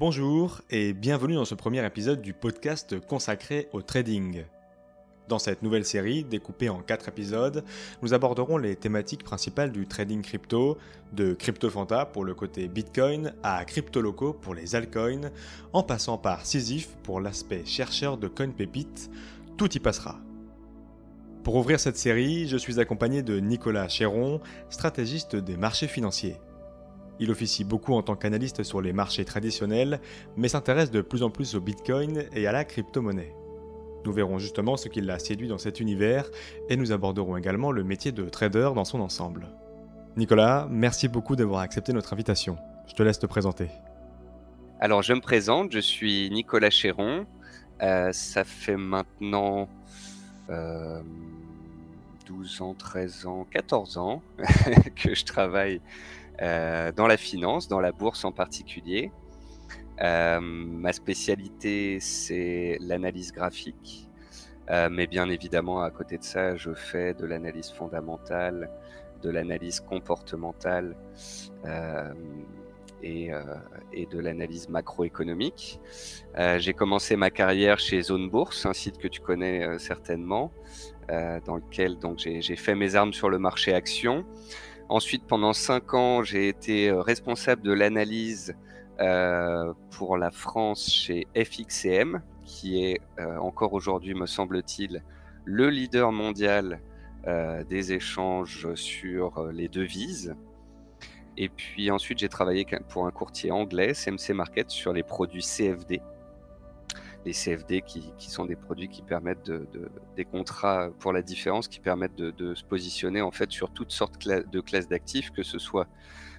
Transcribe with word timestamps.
Bonjour 0.00 0.62
et 0.70 0.94
bienvenue 0.94 1.34
dans 1.34 1.44
ce 1.44 1.54
premier 1.54 1.84
épisode 1.84 2.22
du 2.22 2.32
podcast 2.32 2.98
consacré 3.00 3.68
au 3.74 3.82
trading. 3.82 4.46
Dans 5.28 5.38
cette 5.38 5.60
nouvelle 5.60 5.84
série, 5.84 6.24
découpée 6.24 6.70
en 6.70 6.80
4 6.80 7.10
épisodes, 7.10 7.62
nous 8.00 8.14
aborderons 8.14 8.56
les 8.56 8.76
thématiques 8.76 9.24
principales 9.24 9.72
du 9.72 9.86
trading 9.86 10.22
crypto, 10.22 10.78
de 11.12 11.34
CryptoFanta 11.34 12.06
pour 12.06 12.24
le 12.24 12.34
côté 12.34 12.66
Bitcoin 12.66 13.34
à 13.42 13.62
CryptoLoco 13.66 14.32
pour 14.32 14.54
les 14.54 14.74
altcoins, 14.74 15.30
en 15.74 15.82
passant 15.82 16.16
par 16.16 16.46
Sisyphe 16.46 16.96
pour 17.02 17.20
l'aspect 17.20 17.66
chercheur 17.66 18.16
de 18.16 18.28
coin 18.28 18.52
tout 19.58 19.70
y 19.70 19.80
passera. 19.80 20.18
Pour 21.44 21.56
ouvrir 21.56 21.78
cette 21.78 21.98
série, 21.98 22.48
je 22.48 22.56
suis 22.56 22.80
accompagné 22.80 23.22
de 23.22 23.38
Nicolas 23.38 23.88
Chéron, 23.88 24.40
stratégiste 24.70 25.36
des 25.36 25.58
marchés 25.58 25.88
financiers. 25.88 26.38
Il 27.20 27.30
officie 27.30 27.64
beaucoup 27.64 27.92
en 27.92 28.02
tant 28.02 28.16
qu'analyste 28.16 28.62
sur 28.62 28.80
les 28.80 28.94
marchés 28.94 29.26
traditionnels, 29.26 30.00
mais 30.36 30.48
s'intéresse 30.48 30.90
de 30.90 31.02
plus 31.02 31.22
en 31.22 31.28
plus 31.28 31.54
au 31.54 31.60
Bitcoin 31.60 32.24
et 32.34 32.46
à 32.46 32.52
la 32.52 32.64
crypto-monnaie. 32.64 33.34
Nous 34.06 34.12
verrons 34.12 34.38
justement 34.38 34.78
ce 34.78 34.88
qui 34.88 35.02
l'a 35.02 35.18
séduit 35.18 35.46
dans 35.46 35.58
cet 35.58 35.80
univers 35.80 36.30
et 36.70 36.76
nous 36.76 36.92
aborderons 36.92 37.36
également 37.36 37.72
le 37.72 37.84
métier 37.84 38.10
de 38.10 38.24
trader 38.24 38.70
dans 38.74 38.86
son 38.86 39.00
ensemble. 39.00 39.48
Nicolas, 40.16 40.66
merci 40.70 41.08
beaucoup 41.08 41.36
d'avoir 41.36 41.60
accepté 41.60 41.92
notre 41.92 42.14
invitation. 42.14 42.56
Je 42.88 42.94
te 42.94 43.02
laisse 43.02 43.18
te 43.18 43.26
présenter. 43.26 43.68
Alors 44.80 45.02
je 45.02 45.12
me 45.12 45.20
présente, 45.20 45.72
je 45.72 45.78
suis 45.78 46.30
Nicolas 46.30 46.70
Chéron. 46.70 47.26
Euh, 47.82 48.12
ça 48.12 48.44
fait 48.44 48.78
maintenant 48.78 49.68
12 50.48 50.50
euh, 50.50 51.02
ans, 52.64 52.74
13 52.74 53.26
ans, 53.26 53.46
14 53.50 53.98
ans 53.98 54.22
que 54.96 55.14
je 55.14 55.24
travaille 55.26 55.82
dans 56.40 57.06
la 57.06 57.16
finance, 57.16 57.68
dans 57.68 57.80
la 57.80 57.92
bourse 57.92 58.24
en 58.24 58.32
particulier. 58.32 59.12
Euh, 60.02 60.40
ma 60.40 60.92
spécialité, 60.92 61.98
c'est 62.00 62.78
l'analyse 62.80 63.32
graphique. 63.32 64.08
Euh, 64.70 64.88
mais 64.90 65.06
bien 65.06 65.28
évidemment, 65.28 65.82
à 65.82 65.90
côté 65.90 66.16
de 66.16 66.24
ça, 66.24 66.56
je 66.56 66.72
fais 66.72 67.12
de 67.12 67.26
l'analyse 67.26 67.70
fondamentale, 67.70 68.70
de 69.22 69.30
l'analyse 69.30 69.80
comportementale 69.80 70.96
et, 73.02 73.30
de 73.92 74.18
l'analyse 74.18 74.68
macroéconomique. 74.68 75.80
J'ai 76.56 76.72
commencé 76.72 77.16
ma 77.16 77.30
carrière 77.30 77.78
chez 77.78 78.00
Zone 78.00 78.30
Bourse, 78.30 78.64
un 78.64 78.72
site 78.72 78.96
que 78.96 79.08
tu 79.08 79.20
connais 79.20 79.78
certainement, 79.78 80.52
dans 81.08 81.56
lequel 81.56 81.98
donc 81.98 82.18
j'ai 82.18 82.56
fait 82.56 82.74
mes 82.74 82.94
armes 82.94 83.12
sur 83.12 83.28
le 83.28 83.38
marché 83.38 83.74
action. 83.74 84.24
Ensuite, 84.90 85.24
pendant 85.24 85.52
cinq 85.52 85.94
ans, 85.94 86.24
j'ai 86.24 86.48
été 86.48 86.88
euh, 86.88 87.00
responsable 87.00 87.62
de 87.62 87.72
l'analyse 87.72 88.56
euh, 88.98 89.72
pour 89.92 90.16
la 90.16 90.32
France 90.32 90.92
chez 90.92 91.28
FXCM, 91.36 92.20
qui 92.44 92.84
est 92.84 93.00
euh, 93.20 93.38
encore 93.38 93.72
aujourd'hui, 93.72 94.14
me 94.14 94.26
semble-t-il, 94.26 95.04
le 95.44 95.70
leader 95.70 96.10
mondial 96.10 96.80
des 97.68 97.92
échanges 97.92 98.74
sur 98.76 99.44
les 99.52 99.68
devises. 99.68 100.34
Et 101.36 101.50
puis 101.50 101.90
ensuite, 101.90 102.18
j'ai 102.18 102.30
travaillé 102.30 102.66
pour 102.88 103.06
un 103.06 103.10
courtier 103.10 103.50
anglais, 103.50 103.92
CMC 103.92 104.32
Market, 104.32 104.70
sur 104.70 104.94
les 104.94 105.02
produits 105.02 105.42
CFD, 105.42 106.00
les 107.24 107.32
CFD 107.32 107.82
qui, 107.82 108.30
sont 108.30 108.46
des 108.46 108.56
produits 108.56 108.88
qui 108.88 109.02
permettent 109.02 109.44
de, 109.44 109.66
des 110.16 110.24
contrats 110.24 110.90
pour 110.98 111.12
la 111.12 111.22
différence 111.22 111.68
qui 111.68 111.80
permettent 111.80 112.16
de, 112.16 112.54
se 112.54 112.64
positionner 112.64 113.20
en 113.20 113.30
fait 113.30 113.50
sur 113.50 113.70
toutes 113.70 113.92
sortes 113.92 114.26
de 114.26 114.60
classes 114.60 114.88
d'actifs, 114.88 115.30
que 115.30 115.42
ce 115.42 115.58
soit 115.58 115.86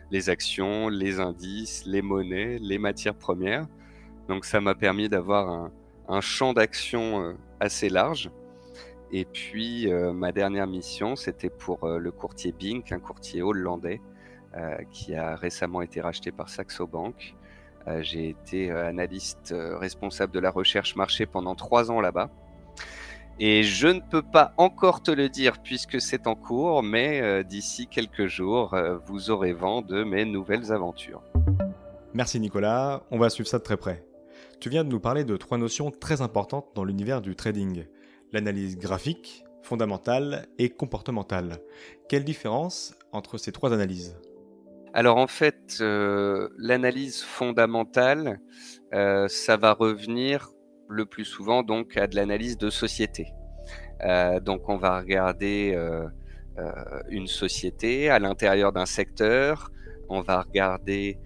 les 0.09 0.29
actions, 0.29 0.89
les 0.89 1.19
indices, 1.19 1.85
les 1.85 2.01
monnaies, 2.01 2.57
les 2.59 2.77
matières 2.77 3.15
premières. 3.15 3.67
Donc 4.27 4.45
ça 4.45 4.59
m'a 4.59 4.75
permis 4.75 5.07
d'avoir 5.07 5.71
un, 6.07 6.21
champ 6.21 6.53
d'action 6.53 7.21
euh, 7.21 7.33
assez 7.59 7.89
large. 7.89 8.29
Et 9.13 9.25
puis 9.25 9.91
euh, 9.91 10.11
ma 10.11 10.31
dernière 10.31 10.67
mission, 10.67 11.15
c'était 11.15 11.49
pour 11.49 11.83
euh, 11.83 11.99
le 11.99 12.11
courtier 12.11 12.51
Bink, 12.51 12.91
un 12.91 12.99
courtier 12.99 13.41
hollandais 13.41 14.01
qui 14.91 15.15
a 15.15 15.37
récemment 15.37 15.81
été 15.81 16.01
racheté 16.01 16.29
par 16.29 16.49
Saxo 16.49 16.85
Bank 16.85 17.37
j'ai 18.01 18.29
été 18.29 18.71
euh, 18.71 18.87
analyste 18.87 19.51
euh, 19.51 19.77
responsable 19.77 20.33
de 20.33 20.39
la 20.39 20.51
recherche 20.51 20.95
marché 20.95 21.25
pendant 21.25 21.55
trois 21.55 21.91
ans 21.91 22.01
là-bas. 22.01 22.29
Et 23.39 23.63
je 23.63 23.87
ne 23.87 23.99
peux 23.99 24.21
pas 24.21 24.53
encore 24.57 25.01
te 25.01 25.11
le 25.11 25.29
dire 25.29 25.61
puisque 25.63 25.99
c'est 25.99 26.27
en 26.27 26.35
cours, 26.35 26.83
mais 26.83 27.43
d'ici 27.43 27.87
quelques 27.87 28.27
jours, 28.27 28.77
vous 29.07 29.31
aurez 29.31 29.53
vent 29.53 29.81
de 29.81 30.03
mes 30.03 30.25
nouvelles 30.25 30.71
aventures. 30.71 31.23
Merci 32.13 32.39
Nicolas, 32.39 33.01
on 33.09 33.17
va 33.17 33.29
suivre 33.31 33.49
ça 33.49 33.57
de 33.57 33.63
très 33.63 33.77
près. 33.77 34.05
Tu 34.59 34.69
viens 34.69 34.83
de 34.83 34.89
nous 34.89 34.99
parler 34.99 35.23
de 35.23 35.37
trois 35.37 35.57
notions 35.57 35.89
très 35.89 36.21
importantes 36.21 36.67
dans 36.75 36.83
l'univers 36.83 37.21
du 37.21 37.35
trading. 37.35 37.85
L'analyse 38.31 38.77
graphique, 38.77 39.43
fondamentale 39.63 40.47
et 40.59 40.69
comportementale. 40.69 41.57
Quelle 42.09 42.23
différence 42.23 42.93
entre 43.11 43.39
ces 43.39 43.51
trois 43.51 43.73
analyses? 43.73 44.17
Alors 44.93 45.17
en 45.17 45.27
fait, 45.27 45.77
euh, 45.79 46.49
l'analyse 46.57 47.21
fondamentale, 47.21 48.41
euh, 48.93 49.27
ça 49.29 49.55
va 49.55 49.73
revenir 49.73 50.49
le 50.89 51.05
plus 51.05 51.23
souvent 51.23 51.63
donc 51.63 51.95
à 51.95 52.07
de 52.07 52.15
l'analyse 52.15 52.57
de 52.57 52.69
société. 52.69 53.33
Euh, 54.03 54.41
donc 54.41 54.67
on 54.67 54.77
va 54.77 54.99
regarder 54.99 55.77
une 57.09 57.27
société 57.27 58.09
à 58.09 58.19
l'intérieur 58.19 58.73
d'un 58.73 58.85
secteur, 58.85 59.71
on 60.09 60.21
va 60.21 60.41
regarder 60.41 61.17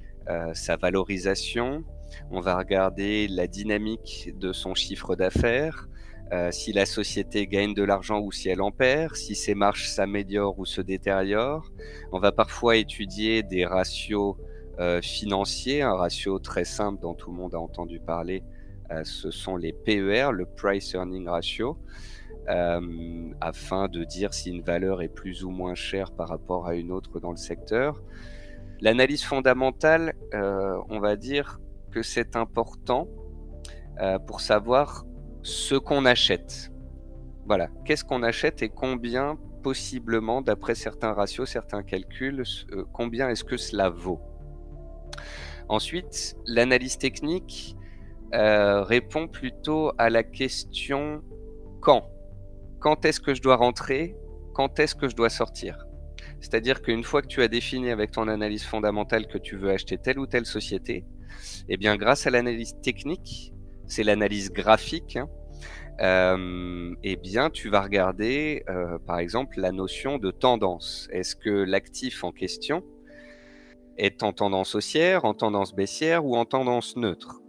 sa 0.53 0.77
valorisation, 0.77 1.83
on 2.31 2.39
va 2.39 2.57
regarder 2.57 3.27
la 3.27 3.47
dynamique 3.47 4.31
de 4.37 4.53
son 4.53 4.75
chiffre 4.75 5.15
d'affaires, 5.15 5.87
euh, 6.33 6.49
si 6.51 6.73
la 6.73 6.87
société 6.87 7.45
gagne 7.45 7.75
de 7.75 7.83
l'argent 7.83 8.19
ou 8.19 8.31
si 8.31 8.49
elle 8.49 8.61
en 8.61 8.71
perd, 8.71 9.15
si 9.15 9.35
ses 9.35 9.53
marges 9.53 9.87
s'améliorent 9.87 10.57
ou 10.57 10.65
se 10.65 10.81
détériorent. 10.81 11.71
On 12.11 12.19
va 12.19 12.31
parfois 12.31 12.77
étudier 12.77 13.43
des 13.43 13.65
ratios 13.65 14.35
euh, 14.79 15.01
financiers, 15.01 15.83
un 15.83 15.93
ratio 15.93 16.39
très 16.39 16.65
simple 16.65 16.99
dont 16.99 17.13
tout 17.13 17.29
le 17.29 17.37
monde 17.37 17.53
a 17.53 17.59
entendu 17.59 17.99
parler, 17.99 18.43
euh, 18.91 19.03
ce 19.03 19.29
sont 19.29 19.55
les 19.55 19.71
PER, 19.71 20.31
le 20.31 20.45
Price 20.45 20.93
Earning 20.93 21.27
Ratio, 21.27 21.77
afin 23.41 23.87
de 23.87 24.03
dire 24.03 24.33
si 24.33 24.51
une 24.51 24.61
valeur 24.61 25.01
est 25.01 25.07
plus 25.07 25.43
ou 25.43 25.49
moins 25.49 25.73
chère 25.73 26.11
par 26.11 26.29
rapport 26.29 26.67
à 26.67 26.75
une 26.75 26.91
autre 26.91 27.19
dans 27.19 27.31
le 27.31 27.37
secteur. 27.37 28.03
L'analyse 28.81 29.23
fondamentale, 29.23 30.13
on 30.31 30.99
va 30.99 31.15
dire 31.15 31.59
que 31.89 32.03
c'est 32.03 32.35
important 32.35 33.07
pour 34.27 34.41
savoir 34.41 35.05
ce 35.45 35.75
qu'on 35.75 36.05
achète. 36.05 36.71
Voilà, 37.45 37.69
qu'est-ce 37.85 38.03
qu'on 38.03 38.23
achète 38.23 38.63
et 38.63 38.69
combien 38.69 39.37
possiblement, 39.61 40.41
d'après 40.41 40.73
certains 40.73 41.13
ratios, 41.13 41.47
certains 41.47 41.83
calculs, 41.83 42.43
euh, 42.71 42.83
combien 42.91 43.29
est-ce 43.29 43.43
que 43.43 43.55
cela 43.55 43.89
vaut? 43.89 44.19
Ensuite, 45.69 46.35
l'analyse 46.47 46.97
technique 46.97 47.75
euh, 48.33 48.81
répond 48.81 49.27
plutôt 49.27 49.91
à 49.99 50.09
la 50.09 50.23
question 50.23 51.23
quand. 51.79 52.09
Quand 52.79 53.05
est-ce 53.05 53.19
que 53.19 53.35
je 53.35 53.41
dois 53.43 53.55
rentrer? 53.55 54.15
Quand 54.55 54.79
est-ce 54.79 54.95
que 54.95 55.07
je 55.07 55.15
dois 55.15 55.29
sortir? 55.29 55.85
C'est-à-dire 56.41 56.81
qu'une 56.81 57.03
fois 57.03 57.21
que 57.21 57.27
tu 57.27 57.43
as 57.43 57.47
défini 57.47 57.91
avec 57.91 58.09
ton 58.09 58.27
analyse 58.27 58.63
fondamentale 58.63 59.27
que 59.27 59.37
tu 59.37 59.57
veux 59.57 59.69
acheter 59.69 59.99
telle 59.99 60.17
ou 60.17 60.25
telle 60.25 60.47
société, 60.47 61.05
eh 61.69 61.77
bien 61.77 61.97
grâce 61.97 62.25
à 62.25 62.31
l'analyse 62.31 62.75
technique, 62.81 63.54
c'est 63.87 64.03
l'analyse 64.03 64.51
graphique, 64.51 65.17
hein, 65.17 65.29
euh, 66.01 66.93
eh 67.03 67.15
bien, 67.15 67.49
tu 67.49 67.69
vas 67.69 67.81
regarder, 67.81 68.63
euh, 68.69 68.97
par 68.99 69.19
exemple, 69.19 69.59
la 69.59 69.71
notion 69.71 70.17
de 70.17 70.31
tendance. 70.31 71.07
Est-ce 71.11 71.35
que 71.35 71.49
l'actif 71.49 72.23
en 72.23 72.31
question 72.31 72.83
est 73.97 74.23
en 74.23 74.33
tendance 74.33 74.75
haussière, 74.75 75.23
en 75.23 75.33
tendance 75.33 75.73
baissière 75.73 76.25
ou 76.25 76.35
en 76.35 76.45
tendance 76.45 76.97
neutre? 76.97 77.41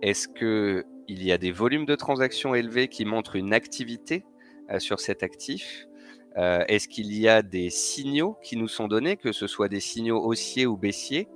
Est-ce 0.00 0.26
que 0.26 0.84
il 1.08 1.22
y 1.22 1.32
a 1.32 1.38
des 1.38 1.52
volumes 1.52 1.84
de 1.84 1.94
transactions 1.96 2.54
élevés 2.54 2.88
qui 2.88 3.04
montrent 3.04 3.36
une 3.36 3.52
activité 3.52 4.24
euh, 4.70 4.78
sur 4.78 5.00
cet 5.00 5.22
actif? 5.22 5.86
Est-ce 6.34 6.88
qu'il 6.88 7.12
y 7.12 7.28
a 7.28 7.42
des 7.42 7.68
signaux 7.68 8.38
qui 8.42 8.56
nous 8.56 8.66
sont 8.66 8.88
donnés, 8.88 9.18
que 9.18 9.32
ce 9.32 9.46
soit 9.46 9.68
des 9.68 9.80
signaux 9.80 10.24
haussiers 10.24 10.64
ou 10.64 10.78
baissiers? 10.78 11.28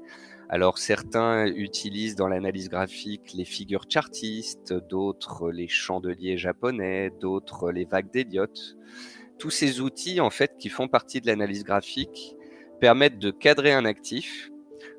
Alors 0.49 0.79
certains 0.79 1.47
utilisent 1.47 2.15
dans 2.15 2.29
l'analyse 2.29 2.69
graphique 2.69 3.33
les 3.35 3.45
figures 3.45 3.85
chartistes, 3.89 4.73
d'autres 4.73 5.51
les 5.51 5.67
chandeliers 5.67 6.39
japonais, 6.39 7.11
d'autres 7.21 7.73
les 7.73 7.85
vagues 7.85 8.11
d'Elliott. 8.13 8.77
Tous 9.39 9.51
ces 9.51 9.81
outils 9.81 10.21
en 10.21 10.31
fait 10.31 10.57
qui 10.59 10.69
font 10.69 10.89
partie 10.89 11.21
de 11.21 11.27
l'analyse 11.27 11.65
graphique 11.65 12.37
permettent 12.81 13.19
de 13.19 13.31
cadrer 13.31 13.73
un 13.73 13.85
actif 13.85 14.51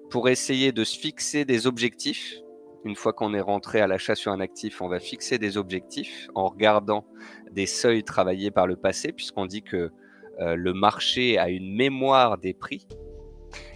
pour 0.09 0.29
essayer 0.29 0.71
de 0.71 0.83
se 0.83 0.97
fixer 0.97 1.45
des 1.45 1.65
objectifs. 1.65 2.35
Une 2.83 2.95
fois 2.95 3.13
qu'on 3.13 3.33
est 3.33 3.41
rentré 3.41 3.79
à 3.81 3.87
l'achat 3.87 4.15
sur 4.15 4.31
un 4.31 4.39
actif, 4.39 4.81
on 4.81 4.87
va 4.87 4.99
fixer 4.99 5.37
des 5.37 5.57
objectifs 5.57 6.29
en 6.35 6.47
regardant 6.47 7.05
des 7.51 7.65
seuils 7.65 8.03
travaillés 8.03 8.51
par 8.51 8.67
le 8.67 8.75
passé, 8.75 9.11
puisqu'on 9.11 9.45
dit 9.45 9.63
que 9.63 9.91
euh, 10.39 10.55
le 10.55 10.73
marché 10.73 11.37
a 11.37 11.49
une 11.49 11.75
mémoire 11.75 12.37
des 12.37 12.53
prix. 12.53 12.87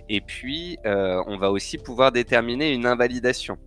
Et 0.09 0.21
puis, 0.21 0.77
euh, 0.85 1.23
on 1.27 1.37
va 1.37 1.51
aussi 1.51 1.77
pouvoir 1.77 2.11
déterminer 2.11 2.73
une 2.73 2.85
invalidation. 2.85 3.57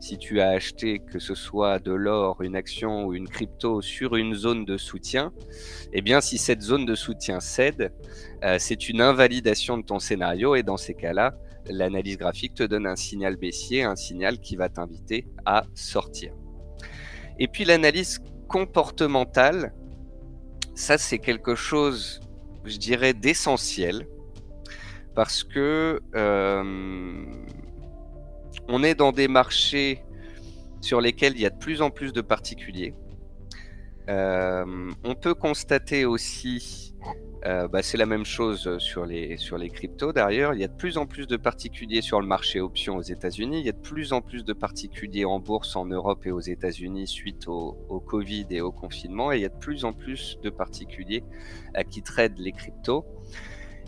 si 0.00 0.18
tu 0.18 0.40
as 0.40 0.48
acheté 0.48 0.98
que 0.98 1.20
ce 1.20 1.36
soit 1.36 1.78
de 1.78 1.92
l'or, 1.92 2.42
une 2.42 2.56
action 2.56 3.04
ou 3.04 3.14
une 3.14 3.28
crypto 3.28 3.80
sur 3.82 4.16
une 4.16 4.34
zone 4.34 4.64
de 4.64 4.76
soutien, 4.76 5.32
eh 5.92 6.02
bien 6.02 6.20
si 6.20 6.38
cette 6.38 6.60
zone 6.60 6.86
de 6.86 6.96
soutien 6.96 7.38
cède, 7.38 7.92
euh, 8.42 8.56
c'est 8.58 8.88
une 8.88 9.00
invalidation 9.00 9.78
de 9.78 9.84
ton 9.84 10.00
scénario 10.00 10.56
et 10.56 10.64
dans 10.64 10.76
ces 10.76 10.94
cas-là, 10.94 11.36
l'analyse 11.66 12.18
graphique 12.18 12.54
te 12.54 12.64
donne 12.64 12.86
un 12.86 12.96
signal 12.96 13.36
baissier, 13.36 13.84
un 13.84 13.94
signal 13.94 14.40
qui 14.40 14.56
va 14.56 14.68
t'inviter 14.68 15.26
à 15.44 15.64
sortir. 15.74 16.32
Et 17.38 17.46
puis 17.46 17.64
l'analyse 17.64 18.20
comportementale, 18.48 19.72
ça 20.74 20.98
c'est 20.98 21.18
quelque 21.18 21.54
chose, 21.54 22.20
je 22.64 22.76
dirais, 22.76 23.14
d'essentiel 23.14 24.06
parce 25.14 25.44
que 25.44 26.00
euh, 26.14 27.24
on 28.68 28.82
est 28.82 28.94
dans 28.94 29.12
des 29.12 29.28
marchés 29.28 30.02
sur 30.80 31.00
lesquels 31.00 31.34
il 31.34 31.40
y 31.40 31.46
a 31.46 31.50
de 31.50 31.58
plus 31.58 31.82
en 31.82 31.90
plus 31.90 32.12
de 32.12 32.20
particuliers. 32.20 32.94
Euh, 34.08 34.90
on 35.04 35.14
peut 35.14 35.34
constater 35.34 36.04
aussi, 36.04 36.92
euh, 37.46 37.68
bah, 37.68 37.82
c'est 37.82 37.96
la 37.96 38.06
même 38.06 38.24
chose 38.24 38.78
sur 38.78 39.06
les, 39.06 39.36
sur 39.36 39.58
les 39.58 39.70
cryptos 39.70 40.12
d'ailleurs, 40.12 40.54
il 40.54 40.60
y 40.60 40.64
a 40.64 40.68
de 40.68 40.76
plus 40.76 40.98
en 40.98 41.06
plus 41.06 41.28
de 41.28 41.36
particuliers 41.36 42.00
sur 42.00 42.20
le 42.20 42.26
marché 42.26 42.60
options 42.60 42.96
aux 42.96 43.02
États-Unis, 43.02 43.60
il 43.60 43.66
y 43.66 43.68
a 43.68 43.72
de 43.72 43.78
plus 43.78 44.12
en 44.12 44.20
plus 44.20 44.44
de 44.44 44.52
particuliers 44.52 45.24
en 45.24 45.38
bourse 45.38 45.76
en 45.76 45.86
Europe 45.86 46.26
et 46.26 46.32
aux 46.32 46.40
États-Unis 46.40 47.06
suite 47.06 47.46
au, 47.46 47.76
au, 47.88 48.00
Covid 48.00 48.46
et 48.50 48.60
au 48.60 48.72
confinement, 48.72 49.30
et 49.30 49.36
il 49.36 49.42
y 49.42 49.46
a 49.46 49.50
de 49.50 49.58
plus 49.58 49.84
en 49.84 49.92
plus 49.92 50.36
de 50.42 50.50
particuliers 50.50 51.22
à 51.72 51.84
qui 51.84 52.02
tradent 52.02 52.38
les 52.38 52.52
cryptos. 52.52 53.04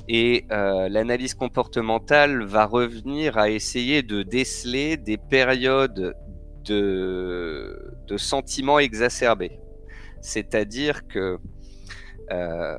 Et 0.08 0.44
euh, 0.52 0.88
l'analyse 0.88 1.34
comportementale 1.34 2.44
va 2.44 2.66
revenir 2.66 3.38
à 3.38 3.48
essayer 3.48 4.02
de 4.02 4.22
déceler 4.22 4.96
des 4.96 5.16
périodes 5.16 6.14
de, 6.64 8.16
sentiments 8.16 8.78
exacerbés. 8.78 9.58
C'est-à-dire 10.20 11.06
que 11.06 11.38
euh, 12.32 12.76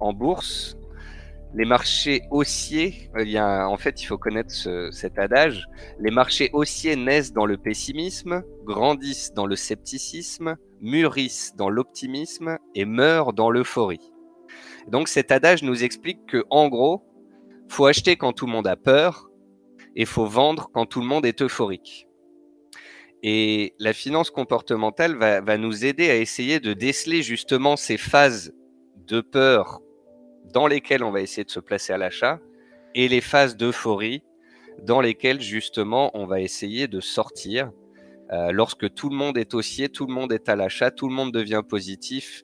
en 0.00 0.12
bourse, 0.12 0.76
les 1.54 1.64
marchés 1.64 2.22
haussiers, 2.30 3.10
il 3.18 3.28
y 3.28 3.40
en 3.40 3.76
fait, 3.78 4.02
il 4.02 4.06
faut 4.06 4.18
connaître 4.18 4.50
ce, 4.50 4.90
cet 4.90 5.18
adage, 5.18 5.66
les 5.98 6.10
marchés 6.10 6.50
haussiers 6.52 6.96
naissent 6.96 7.32
dans 7.32 7.46
le 7.46 7.56
pessimisme, 7.56 8.42
grandissent 8.64 9.32
dans 9.32 9.46
le 9.46 9.56
scepticisme, 9.56 10.56
mûrissent 10.80 11.54
dans 11.56 11.70
l'optimisme 11.70 12.58
et 12.74 12.84
meurent 12.84 13.32
dans 13.32 13.50
l'euphorie. 13.50 14.12
Donc 14.88 15.08
cet 15.08 15.32
adage 15.32 15.62
nous 15.62 15.84
explique 15.84 16.26
que 16.26 16.44
en 16.50 16.68
gros, 16.68 17.02
faut 17.68 17.86
acheter 17.86 18.16
quand 18.16 18.32
tout 18.32 18.46
le 18.46 18.52
monde 18.52 18.66
a 18.66 18.76
peur 18.76 19.28
et 19.96 20.04
faut 20.04 20.26
vendre 20.26 20.70
quand 20.72 20.86
tout 20.86 21.00
le 21.00 21.06
monde 21.06 21.26
est 21.26 21.42
euphorique. 21.42 22.06
Et 23.22 23.74
la 23.78 23.92
finance 23.92 24.30
comportementale 24.30 25.16
va, 25.16 25.58
nous 25.58 25.84
aider 25.84 26.10
à 26.10 26.16
essayer 26.16 26.60
de 26.60 26.74
déceler 26.74 27.22
justement 27.22 27.76
ces 27.76 27.96
phases 27.96 28.54
de 29.06 29.20
peur 29.20 29.80
dans 30.52 30.66
lesquelles 30.66 31.02
on 31.02 31.10
va 31.10 31.22
essayer 31.22 31.44
de 31.44 31.50
se 31.50 31.60
placer 31.60 31.92
à 31.92 31.98
l'achat 31.98 32.38
et 32.94 33.08
les 33.08 33.20
phases 33.20 33.56
d'euphorie 33.56 34.22
dans 34.82 35.00
lesquelles 35.00 35.40
justement 35.40 36.10
on 36.14 36.26
va 36.26 36.40
essayer 36.40 36.86
de 36.86 37.00
sortir 37.00 37.72
euh, 38.32 38.52
lorsque 38.52 38.92
tout 38.94 39.08
le 39.08 39.16
monde 39.16 39.38
est 39.38 39.54
haussier, 39.54 39.88
tout 39.88 40.06
le 40.06 40.12
monde 40.12 40.32
est 40.32 40.48
à 40.48 40.56
l'achat, 40.56 40.90
tout 40.90 41.08
le 41.08 41.14
monde 41.14 41.32
devient 41.32 41.62
positif 41.66 42.42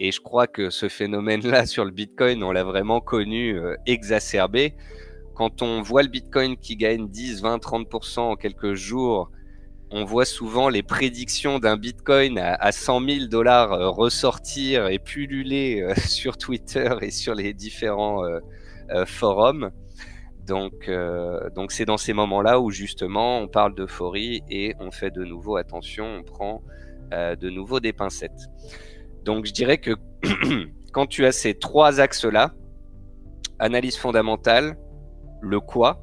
et 0.00 0.12
je 0.12 0.20
crois 0.20 0.46
que 0.46 0.70
ce 0.70 0.88
phénomène-là 0.88 1.66
sur 1.66 1.84
le 1.84 1.90
Bitcoin, 1.90 2.42
on 2.42 2.50
l'a 2.50 2.64
vraiment 2.64 3.00
connu 3.00 3.56
euh, 3.56 3.76
exacerbé. 3.86 4.74
Quand 5.34 5.62
on 5.62 5.82
voit 5.82 6.02
le 6.02 6.08
Bitcoin 6.08 6.56
qui 6.56 6.76
gagne 6.76 7.08
10, 7.08 7.42
20, 7.42 7.58
30% 7.58 8.20
en 8.20 8.36
quelques 8.36 8.74
jours, 8.74 9.30
on 9.90 10.04
voit 10.04 10.24
souvent 10.24 10.68
les 10.68 10.82
prédictions 10.82 11.58
d'un 11.58 11.76
Bitcoin 11.76 12.38
à, 12.38 12.72
100 12.72 13.08
000 13.08 13.26
dollars 13.26 13.72
euh, 13.72 13.90
ressortir 13.90 14.88
et 14.88 14.98
pulluler 14.98 15.82
euh, 15.82 15.94
sur 16.06 16.38
Twitter 16.38 16.90
et 17.02 17.10
sur 17.10 17.34
les 17.34 17.52
différents 17.52 18.24
forums. 19.06 19.70
Donc, 20.46 20.90
donc 21.54 21.70
c'est 21.70 21.84
dans 21.84 21.96
ces 21.96 22.12
moments-là 22.12 22.58
où 22.58 22.72
justement 22.72 23.38
on 23.38 23.46
parle 23.46 23.72
d'euphorie 23.76 24.42
et 24.50 24.74
on 24.80 24.90
fait 24.90 25.12
de 25.12 25.24
nouveau 25.24 25.56
attention, 25.56 26.04
on 26.18 26.22
prend 26.24 26.60
de 27.12 27.50
nouveau 27.50 27.78
des 27.78 27.92
pincettes. 27.92 28.48
Donc 29.24 29.46
je 29.46 29.52
dirais 29.52 29.78
que 29.78 29.92
quand 30.92 31.06
tu 31.06 31.26
as 31.26 31.32
ces 31.32 31.54
trois 31.54 32.00
axes-là, 32.00 32.52
analyse 33.58 33.96
fondamentale, 33.96 34.76
le 35.40 35.60
quoi, 35.60 36.02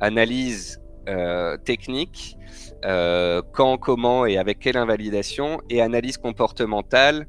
analyse 0.00 0.80
euh, 1.08 1.56
technique, 1.56 2.36
euh, 2.84 3.42
quand, 3.52 3.78
comment 3.78 4.26
et 4.26 4.38
avec 4.38 4.58
quelle 4.58 4.76
invalidation, 4.76 5.60
et 5.70 5.80
analyse 5.80 6.18
comportementale, 6.18 7.26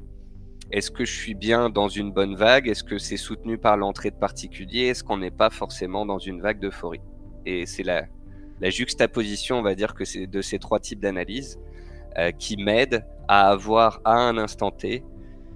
est-ce 0.70 0.90
que 0.90 1.04
je 1.04 1.12
suis 1.12 1.34
bien 1.34 1.68
dans 1.68 1.88
une 1.88 2.12
bonne 2.12 2.36
vague 2.36 2.68
Est-ce 2.68 2.84
que 2.84 2.98
c'est 2.98 3.16
soutenu 3.16 3.58
par 3.58 3.76
l'entrée 3.76 4.10
de 4.10 4.16
particuliers 4.16 4.86
Est-ce 4.86 5.02
qu'on 5.02 5.18
n'est 5.18 5.32
pas 5.32 5.50
forcément 5.50 6.06
dans 6.06 6.18
une 6.18 6.40
vague 6.40 6.60
d'euphorie. 6.60 7.00
Et 7.44 7.66
c'est 7.66 7.82
la, 7.82 8.04
juxtaposition, 8.62 9.58
on 9.58 9.62
va 9.62 9.74
dire, 9.74 9.94
que 9.94 10.04
c'est 10.04 10.26
de 10.28 10.42
ces 10.42 10.60
trois 10.60 10.78
types 10.78 11.00
d'analyse 11.00 11.58
euh, 12.18 12.30
qui 12.30 12.56
m'aident 12.56 13.04
à 13.26 13.50
avoir 13.50 14.00
à 14.04 14.12
un 14.12 14.38
instant 14.38 14.70
T 14.70 15.02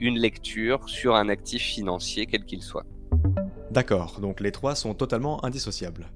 une 0.00 0.19
lecture 0.19 0.88
sur 0.88 1.14
un 1.14 1.29
actif 1.29 1.62
financier 1.62 2.26
quel 2.26 2.44
qu'il 2.44 2.62
soit. 2.62 2.85
D'accord, 3.70 4.20
donc 4.20 4.41
les 4.41 4.52
trois 4.52 4.75
sont 4.75 4.94
totalement 4.94 5.44
indissociables. 5.44 6.06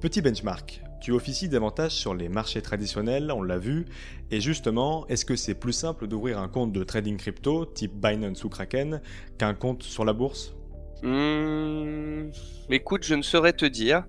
Petit 0.00 0.20
benchmark, 0.20 0.82
tu 1.00 1.12
officies 1.12 1.48
davantage 1.48 1.92
sur 1.92 2.14
les 2.14 2.28
marchés 2.28 2.62
traditionnels, 2.62 3.30
on 3.30 3.42
l'a 3.42 3.58
vu, 3.58 3.84
et 4.30 4.40
justement, 4.40 5.06
est-ce 5.08 5.24
que 5.24 5.36
c'est 5.36 5.54
plus 5.54 5.72
simple 5.72 6.06
d'ouvrir 6.06 6.38
un 6.38 6.48
compte 6.48 6.72
de 6.72 6.82
trading 6.82 7.16
crypto 7.16 7.66
type 7.66 7.92
Binance 7.94 8.44
ou 8.44 8.48
Kraken 8.48 9.02
qu'un 9.38 9.54
compte 9.54 9.82
sur 9.82 10.04
la 10.04 10.12
bourse? 10.12 10.54
Mmh, 11.02 12.30
Écoute, 12.70 13.04
je 13.04 13.14
ne 13.14 13.22
saurais 13.22 13.52
te 13.52 13.66
dire. 13.66 14.04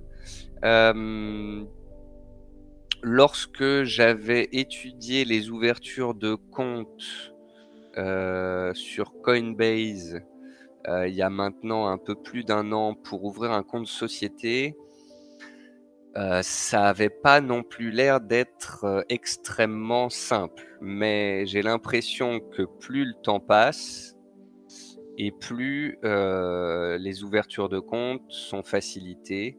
Euh, 0.63 1.63
lorsque 3.01 3.83
j'avais 3.83 4.47
étudié 4.51 5.25
les 5.25 5.49
ouvertures 5.49 6.15
de 6.15 6.35
comptes 6.35 7.33
sur 7.95 9.13
Coinbase 9.21 10.21
euh, 10.87 11.07
il 11.07 11.15
y 11.15 11.21
a 11.21 11.29
maintenant 11.29 11.87
un 11.87 11.97
peu 11.97 12.15
plus 12.15 12.43
d'un 12.43 12.71
an 12.71 12.93
pour 12.93 13.23
ouvrir 13.23 13.51
un 13.51 13.63
compte 13.63 13.87
société. 13.87 14.75
Euh, 16.15 16.41
ça 16.43 16.81
n'avait 16.81 17.09
pas 17.09 17.41
non 17.41 17.63
plus 17.63 17.91
l'air 17.91 18.21
d'être 18.21 19.05
extrêmement 19.09 20.09
simple, 20.09 20.77
mais 20.79 21.45
j'ai 21.45 21.61
l'impression 21.61 22.39
que 22.39 22.63
plus 22.63 23.05
le 23.05 23.13
temps 23.21 23.39
passe 23.39 24.15
et 25.17 25.31
plus 25.31 25.97
les 26.03 27.23
ouvertures 27.23 27.69
de 27.69 27.79
compte 27.79 28.21
sont 28.29 28.63
facilitées, 28.63 29.57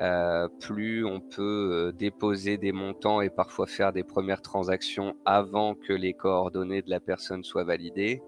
euh, 0.00 0.48
plus 0.60 1.04
on 1.04 1.20
peut 1.20 1.92
déposer 1.96 2.56
des 2.58 2.72
montants 2.72 3.20
et 3.20 3.30
parfois 3.30 3.66
faire 3.66 3.92
des 3.92 4.02
premières 4.02 4.42
transactions 4.42 5.14
avant 5.24 5.74
que 5.74 5.92
les 5.92 6.14
coordonnées 6.14 6.82
de 6.82 6.90
la 6.90 7.00
personne 7.00 7.44
soient 7.44 7.64
validées. 7.64 8.22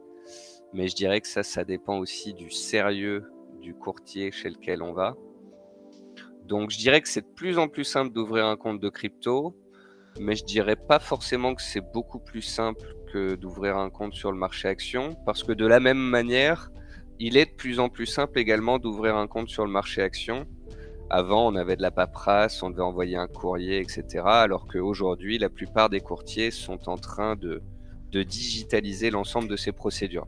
Mais 0.73 0.88
je 0.88 0.94
dirais 0.94 1.20
que 1.20 1.28
ça, 1.28 1.42
ça 1.42 1.64
dépend 1.64 1.99
aussi 1.99 2.35
du 2.35 2.50
sérieux 2.50 3.25
du 3.61 3.75
courtier 3.75 4.30
chez 4.30 4.50
lequel 4.50 4.82
on 4.82 4.92
va. 4.92 5.16
Donc 6.44 6.70
je 6.70 6.78
dirais 6.78 7.00
que 7.00 7.08
c'est 7.08 7.23
de 7.23 7.35
plus 7.35 7.58
en 7.58 7.68
plus 7.68 7.85
simple 7.85 8.12
d'ouvrir 8.12 8.46
un 8.46 8.56
compte 8.56 8.80
de 8.80 8.88
crypto, 8.88 9.56
mais 10.20 10.37
je 10.37 10.44
dirais 10.44 10.76
pas 10.76 11.00
forcément 11.00 11.54
que 11.54 11.62
c'est 11.62 11.92
beaucoup 11.92 12.20
plus 12.20 12.42
simple 12.42 12.94
que 13.12 13.35
d'ouvrir 13.35 13.76
un 13.76 13.90
compte 13.90 14.14
sur 14.14 14.30
le 14.30 14.38
marché 14.38 14.68
action, 14.68 15.16
parce 15.26 15.42
que 15.42 15.52
de 15.52 15.66
la 15.66 15.80
même 15.80 15.99
manière, 15.99 16.70
il 17.18 17.37
est 17.37 17.46
de 17.46 17.56
plus 17.56 17.80
en 17.80 17.88
plus 17.88 18.06
simple 18.06 18.38
également 18.38 18.78
d'ouvrir 18.78 19.16
un 19.16 19.26
compte 19.26 19.49
sur 19.49 19.64
le 19.64 19.73
marché 19.73 20.02
action 20.02 20.46
avant, 21.11 21.47
on 21.47 21.57
avait 21.57 21.77
de 21.77 21.83
la 21.83 21.91
paperasse, 21.91 22.63
on 22.63 22.71
devait 22.71 22.83
envoyer 22.83 23.17
un 23.17 23.27
courrier, 23.27 23.81
etc. 23.81 24.25
Alors 24.25 24.67
qu'aujourd'hui, 24.67 25.39
la 25.39 25.49
plupart 25.49 25.89
des 25.89 26.01
courtiers 26.01 26.51
sont 26.51 26.89
en 26.89 26.97
train 26.97 27.37
de, 27.37 27.63
digitaliser 28.13 29.11
l'ensemble 29.11 29.47
de 29.47 29.57
ces 29.57 29.73
procédures. 29.73 30.27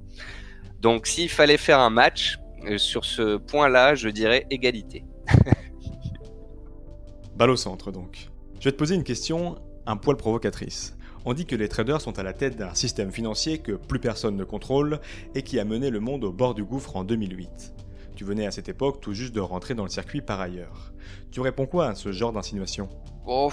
Donc, 0.82 1.06
s'il 1.06 1.30
fallait 1.30 1.56
faire 1.56 1.80
un 1.80 1.88
match, 1.88 2.38
euh, 2.66 2.76
sur 2.76 3.06
ce 3.06 3.38
point-là, 3.38 3.94
je 3.94 4.10
dirais 4.10 4.46
égalité. 4.50 5.06
Balle 7.36 7.48
au 7.48 7.56
centre, 7.56 7.90
donc. 7.90 8.28
Je 8.60 8.64
vais 8.64 8.72
te 8.72 8.76
poser 8.76 8.94
une 8.94 9.04
question 9.04 9.56
un 9.86 9.96
poil 9.96 10.18
provocatrice. 10.18 10.98
On 11.24 11.32
dit 11.32 11.46
que 11.46 11.56
les 11.56 11.68
traders 11.68 12.00
sont 12.00 12.18
à 12.18 12.22
la 12.22 12.34
tête 12.34 12.56
d'un 12.56 12.74
système 12.74 13.10
financier 13.10 13.58
que 13.58 13.72
plus 13.72 14.00
personne 14.00 14.36
ne 14.36 14.44
contrôle 14.44 15.00
et 15.34 15.42
qui 15.42 15.58
a 15.58 15.64
mené 15.64 15.88
le 15.88 16.00
monde 16.00 16.24
au 16.24 16.32
bord 16.32 16.54
du 16.54 16.64
gouffre 16.64 16.96
en 16.96 17.04
2008. 17.04 17.72
Tu 18.18 18.24
venais 18.24 18.46
à 18.46 18.50
cette 18.50 18.68
époque 18.68 19.00
tout 19.00 19.12
juste 19.12 19.32
de 19.32 19.38
rentrer 19.38 19.74
dans 19.74 19.84
le 19.84 19.90
circuit 19.90 20.22
par 20.22 20.40
ailleurs. 20.40 20.92
Tu 21.30 21.38
réponds 21.40 21.66
quoi 21.66 21.86
à 21.90 21.94
ce 21.94 22.10
genre 22.10 22.32
d'insinuation? 22.32 22.88
Oh, 23.24 23.52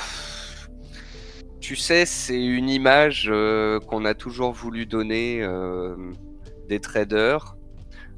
Tu 1.60 1.75
sais, 1.75 2.07
c'est 2.07 2.43
une 2.43 2.67
image 2.67 3.29
euh, 3.31 3.79
qu'on 3.79 4.05
a 4.05 4.15
toujours 4.15 4.53
voulu 4.53 4.88
donner 4.88 5.43
euh, 5.43 5.95
des 6.67 6.79
traders, 6.79 7.57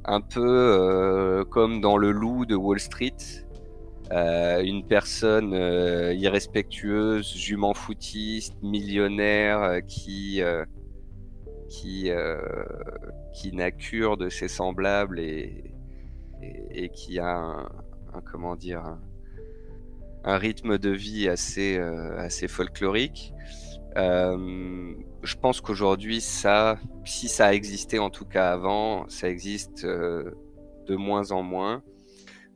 un 0.06 0.22
peu 0.22 0.40
euh, 0.40 1.44
comme 1.44 1.82
dans 1.82 1.98
le 1.98 2.12
loup 2.12 2.46
de 2.46 2.56
Wall 2.56 2.80
Street. 2.80 3.18
une 4.10 4.88
personne 4.88 5.52
irrespectueuse, 6.18 7.36
jument 7.36 7.74
foutiste, 7.74 8.54
millionnaire, 8.64 9.82
qui 9.86 10.42
qui, 11.68 12.10
qui 13.34 13.52
n'a 13.52 13.72
cure 13.72 14.16
de 14.16 14.30
ses 14.30 14.48
semblables 14.48 15.20
et, 15.20 15.77
et, 16.42 16.90
qui 16.90 17.20
a 17.20 17.36
un, 17.36 17.70
comment 18.32 18.56
dire 18.56 18.84
un, 20.24 20.38
rythme 20.38 20.78
de 20.78 20.90
vie 20.90 21.30
assez, 21.30 21.78
assez 21.78 22.48
folklorique. 22.48 23.34
je 23.96 25.36
pense 25.42 25.62
qu'aujourd'hui, 25.62 26.20
ça, 26.20 26.78
si 27.06 27.30
ça 27.30 27.48
a 27.48 27.54
existé 27.54 28.00
en 28.00 28.10
tout 28.10 28.26
cas 28.26 28.52
avant, 28.52 29.08
ça 29.08 29.30
existe 29.30 29.86
de 29.86 30.96
moins 30.96 31.32
en 31.32 31.44
moins. 31.44 31.84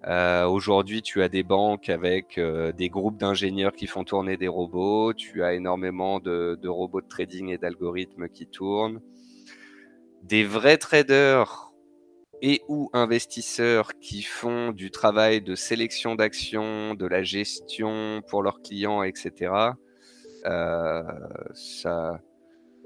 Euh, 0.07 0.45
Aujourd'hui, 0.47 1.01
tu 1.01 1.21
as 1.21 1.29
des 1.29 1.43
banques 1.43 1.89
avec 1.89 2.37
euh, 2.37 2.71
des 2.71 2.89
groupes 2.89 3.17
d'ingénieurs 3.17 3.73
qui 3.73 3.85
font 3.85 4.03
tourner 4.03 4.35
des 4.35 4.47
robots. 4.47 5.13
Tu 5.13 5.43
as 5.43 5.53
énormément 5.53 6.19
de, 6.19 6.57
de 6.59 6.69
robots 6.69 7.01
de 7.01 7.07
trading 7.07 7.49
et 7.49 7.57
d'algorithmes 7.57 8.27
qui 8.27 8.47
tournent. 8.47 9.01
Des 10.23 10.43
vrais 10.43 10.77
traders 10.77 11.70
et 12.41 12.61
ou 12.67 12.89
investisseurs 12.93 13.93
qui 13.99 14.23
font 14.23 14.71
du 14.71 14.89
travail 14.89 15.41
de 15.41 15.55
sélection 15.55 16.15
d'actions, 16.15 16.95
de 16.95 17.05
la 17.05 17.23
gestion 17.23 18.21
pour 18.27 18.41
leurs 18.41 18.61
clients, 18.61 19.03
etc. 19.03 19.53
Euh, 20.45 21.03
ça, 21.53 22.19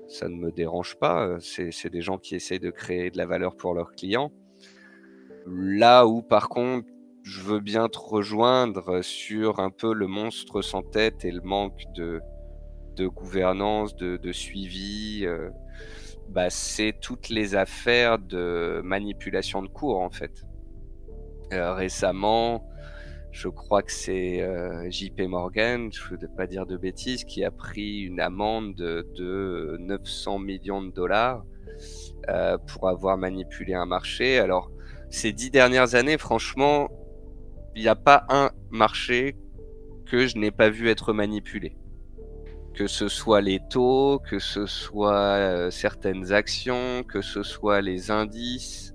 ça 0.07 0.27
ne 0.27 0.35
me 0.35 0.51
dérange 0.51 0.95
pas. 0.95 1.37
C'est 1.39 1.89
des 1.89 2.01
gens 2.01 2.17
qui 2.17 2.35
essayent 2.35 2.59
de 2.59 2.71
créer 2.71 3.11
de 3.11 3.17
la 3.17 3.25
valeur 3.25 3.55
pour 3.55 3.73
leurs 3.73 3.93
clients. 3.93 4.31
Là 5.47 6.05
où, 6.05 6.21
par 6.21 6.49
contre, 6.49 6.87
je 7.23 7.41
veux 7.41 7.59
bien 7.59 7.87
te 7.87 7.97
rejoindre 7.97 9.01
sur 9.01 9.59
un 9.59 9.71
peu 9.71 9.93
le 9.93 10.07
monstre 10.07 10.61
sans 10.61 10.83
tête 10.83 11.23
et 11.23 11.31
le 11.31 11.41
manque 11.41 11.81
de, 11.95 12.21
de 12.95 13.07
gouvernance, 13.07 13.95
de, 13.95 14.17
de 14.17 14.31
suivi. 14.31 15.25
Euh, 15.25 15.49
bah, 16.29 16.49
c'est 16.49 16.95
toutes 17.01 17.29
les 17.29 17.55
affaires 17.55 18.19
de 18.19 18.81
manipulation 18.83 19.61
de 19.61 19.67
cours, 19.67 19.99
en 19.99 20.09
fait. 20.09 20.45
Euh, 21.53 21.73
récemment, 21.73 22.67
je 23.31 23.47
crois 23.47 23.83
que 23.83 23.91
c'est 23.91 24.41
euh, 24.41 24.89
JP 24.89 25.21
Morgan, 25.21 25.91
je 25.91 26.13
ne 26.13 26.19
veux 26.19 26.27
pas 26.35 26.47
dire 26.47 26.65
de 26.65 26.77
bêtises, 26.77 27.23
qui 27.23 27.43
a 27.43 27.51
pris 27.51 28.01
une 28.01 28.19
amende 28.19 28.75
de, 28.75 29.07
de 29.15 29.77
900 29.79 30.39
millions 30.39 30.81
de 30.81 30.91
dollars 30.91 31.45
pour 32.67 32.89
avoir 32.89 33.17
manipulé 33.17 33.73
un 33.73 33.85
marché. 33.85 34.39
Alors, 34.39 34.71
ces 35.09 35.31
dix 35.31 35.51
dernières 35.51 35.95
années, 35.95 36.17
franchement, 36.17 36.89
il 37.75 37.81
n'y 37.81 37.87
a 37.87 37.95
pas 37.95 38.25
un 38.29 38.51
marché 38.71 39.35
que 40.05 40.27
je 40.27 40.37
n'ai 40.37 40.51
pas 40.51 40.69
vu 40.69 40.89
être 40.89 41.13
manipulé. 41.13 41.75
Que 42.75 42.87
ce 42.87 43.07
soit 43.07 43.41
les 43.41 43.59
taux, 43.69 44.19
que 44.19 44.39
ce 44.39 44.65
soit 44.65 45.13
euh, 45.13 45.71
certaines 45.71 46.33
actions, 46.33 47.03
que 47.03 47.21
ce 47.21 47.41
soit 47.41 47.81
les 47.81 48.11
indices. 48.11 48.93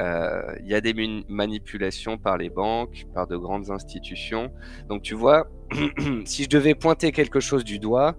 Euh, 0.00 0.54
il 0.60 0.68
y 0.68 0.74
a 0.74 0.80
des 0.80 0.94
manipulations 1.28 2.18
par 2.18 2.38
les 2.38 2.50
banques, 2.50 3.06
par 3.12 3.26
de 3.26 3.36
grandes 3.36 3.70
institutions. 3.70 4.52
Donc 4.88 5.02
tu 5.02 5.14
vois, 5.14 5.48
si 6.24 6.44
je 6.44 6.48
devais 6.48 6.74
pointer 6.74 7.12
quelque 7.12 7.40
chose 7.40 7.64
du 7.64 7.78
doigt, 7.78 8.16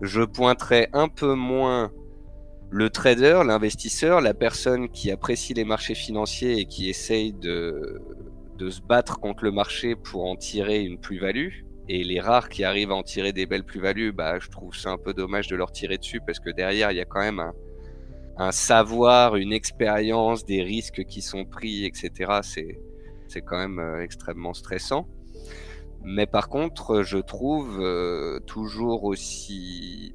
je 0.00 0.22
pointerais 0.22 0.88
un 0.92 1.08
peu 1.08 1.34
moins 1.34 1.92
le 2.70 2.90
trader, 2.90 3.42
l'investisseur, 3.46 4.20
la 4.20 4.34
personne 4.34 4.88
qui 4.88 5.10
apprécie 5.10 5.54
les 5.54 5.64
marchés 5.64 5.94
financiers 5.94 6.58
et 6.58 6.64
qui 6.64 6.88
essaye 6.88 7.32
de, 7.32 8.02
de 8.58 8.70
se 8.70 8.80
battre 8.80 9.20
contre 9.20 9.44
le 9.44 9.52
marché 9.52 9.94
pour 9.94 10.24
en 10.24 10.36
tirer 10.36 10.82
une 10.82 10.98
plus-value, 10.98 11.64
et 11.92 12.04
les 12.04 12.20
rares 12.20 12.48
qui 12.48 12.64
arrivent 12.64 12.90
à 12.90 12.94
en 12.94 13.02
tirer 13.02 13.34
des 13.34 13.44
belles 13.44 13.64
plus-values, 13.64 14.12
bah, 14.12 14.38
je 14.38 14.48
trouve 14.48 14.74
ça 14.74 14.92
un 14.92 14.96
peu 14.96 15.12
dommage 15.12 15.48
de 15.48 15.56
leur 15.56 15.72
tirer 15.72 15.98
dessus 15.98 16.22
parce 16.24 16.40
que 16.40 16.48
derrière, 16.48 16.90
il 16.90 16.96
y 16.96 17.02
a 17.02 17.04
quand 17.04 17.20
même 17.20 17.52
un, 18.38 18.50
savoir, 18.50 19.36
une 19.36 19.52
expérience, 19.52 20.46
des 20.46 20.62
risques 20.62 21.04
qui 21.04 21.20
sont 21.20 21.44
pris, 21.44 21.84
etc. 21.84 22.40
C'est, 22.40 23.42
quand 23.42 23.58
même 23.58 23.78
euh, 23.78 24.02
extrêmement 24.02 24.54
stressant. 24.54 25.06
Mais 26.02 26.24
par 26.26 26.48
contre, 26.48 27.02
je 27.02 27.18
trouve 27.18 27.78
euh, 27.82 28.40
toujours 28.46 29.04
aussi, 29.04 30.14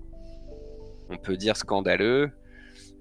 on 1.12 1.18
peut 1.18 1.38
dire 1.38 1.58
scandaleux, 1.58 2.32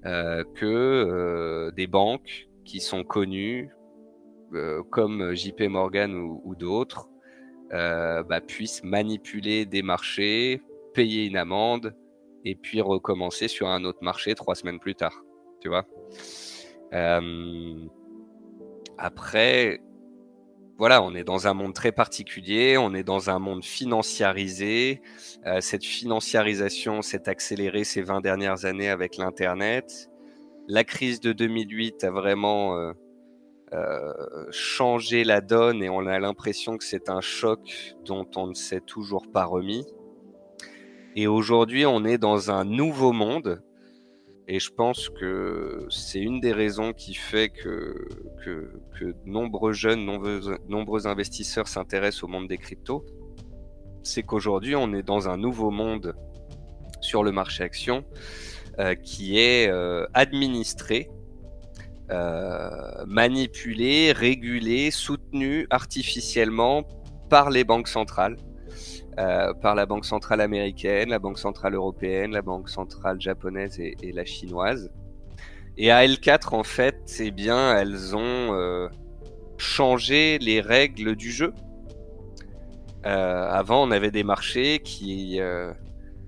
euh, 0.05 0.45
que 0.55 1.71
des 1.75 1.87
banques 1.87 2.51
qui 2.67 2.81
sont 2.81 3.05
connues, 3.05 3.71
comme 4.91 5.35
JP 5.35 5.63
Morgan 5.63 6.15
ou, 6.15 6.55
d'autres, 6.55 7.09
bah, 7.71 8.41
puissent 8.41 8.83
manipuler 8.85 9.67
des 9.67 9.83
marchés, 9.83 10.63
payer 10.95 11.27
une 11.27 11.37
amende 11.37 11.95
et 12.45 12.55
puis 12.55 12.81
recommencer 12.81 13.49
sur 13.49 13.69
un 13.69 13.85
autre 13.85 13.99
marché 14.03 14.35
trois 14.35 14.55
semaines 14.55 14.79
plus 14.79 14.95
tard. 14.95 15.23
Tu 15.61 15.69
vois 15.69 15.87
Après, 18.99 19.81
voilà, 20.79 21.03
on 21.03 21.15
est 21.15 21.25
dans 21.25 21.47
un 21.47 21.55
monde 21.55 21.73
très 21.73 21.91
particulier, 21.91 22.77
on 22.77 22.93
est 22.93 23.03
dans 23.03 23.31
un 23.31 23.39
monde 23.39 23.65
financiarisé. 23.65 25.01
Euh, 25.47 25.63
cette 25.63 25.85
financiarisation 25.85 27.01
s'est 27.01 27.31
accélérée 27.31 27.85
ces 27.85 28.03
20 28.03 28.21
dernières 28.21 28.67
années 28.67 28.91
avec 28.91 29.17
l'Internet. 29.17 30.11
La 30.69 30.85
crise 30.85 31.21
de 31.21 31.33
2008 31.33 32.05
a 32.05 32.11
vraiment 32.11 32.77
euh, 32.77 32.93
euh, 33.73 34.13
changé 34.51 35.25
la 35.25 35.41
donne 35.41 35.83
et 35.83 35.89
on 35.89 36.07
a 36.07 36.19
l'impression 36.19 36.77
que 36.77 36.85
c'est 36.85 37.09
un 37.09 37.21
choc 37.21 37.95
dont 38.05 38.29
on 38.37 38.49
ne 38.49 38.55
s'est 38.55 38.81
toujours 38.81 39.31
pas 39.31 39.45
remis. 39.45 39.85
Et 41.17 41.27
aujourd'hui, 41.27 41.87
on 41.87 42.05
est 42.05 42.19
dans 42.19 42.51
un 42.51 42.65
nouveau 42.65 43.13
monde 43.13 43.63
et 44.49 44.61
je 44.61 44.71
pense 44.71 45.09
que 45.09 45.87
c'est 45.91 46.21
une 46.21 46.41
des 46.41 46.53
raisons 46.53 46.93
qui 46.93 47.15
fait 47.15 47.49
que, 47.49 48.07
que, 48.45 48.71
que 48.99 49.15
nombreux 49.25 49.73
jeunes, 49.73 50.05
nombreux, 50.05 50.59
nombreux 50.69 51.09
investisseurs 51.09 51.67
s'intéressent 51.67 52.25
au 52.25 52.29
monde 52.29 52.47
des 52.47 52.59
cryptos. 52.59 53.05
C'est 54.05 54.23
qu'aujourd'hui, 54.23 54.77
on 54.77 54.93
est 54.93 55.03
dans 55.03 55.29
un 55.29 55.37
nouveau 55.37 55.71
monde 55.71 56.15
sur 57.01 57.25
le 57.25 57.33
marché 57.33 57.65
action 57.65 58.05
euh, 58.79 58.95
qui 58.95 59.39
est 59.39 59.69
euh, 59.69 60.07
administré, 60.15 61.11
euh, 62.11 63.05
manipulé, 63.07 64.13
régulé, 64.13 64.91
soutenu 64.91 65.67
artificiellement 65.71 66.85
par 67.29 67.51
les 67.51 67.65
banques 67.65 67.89
centrales. 67.89 68.37
Euh, 69.19 69.55
par 69.55 69.75
la 69.75 69.87
Banque 69.87 70.05
centrale 70.05 70.43
américaine, 70.43 71.09
la 71.09 71.19
Banque 71.19 71.39
centrale 71.39 71.75
européenne, 71.75 72.33
la 72.33 72.43
Banque 72.43 72.69
centrale 72.69 73.19
japonaise 73.19 73.81
et, 73.81 74.13
la 74.13 74.27
chinoise. 74.27 74.91
Et 75.79 75.91
à 75.91 76.07
L4, 76.07 76.55
en 76.55 76.65
fait, 76.65 77.17
eh 77.21 77.31
bien, 77.31 77.79
elles 77.79 78.15
ont 78.15 78.53
euh, 78.53 78.89
changé 79.57 80.39
les 80.39 80.61
règles 80.61 81.17
du 81.17 81.33
jeu. 81.33 81.55
Euh, 83.07 83.49
avant, 83.51 83.89
on 83.89 83.91
avait 83.91 84.11
des 84.11 84.23
marchés 84.25 84.81
qui 84.81 85.41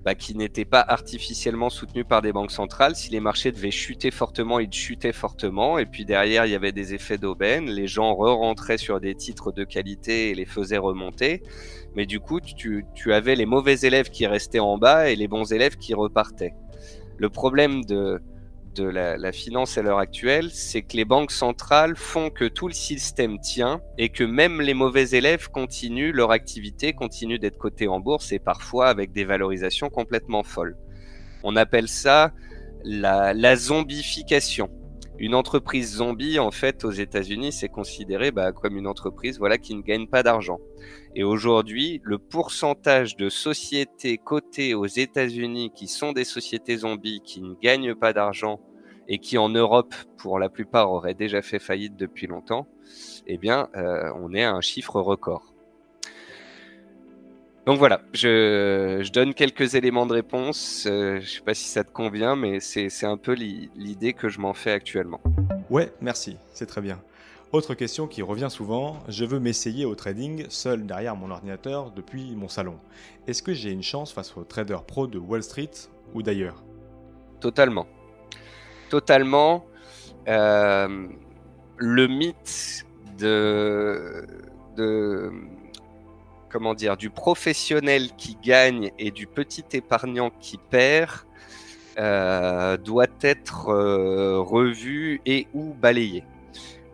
bah, 0.05 0.15
qui 0.15 0.35
n'étaient 0.35 0.65
pas 0.65 0.83
artificiellement 0.87 1.69
soutenus 1.69 2.05
par 2.07 2.21
des 2.21 2.31
banques 2.31 2.51
centrales. 2.51 2.95
Si 2.95 3.09
les 3.11 3.19
marchés 3.19 3.51
devaient 3.51 3.71
chuter 3.71 4.11
fortement, 4.11 4.59
ils 4.59 4.71
chutaient 4.71 5.13
fortement. 5.13 5.77
Et 5.77 5.85
puis 5.85 6.05
derrière, 6.05 6.45
il 6.45 6.51
y 6.51 6.55
avait 6.55 6.71
des 6.71 6.93
effets 6.93 7.17
d'aubaine. 7.17 7.69
Les 7.69 7.87
gens 7.87 8.13
re-rentraient 8.13 8.77
sur 8.77 8.99
des 9.01 9.15
titres 9.15 9.51
de 9.51 9.63
qualité 9.63 10.29
et 10.29 10.35
les 10.35 10.45
faisaient 10.45 10.77
remonter. 10.77 11.43
Mais 11.95 12.05
du 12.05 12.19
coup, 12.19 12.39
tu, 12.39 12.85
tu 12.95 13.13
avais 13.13 13.35
les 13.35 13.45
mauvais 13.45 13.79
élèves 13.81 14.09
qui 14.09 14.25
restaient 14.25 14.59
en 14.59 14.77
bas 14.77 15.09
et 15.09 15.15
les 15.15 15.27
bons 15.27 15.51
élèves 15.51 15.75
qui 15.75 15.93
repartaient. 15.93 16.53
Le 17.17 17.29
problème 17.29 17.83
de, 17.83 18.21
de 18.79 18.85
la, 18.85 19.31
finance 19.31 19.77
à 19.77 19.81
l'heure 19.81 19.99
actuelle, 19.99 20.49
c'est 20.51 20.81
que 20.81 20.95
les 20.95 21.05
banques 21.05 21.31
centrales 21.31 21.95
font 21.95 22.29
que 22.29 22.45
tout 22.45 22.67
le 22.67 22.73
système 22.73 23.39
tient 23.39 23.81
et 23.97 24.09
que 24.09 24.23
même 24.23 24.61
les 24.61 24.73
mauvais 24.73 25.09
élèves 25.09 25.49
continuent 25.49 26.13
leur 26.13 26.31
activité, 26.31 26.93
continuent 26.93 27.39
d'être 27.39 27.57
cotés 27.57 27.87
en 27.87 27.99
bourse 27.99 28.31
et 28.31 28.39
parfois 28.39 28.87
avec 28.87 29.11
des 29.11 29.25
valorisations 29.25 29.89
complètement 29.89 30.43
folles. 30.43 30.77
On 31.43 31.55
appelle 31.55 31.89
ça 31.89 32.31
la, 32.83 33.55
zombification. 33.55 34.69
Une 35.17 35.35
entreprise 35.35 35.97
zombie, 35.97 36.39
en 36.39 36.51
fait, 36.51 36.85
aux 36.85 36.91
États-Unis, 36.91 37.51
c'est 37.51 37.67
considéré 37.67 38.31
bah, 38.31 38.53
comme 38.53 38.77
une 38.77 38.87
entreprise 38.87 39.37
voilà, 39.37 39.57
qui 39.57 39.75
ne 39.75 39.81
gagne 39.81 40.07
pas 40.07 40.23
d'argent. 40.23 40.59
Et 41.13 41.25
aujourd'hui, 41.25 41.99
le 42.03 42.17
pourcentage 42.17 43.17
de 43.17 43.27
sociétés 43.27 44.17
cotées 44.17 44.73
aux 44.73 44.85
États-Unis 44.85 45.71
qui 45.75 45.87
sont 45.87 46.13
des 46.13 46.23
sociétés 46.23 46.77
zombies, 46.77 47.21
qui 47.25 47.41
ne 47.41 47.55
gagnent 47.55 47.95
pas 47.95 48.13
d'argent 48.13 48.61
et 49.09 49.17
qui 49.17 49.37
en 49.37 49.49
Europe, 49.49 49.93
pour 50.17 50.39
la 50.39 50.49
plupart, 50.49 50.91
auraient 50.91 51.15
déjà 51.15 51.41
fait 51.41 51.59
faillite 51.59 51.97
depuis 51.97 52.27
longtemps, 52.27 52.67
eh 53.27 53.37
bien, 53.37 53.67
euh, 53.75 54.11
on 54.21 54.33
est 54.33 54.43
à 54.43 54.53
un 54.53 54.61
chiffre 54.61 55.01
record. 55.01 55.53
Donc 57.65 57.77
voilà, 57.77 58.01
je, 58.13 59.07
donne 59.11 59.33
quelques 59.33 59.75
éléments 59.75 60.05
de 60.05 60.13
réponse. 60.13 60.87
Euh, 60.87 61.15
je 61.15 61.21
ne 61.21 61.25
sais 61.25 61.41
pas 61.41 61.53
si 61.53 61.67
ça 61.67 61.83
te 61.83 61.91
convient, 61.91 62.35
mais 62.35 62.59
c'est 62.59 63.05
un 63.05 63.17
peu 63.17 63.33
l'idée 63.33 64.13
que 64.13 64.29
je 64.29 64.39
m'en 64.39 64.53
fais 64.53 64.71
actuellement. 64.71 65.21
Ouais, 65.69 65.91
merci, 66.01 66.37
c'est 66.53 66.67
très 66.67 66.81
bien. 66.81 67.01
Autre 67.51 67.73
question 67.73 68.05
qui 68.05 68.21
revient 68.21 68.49
souvent, 68.49 68.99
je 69.07 69.25
veux 69.25 69.39
m'essayer 69.39 69.85
au 69.85 69.95
trading 69.95 70.45
seul 70.49 70.85
derrière 70.85 71.15
mon 71.15 71.31
ordinateur 71.31 71.91
depuis 71.91 72.35
mon 72.35 72.47
salon. 72.47 72.77
Est-ce 73.27 73.41
que 73.41 73.53
j'ai 73.53 73.71
une 73.71 73.83
chance 73.83 74.11
face 74.11 74.37
aux 74.37 74.43
traders 74.43 74.83
pro 74.83 75.07
de 75.07 75.17
Wall 75.17 75.41
Street 75.41 75.71
ou 76.13 76.21
d'ailleurs? 76.21 76.63
Totalement. 77.39 77.87
Totalement. 78.89 79.65
Euh, 80.27 81.07
le 81.77 82.07
mythe 82.07 82.85
de, 83.17 84.25
de 84.75 85.31
comment 86.49 86.73
dire 86.73 86.97
du 86.97 87.09
professionnel 87.09 88.09
qui 88.17 88.37
gagne 88.41 88.91
et 88.99 89.11
du 89.11 89.27
petit 89.27 89.63
épargnant 89.73 90.31
qui 90.39 90.57
perd 90.57 91.11
euh, 91.97 92.77
doit 92.77 93.07
être 93.21 93.69
euh, 93.69 94.39
revu 94.39 95.21
et 95.25 95.47
ou 95.53 95.73
balayé. 95.73 96.23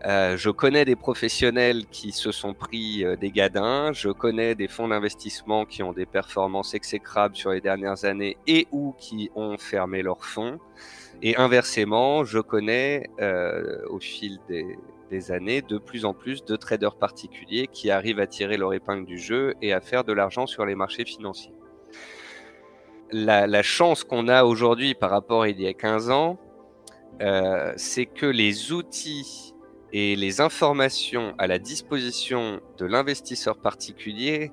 Je 0.07 0.51
connais 0.51 0.85
des 0.85 0.95
professionnels 0.95 1.87
qui 1.87 2.11
se 2.11 2.31
sont 2.31 2.53
pris 2.53 3.03
des 3.19 3.31
gadins, 3.31 3.91
je 3.91 4.09
connais 4.09 4.53
des 4.53 4.67
fonds 4.67 4.89
d'investissement 4.89 5.65
qui 5.65 5.81
ont 5.81 5.93
des 5.93 6.05
performances 6.05 6.75
exécrables 6.75 7.35
sur 7.35 7.49
les 7.49 7.59
dernières 7.59 8.05
années 8.05 8.37
et 8.45 8.67
ou 8.71 8.93
qui 8.99 9.31
ont 9.35 9.57
fermé 9.57 10.03
leurs 10.03 10.23
fonds. 10.23 10.59
Et 11.21 11.35
inversement, 11.37 12.23
je 12.23 12.39
connais 12.39 13.09
au 13.89 13.99
fil 13.99 14.39
des, 14.47 15.31
années 15.31 15.61
de 15.61 15.77
plus 15.77 16.03
en 16.03 16.13
plus 16.13 16.43
de 16.43 16.57
traders 16.57 16.97
particuliers 16.97 17.67
qui 17.71 17.89
arrivent 17.89 18.19
à 18.19 18.27
tirer 18.27 18.57
leur 18.57 18.73
épingle 18.73 19.05
du 19.05 19.17
jeu 19.17 19.53
et 19.61 19.71
à 19.71 19.79
faire 19.79 20.03
de 20.03 20.11
l'argent 20.11 20.45
sur 20.45 20.65
les 20.65 20.75
marchés 20.75 21.05
financiers. 21.05 21.53
La, 23.11 23.63
chance 23.63 24.03
qu'on 24.03 24.27
a 24.27 24.43
aujourd'hui 24.43 24.93
par 24.93 25.09
rapport 25.11 25.43
à 25.43 25.49
il 25.49 25.61
y 25.61 25.67
a 25.67 25.73
15 25.73 26.09
ans, 26.09 26.37
euh, 27.21 27.71
c'est 27.77 28.07
que 28.07 28.25
les 28.25 28.73
outils 28.73 29.53
et 29.93 30.15
les 30.15 30.41
informations 30.41 31.33
à 31.37 31.47
la 31.47 31.59
disposition 31.59 32.59
de 32.77 32.85
l'investisseur 32.85 33.57
particulier 33.57 34.51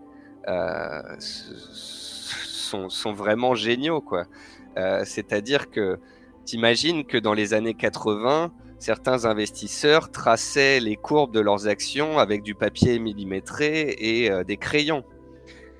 euh, 0.49 1.02
sont, 1.19 3.12
vraiment 3.12 3.54
géniaux. 3.54 4.04
Euh, 4.76 5.02
c'est-à-dire 5.04 5.71
que 5.71 5.99
t'imagines 6.44 7.04
que 7.04 7.18
dans 7.18 7.34
les 7.34 7.54
années 7.54 7.75
80, 7.75 8.52
certains 8.78 9.25
investisseurs 9.25 10.11
traçaient 10.11 10.80
les 10.80 10.96
courbes 10.96 11.32
de 11.32 11.40
leurs 11.40 11.68
actions 11.68 12.18
avec 12.18 12.42
du 12.42 12.54
papier 12.54 12.99
millimétré 12.99 13.94
et 13.99 14.30
euh, 14.30 14.44
des 14.44 14.56
crayons. 14.56 15.04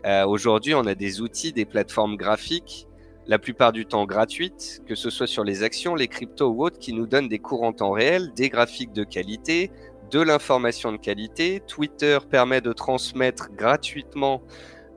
Euh, 0.07 0.27
aujourd'hui, 0.27 0.75
on 0.75 0.87
a 0.87 0.95
des 0.95 1.21
outils, 1.21 1.53
des 1.53 1.65
plateformes 1.65 2.17
graphiques, 2.17 2.87
la 3.27 3.39
plupart 3.39 3.73
du 3.73 3.87
temps 3.87 4.05
gratuites, 4.05 4.83
que 4.87 4.95
ce 4.95 5.11
soit 5.11 5.27
sur 5.27 5.45
les 5.45 5.63
actions, 5.63 5.95
les 5.95 6.09
cryptos 6.09 6.49
ou 6.49 6.65
autres, 6.65 6.79
qui 6.79 6.93
nous 6.93 7.07
donnent 7.07 7.29
des 7.29 7.39
cours 7.39 7.63
en 7.63 7.73
temps 7.73 7.93
réel, 7.93 8.33
des 8.35 8.49
graphiques 8.49 8.93
de 8.93 9.05
qualité, 9.05 9.71
de 10.11 10.21
l'information 10.21 10.93
de 10.93 10.97
qualité. 10.97 11.63
Twitter 11.67 12.19
permet 12.29 12.61
de 12.61 12.73
transmettre 12.73 13.51
gratuitement 13.53 14.43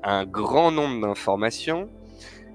un 0.03 0.25
grand 0.25 0.72
nombre 0.72 1.01
d'informations. 1.01 1.89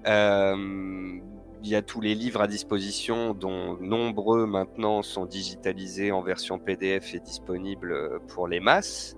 Euh, 0.07 1.19
il 1.63 1.69
y 1.69 1.75
a 1.75 1.83
tous 1.83 2.01
les 2.01 2.15
livres 2.15 2.41
à 2.41 2.47
disposition, 2.47 3.35
dont 3.35 3.77
nombreux 3.81 4.47
maintenant 4.47 5.03
sont 5.03 5.27
digitalisés 5.27 6.11
en 6.13 6.23
version 6.23 6.59
PDF 6.59 7.15
et 7.15 7.21
disponibles 7.21 8.21
pour 8.29 8.49
les 8.49 8.61
masses. 8.61 9.17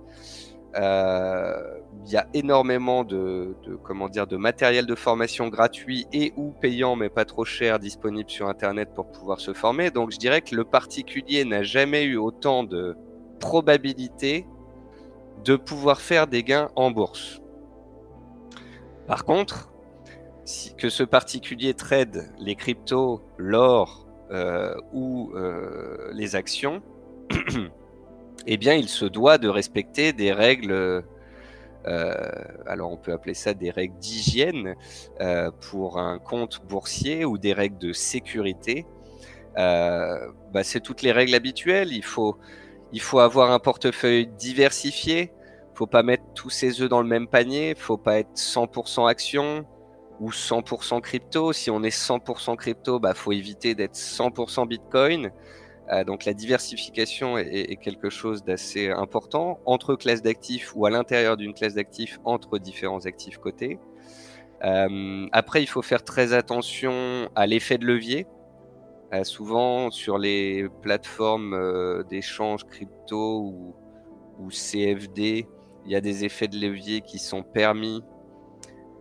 Euh, 0.75 1.79
il 2.05 2.11
y 2.11 2.17
a 2.17 2.27
énormément 2.33 3.03
de, 3.03 3.55
comment 3.83 4.09
dire, 4.09 4.25
de 4.25 4.37
matériel 4.37 4.85
de 4.85 4.95
formation 4.95 5.47
gratuit 5.47 6.07
et 6.11 6.33
ou 6.35 6.51
payant, 6.51 6.95
mais 6.95 7.09
pas 7.09 7.25
trop 7.25 7.45
cher, 7.45 7.79
disponible 7.79 8.29
sur 8.29 8.49
Internet 8.49 8.89
pour 8.95 9.11
pouvoir 9.11 9.39
se 9.39 9.53
former. 9.53 9.91
Donc 9.91 10.11
je 10.11 10.17
dirais 10.17 10.41
que 10.41 10.55
le 10.55 10.63
particulier 10.63 11.45
n'a 11.45 11.63
jamais 11.63 12.03
eu 12.03 12.17
autant 12.17 12.63
de 12.63 12.97
probabilité 13.39 14.47
de 15.45 15.55
pouvoir 15.55 16.01
faire 16.01 16.27
des 16.27 16.43
gains 16.43 16.69
en 16.75 16.91
bourse. 16.91 17.41
Par 19.07 19.25
contre, 19.25 19.72
que 20.77 20.89
ce 20.89 21.03
particulier 21.03 21.73
trade 21.73 22.29
les 22.37 22.55
cryptos, 22.55 23.21
l'or 23.37 24.07
euh, 24.31 24.75
ou 24.91 25.31
euh, 25.35 26.09
les 26.13 26.35
actions, 26.35 26.81
eh 28.47 28.57
bien, 28.57 28.73
il 28.73 28.89
se 28.89 29.05
doit 29.05 29.37
de 29.37 29.47
respecter 29.47 30.11
des 30.11 30.31
règles. 30.31 31.03
Euh, 31.85 32.31
alors, 32.65 32.91
on 32.91 32.97
peut 32.97 33.13
appeler 33.13 33.33
ça 33.33 33.53
des 33.53 33.69
règles 33.69 33.97
d'hygiène 33.99 34.75
pour 35.69 35.99
un 35.99 36.19
compte 36.19 36.61
boursier 36.65 37.25
ou 37.25 37.37
des 37.37 37.53
règles 37.53 37.77
de 37.77 37.93
sécurité. 37.93 38.85
Bah, 39.55 40.63
c'est 40.63 40.81
toutes 40.81 41.01
les 41.01 41.11
règles 41.11 41.35
habituelles. 41.35 41.93
Il 41.93 42.03
faut, 42.03 42.37
il 42.91 43.01
faut 43.01 43.19
avoir 43.19 43.51
un 43.51 43.59
portefeuille 43.59 44.27
diversifié. 44.27 45.31
Faut 45.75 45.87
pas 45.87 46.03
mettre 46.03 46.23
tous 46.35 46.49
ses 46.49 46.81
œufs 46.81 46.89
dans 46.89 47.01
le 47.01 47.07
même 47.07 47.27
panier. 47.27 47.75
Faut 47.75 47.97
pas 47.97 48.19
être 48.19 48.33
100% 48.35 49.09
action 49.09 49.65
ou 50.19 50.31
100% 50.31 51.01
crypto. 51.01 51.53
Si 51.53 51.69
on 51.69 51.83
est 51.83 51.95
100% 51.95 52.55
crypto, 52.55 52.99
bah 52.99 53.13
faut 53.13 53.31
éviter 53.31 53.75
d'être 53.75 53.95
100% 53.95 54.67
Bitcoin. 54.67 55.31
Euh, 55.91 56.03
donc 56.03 56.23
la 56.25 56.33
diversification 56.33 57.37
est, 57.37 57.75
quelque 57.75 58.09
chose 58.09 58.43
d'assez 58.43 58.89
important 58.89 59.59
entre 59.65 59.95
classes 59.95 60.21
d'actifs 60.21 60.73
ou 60.75 60.85
à 60.85 60.89
l'intérieur 60.89 61.35
d'une 61.35 61.53
classe 61.53 61.73
d'actifs 61.73 62.19
entre 62.23 62.57
différents 62.57 63.05
actifs 63.05 63.37
cotés. 63.37 63.79
Euh, 64.63 65.27
après, 65.33 65.61
il 65.61 65.67
faut 65.67 65.81
faire 65.81 66.03
très 66.03 66.33
attention 66.33 67.29
à 67.35 67.47
l'effet 67.47 67.77
de 67.77 67.85
levier. 67.85 68.27
Euh, 69.13 69.23
souvent 69.23 69.91
sur 69.91 70.17
les 70.17 70.67
plateformes 70.81 72.03
d'échange 72.09 72.63
crypto 72.65 73.41
ou, 73.41 73.75
ou 74.39 74.49
CFD, 74.49 75.47
il 75.85 75.91
y 75.91 75.95
a 75.95 76.01
des 76.01 76.23
effets 76.23 76.47
de 76.47 76.57
levier 76.57 77.01
qui 77.01 77.19
sont 77.19 77.43
permis 77.43 78.03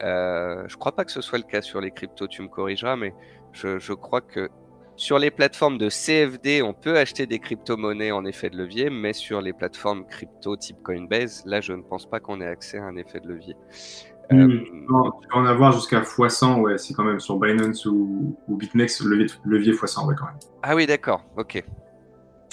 euh, 0.02 0.64
je 0.66 0.76
crois 0.76 0.92
pas 0.92 1.04
que 1.04 1.12
ce 1.12 1.20
soit 1.20 1.38
le 1.38 1.44
cas 1.44 1.62
sur 1.62 1.80
les 1.80 1.90
cryptos, 1.90 2.26
tu 2.26 2.42
me 2.42 2.48
corrigeras, 2.48 2.96
mais 2.96 3.14
je, 3.52 3.92
crois 3.92 4.20
que 4.20 4.48
sur 4.96 5.18
les 5.18 5.30
plateformes 5.30 5.78
de 5.78 5.88
CFD, 5.88 6.62
on 6.62 6.72
peut 6.72 6.96
acheter 6.96 7.26
des 7.26 7.38
crypto-monnaies 7.38 8.12
en 8.12 8.24
effet 8.24 8.50
de 8.50 8.56
levier, 8.56 8.90
mais 8.90 9.12
sur 9.12 9.40
les 9.40 9.52
plateformes 9.52 10.06
crypto 10.06 10.56
type 10.56 10.82
Coinbase, 10.82 11.42
là, 11.46 11.60
je 11.60 11.72
ne 11.72 11.82
pense 11.82 12.08
pas 12.08 12.20
qu'on 12.20 12.40
ait 12.40 12.46
accès 12.46 12.78
à 12.78 12.84
un 12.84 12.96
effet 12.96 13.20
de 13.20 13.28
levier. 13.28 13.56
Hmm, 14.30 14.40
euh, 14.40 15.10
tu 15.20 15.28
peux 15.28 15.36
en 15.36 15.44
avoir 15.44 15.72
jusqu'à 15.72 16.00
x100, 16.00 16.60
ouais, 16.60 16.78
c'est 16.78 16.94
quand 16.94 17.04
même 17.04 17.20
sur 17.20 17.38
Binance 17.38 17.86
ou, 17.86 18.36
BitMEX, 18.48 19.02
levier, 19.02 19.26
levier 19.44 19.72
x100, 19.72 20.06
ouais, 20.06 20.14
quand 20.18 20.26
même. 20.26 20.38
Ah 20.62 20.74
oui, 20.74 20.86
d'accord, 20.86 21.24
ok. 21.36 21.62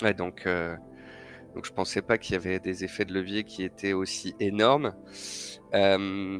Ouais, 0.01 0.13
donc, 0.13 0.43
euh, 0.45 0.75
donc 1.55 1.65
je 1.65 1.71
pensais 1.71 2.01
pas 2.01 2.17
qu'il 2.17 2.33
y 2.33 2.35
avait 2.35 2.59
des 2.59 2.83
effets 2.83 3.05
de 3.05 3.13
levier 3.13 3.43
qui 3.43 3.63
étaient 3.63 3.93
aussi 3.93 4.35
énormes. 4.39 4.93
Euh, 5.73 6.39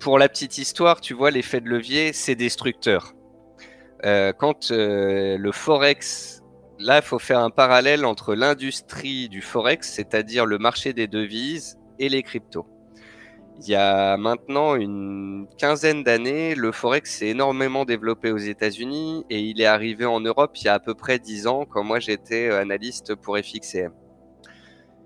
pour 0.00 0.18
la 0.18 0.28
petite 0.28 0.58
histoire, 0.58 1.00
tu 1.00 1.14
vois, 1.14 1.30
l'effet 1.30 1.60
de 1.60 1.68
levier, 1.68 2.12
c'est 2.12 2.34
destructeur. 2.34 3.12
Euh, 4.04 4.32
quand 4.32 4.72
euh, 4.72 5.36
le 5.36 5.52
forex, 5.52 6.42
là, 6.78 6.96
il 6.96 7.02
faut 7.02 7.18
faire 7.18 7.40
un 7.40 7.50
parallèle 7.50 8.06
entre 8.06 8.34
l'industrie 8.34 9.28
du 9.28 9.42
forex, 9.42 9.92
c'est-à-dire 9.92 10.46
le 10.46 10.58
marché 10.58 10.94
des 10.94 11.06
devises, 11.06 11.78
et 11.98 12.08
les 12.08 12.22
cryptos. 12.22 12.66
Il 13.60 13.68
y 13.68 13.74
a 13.74 14.16
maintenant 14.16 14.74
une 14.74 15.46
quinzaine 15.58 16.02
d'années, 16.02 16.54
le 16.54 16.72
forex 16.72 17.18
s'est 17.18 17.28
énormément 17.28 17.84
développé 17.84 18.32
aux 18.32 18.38
États-Unis 18.38 19.26
et 19.28 19.40
il 19.40 19.60
est 19.60 19.66
arrivé 19.66 20.06
en 20.06 20.20
Europe 20.20 20.52
il 20.56 20.64
y 20.64 20.68
a 20.68 20.74
à 20.74 20.80
peu 20.80 20.94
près 20.94 21.18
dix 21.18 21.46
ans, 21.46 21.66
quand 21.66 21.84
moi 21.84 22.00
j'étais 22.00 22.48
analyste 22.50 23.14
pour 23.16 23.36
FXCM. 23.36 23.92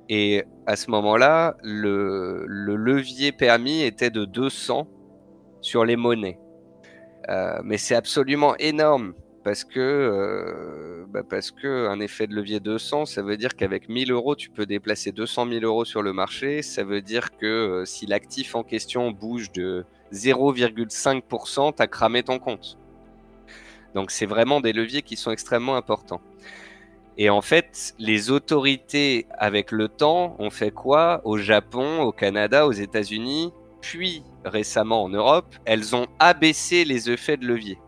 Et 0.08 0.44
à 0.66 0.76
ce 0.76 0.90
moment-là, 0.90 1.56
le, 1.62 2.44
levier 2.46 3.32
permis 3.32 3.82
était 3.82 4.10
de 4.10 4.24
200 4.24 4.88
sur 5.60 5.84
les 5.84 5.96
monnaies. 5.96 6.38
Euh, 7.30 7.60
mais 7.64 7.78
c'est 7.78 7.94
absolument 7.94 8.54
énorme 8.58 9.14
parce 9.44 9.64
que, 9.64 9.78
euh, 9.78 11.04
bah 11.08 11.22
parce 11.28 11.50
que 11.50 11.86
un 11.88 12.00
effet 12.00 12.26
de 12.26 12.34
levier 12.34 12.60
200, 12.60 13.06
ça 13.06 13.22
veut 13.22 13.36
dire 13.36 13.56
qu'avec 13.56 13.88
1000 13.88 14.10
euros, 14.10 14.34
tu 14.36 14.50
peux 14.50 14.66
déplacer 14.66 15.12
200 15.12 15.48
000 15.48 15.64
euros 15.64 15.84
sur 15.84 16.02
le 16.02 16.12
marché. 16.12 16.62
Ça 16.62 16.84
veut 16.84 17.02
dire 17.02 17.36
que 17.36 17.46
euh, 17.46 17.84
si 17.84 18.06
l'actif 18.06 18.54
en 18.54 18.62
question 18.62 19.10
bouge 19.10 19.52
de 19.52 19.84
0,5%, 20.12 21.76
tu 21.76 21.82
as 21.82 21.86
cramé 21.86 22.22
ton 22.22 22.38
compte. 22.38 22.78
Donc 23.94 24.10
c'est 24.10 24.26
vraiment 24.26 24.60
des 24.60 24.72
leviers 24.72 25.02
qui 25.02 25.16
sont 25.16 25.30
extrêmement 25.30 25.76
importants. 25.76 26.20
Et 27.16 27.30
en 27.30 27.42
fait, 27.42 27.94
les 27.98 28.30
autorités, 28.30 29.26
avec 29.38 29.70
le 29.70 29.88
temps, 29.88 30.34
ont 30.38 30.50
fait 30.50 30.72
quoi 30.72 31.20
Au 31.24 31.38
Japon, 31.38 32.02
au 32.02 32.12
Canada, 32.12 32.66
aux 32.66 32.72
États-Unis, 32.72 33.52
puis 33.80 34.24
récemment 34.44 35.04
en 35.04 35.08
Europe, 35.08 35.54
elles 35.64 35.94
ont 35.94 36.06
abaissé 36.18 36.84
les 36.84 37.10
effets 37.10 37.36
de 37.36 37.46
levier. 37.46 37.78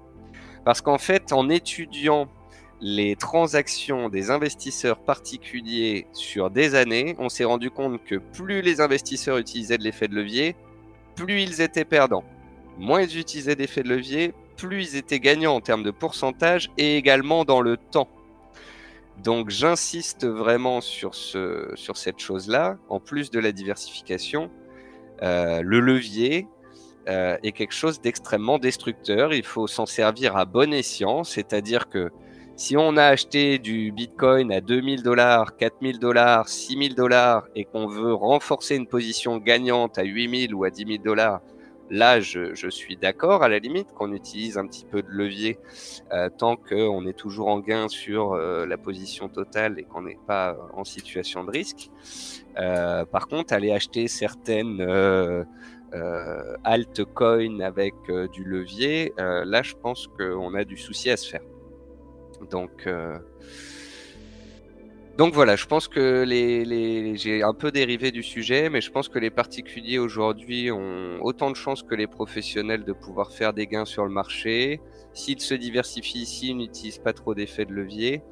Parce 0.65 0.81
qu'en 0.81 0.99
fait, 0.99 1.33
en 1.33 1.49
étudiant 1.49 2.29
les 2.81 3.17
transactions 3.17 4.09
des 4.09 4.31
investisseurs 4.31 4.99
particuliers 4.99 6.07
sur 6.12 6.51
des 6.51 6.75
années, 6.75 7.17
on 7.19 7.29
s'est 7.29 7.45
rendu 7.45 7.71
compte 7.71 8.05
que 8.05 8.17
plus 8.17 8.62
les 8.62 8.81
investisseurs 8.81 9.39
utilisaient 9.39 9.79
de 9.79 9.83
l'effet 9.83 10.09
de 10.09 10.15
levier, 10.15 10.55
plus 11.15 11.43
ils 11.43 11.61
étaient 11.62 11.85
perdants. 11.85 12.25
Moins 12.79 13.03
ils 13.03 13.19
utilisaient 13.19 13.57
d'effet 13.57 13.83
de 13.83 13.89
levier, 13.89 14.35
plus 14.57 14.93
ils 14.93 14.97
étaient 14.97 15.21
gagnants 15.21 15.55
en 15.55 15.61
termes 15.61 15.83
de 15.83 15.91
pourcentage 15.91 16.71
et 16.77 16.97
également 16.97 17.45
dans 17.45 17.61
le 17.61 17.77
temps. 17.77 18.09
Donc 19.22 19.50
j'insiste 19.50 20.26
vraiment 20.26 20.81
sur, 20.81 21.14
ce, 21.14 21.70
sur 21.74 21.96
cette 21.96 22.18
chose-là, 22.18 22.79
en 22.88 23.00
plus 23.00 23.31
de 23.31 23.38
la 23.38 23.52
diversification. 23.52 24.50
Euh, 25.22 25.62
le 25.62 25.81
levier 25.81 26.46
euh, 27.09 27.37
est 27.42 27.52
quelque 27.52 27.74
chose 27.74 28.00
d'extrêmement 28.00 28.59
destructeur. 28.59 29.33
Il 29.33 29.44
faut 29.44 29.66
s'en 29.66 29.87
servir 29.87 30.37
à 30.37 30.44
bon 30.44 30.72
escient, 30.72 31.24
c'est-à-dire 31.24 31.88
que 31.88 32.11
si 32.57 32.76
on 32.76 32.96
a 32.96 33.05
acheté 33.05 33.59
du 33.59 33.92
Bitcoin 33.92 34.50
à 34.50 34.61
2000 34.61 35.02
dollars, 35.02 35.57
4000 35.57 35.98
dollars, 35.98 36.48
6000 36.48 36.94
dollars 36.94 37.46
et 37.55 37.64
qu'on 37.64 37.87
veut 37.87 38.14
renforcer 38.14 38.76
une 38.76 38.87
position 38.87 39.37
gagnante 39.37 39.98
à 39.98 40.05
8000 40.05 40.55
ou 40.55 40.64
à 40.64 40.70
10 40.70 40.87
000 40.87 41.02
dollars, 41.05 41.42
là, 41.90 42.20
je, 42.20 42.68
suis 42.68 42.96
d'accord 42.96 43.42
à 43.42 43.49
la 43.49 43.59
limite 43.59 43.92
qu'on 43.92 44.12
utilise 44.12 44.59
un 44.59 44.66
petit 44.66 44.85
peu 44.85 45.03
de 45.03 45.09
levier 45.09 45.59
euh, 46.12 46.29
tant 46.29 46.57
qu'on 46.57 47.07
est 47.07 47.16
toujours 47.16 47.49
en 47.49 47.61
gain 47.61 47.88
sur 47.88 48.33
euh, 48.33 48.66
la 48.66 48.77
position 48.77 49.29
totale 49.29 49.79
et 49.79 49.85
qu'on 49.85 50.03
n'est 50.03 50.18
pas 50.27 50.57
en 50.75 50.85
situation 50.85 51.44
de 51.44 51.51
risque. 51.51 51.90
Euh, 52.59 53.05
par 53.05 53.29
contre, 53.29 53.53
aller 53.53 53.72
acheter 53.72 54.09
certaines 54.09 54.81
altcoins 56.64 57.61
avec 57.61 57.94
du 58.33 58.44
levier, 58.44 59.12
là, 59.16 59.62
je 59.62 59.75
pense 59.75 60.09
qu'on 60.09 60.55
a 60.55 60.64
du 60.64 60.77
souci 60.77 61.11
à 61.11 61.16
se 61.16 61.29
faire. 61.31 61.42
Donc, 62.51 62.87
euh, 62.87 63.18
donc 65.16 65.33
voilà, 65.33 65.57
je 65.57 65.64
pense 65.64 65.88
que 65.88 66.26
j'ai 67.16 67.42
un 67.42 67.55
peu 67.55 67.70
dérivé 67.70 68.11
du 68.11 68.22
sujet, 68.22 68.68
mais 68.68 68.83
je 68.83 68.90
pense 68.90 69.09
que 69.09 69.18
les 69.18 69.31
particuliers 69.31 69.98
aujourd'hui 69.98 70.70
ont 70.70 71.18
autant 71.22 71.50
de 71.50 71.57
chances 71.57 71.83
que 71.83 71.94
les 71.94 72.07
professionnels 72.07 72.85
de 72.85 72.92
pouvoir 72.92 73.33
faire 73.33 73.55
des 73.55 73.66
gains 73.66 73.87
sur 73.87 74.05
le 74.05 74.11
marché. 74.11 74.79
S'ils 75.14 75.40
se 75.40 75.55
diversifient 75.55 76.18
ici, 76.18 76.48
ils 76.48 76.57
n'utilisent 76.57 76.98
pas 76.98 77.14
trop 77.14 77.35
d'effets 77.35 77.64
de 77.64 77.72
levier. 77.72 78.22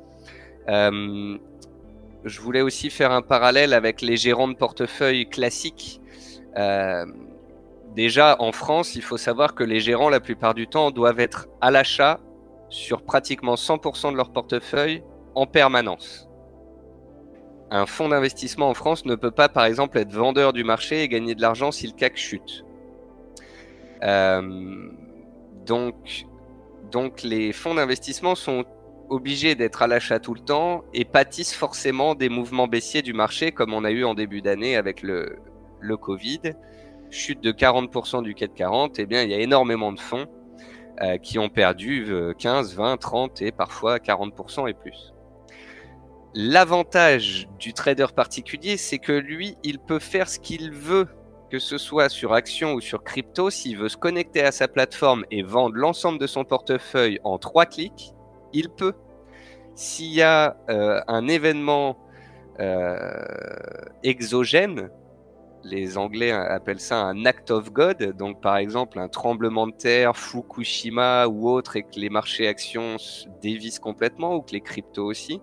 Euh, 0.69 1.39
je 2.25 2.41
voulais 2.43 2.61
aussi 2.61 2.91
faire 2.91 3.13
un 3.13 3.23
parallèle 3.23 3.73
avec 3.73 4.03
les 4.03 4.19
gérants 4.19 4.49
de 4.49 4.57
portefeuille 4.57 5.27
classiques. 5.27 6.03
Euh, 6.59 7.07
déjà, 7.95 8.37
en 8.41 8.53
France, 8.53 8.95
il 8.95 9.03
faut 9.03 9.17
savoir 9.17 9.55
que 9.55 9.65
les 9.65 9.81
gérants, 9.81 10.11
la 10.11 10.21
plupart 10.21 10.53
du 10.53 10.67
temps, 10.67 10.91
doivent 10.91 11.21
être 11.21 11.49
à 11.63 11.71
l'achat 11.71 12.21
sur 12.69 13.03
pratiquement 13.03 13.55
100% 13.55 14.13
de 14.13 14.17
leur 14.19 14.33
portefeuille 14.33 15.03
en 15.35 15.47
permanence. 15.47 16.29
Un 17.71 17.87
fonds 17.87 18.09
d'investissement 18.09 18.69
en 18.69 18.75
France 18.75 19.05
ne 19.05 19.15
peut 19.15 19.31
pas, 19.31 19.49
par 19.49 19.65
exemple, 19.65 19.99
être 19.99 20.13
vendeur 20.13 20.53
du 20.53 20.65
marché 20.65 21.03
et 21.03 21.09
gagner 21.09 21.35
de 21.35 21.41
l'argent 21.41 21.73
si 21.73 21.87
le 21.87 21.93
CAC 21.93 22.17
chute. 22.17 22.65
Euh, 24.03 24.89
donc, 25.67 26.27
donc, 26.91 27.23
les 27.23 27.53
fonds 27.53 27.75
d'investissement 27.75 28.35
sont 28.35 28.65
obligés 29.09 29.55
d'être 29.55 29.83
à 29.83 29.87
l'achat 29.87 30.19
tout 30.19 30.35
le 30.35 30.41
temps 30.41 30.85
et 30.93 31.05
pâtissent 31.05 31.55
forcément 31.55 32.15
des 32.15 32.29
mouvements 32.29 32.69
baissiers 32.69 33.03
du 33.03 33.13
marché, 33.13 33.53
comme 33.53 33.73
on 33.73 33.85
a 33.85 33.91
eu 33.91 34.05
en 34.05 34.15
début 34.15 34.43
d'année 34.43 34.77
avec 34.77 35.03
le, 35.03 35.39
le 35.81 35.97
Covid. 35.97 36.41
Chute 37.11 37.41
de 37.43 37.53
40% 37.53 38.23
du 38.23 38.35
CAC 38.35 38.55
40, 38.55 38.99
eh 38.99 39.07
bien, 39.07 39.23
il 39.23 39.31
y 39.31 39.35
a 39.35 39.39
énormément 39.39 39.93
de 39.93 40.01
fonds 40.01 40.27
euh, 41.03 41.17
qui 41.19 41.39
ont 41.39 41.49
perdu 41.49 42.07
15, 42.39 42.77
20, 42.77 42.97
30 42.97 43.43
et 43.43 43.53
parfois 43.53 43.99
40% 43.99 44.69
et 44.69 44.75
plus. 44.75 45.14
L'avantage 46.37 47.49
du 47.61 47.73
trader 47.73 48.09
particulier, 48.15 48.77
c'est 48.77 48.99
que 48.99 49.13
lui, 49.13 49.57
il 49.63 49.79
peut 49.79 50.01
faire 50.01 50.29
ce 50.29 50.41
qu'il 50.41 50.73
veut, 50.73 51.07
que 51.49 51.61
ce 51.61 51.79
soit 51.79 52.09
sur 52.09 52.33
action 52.33 52.73
ou 52.73 52.81
sur 52.81 53.05
crypto. 53.05 53.51
S'il 53.51 53.79
veut 53.79 53.89
se 53.89 53.97
connecter 53.97 54.43
à 54.43 54.51
sa 54.51 54.67
plateforme 54.67 55.25
et 55.31 55.45
vendre 55.45 55.77
l'ensemble 55.77 56.19
de 56.19 56.27
son 56.27 56.45
portefeuille 56.45 57.21
en 57.23 57.39
trois 57.39 57.67
clics, 57.67 58.15
il 58.53 58.69
peut. 58.69 58.95
S'il 59.77 60.13
y 60.13 60.23
a 60.23 60.57
euh, 60.71 61.01
un 61.07 61.29
événement 61.29 61.99
euh, 62.59 63.07
exogène, 64.03 64.91
les 65.63 65.97
Anglais 65.97 66.33
appellent 66.33 66.81
ça 66.81 66.97
un 66.97 67.25
act 67.27 67.53
of 67.53 67.73
God. 67.73 68.17
Donc, 68.19 68.41
par 68.41 68.57
exemple, 68.57 68.99
un 68.99 69.09
tremblement 69.09 69.69
de 69.69 69.73
terre, 69.73 70.17
Fukushima 70.17 71.29
ou 71.29 71.49
autre, 71.49 71.77
et 71.77 71.85
que 71.85 71.99
les 71.99 72.11
marchés 72.11 72.49
actions 72.49 72.99
se 72.99 73.29
dévissent 73.41 73.79
complètement, 73.79 74.35
ou 74.35 74.43
que 74.43 74.51
les 74.51 74.61
cryptos 74.61 75.05
aussi. 75.05 75.41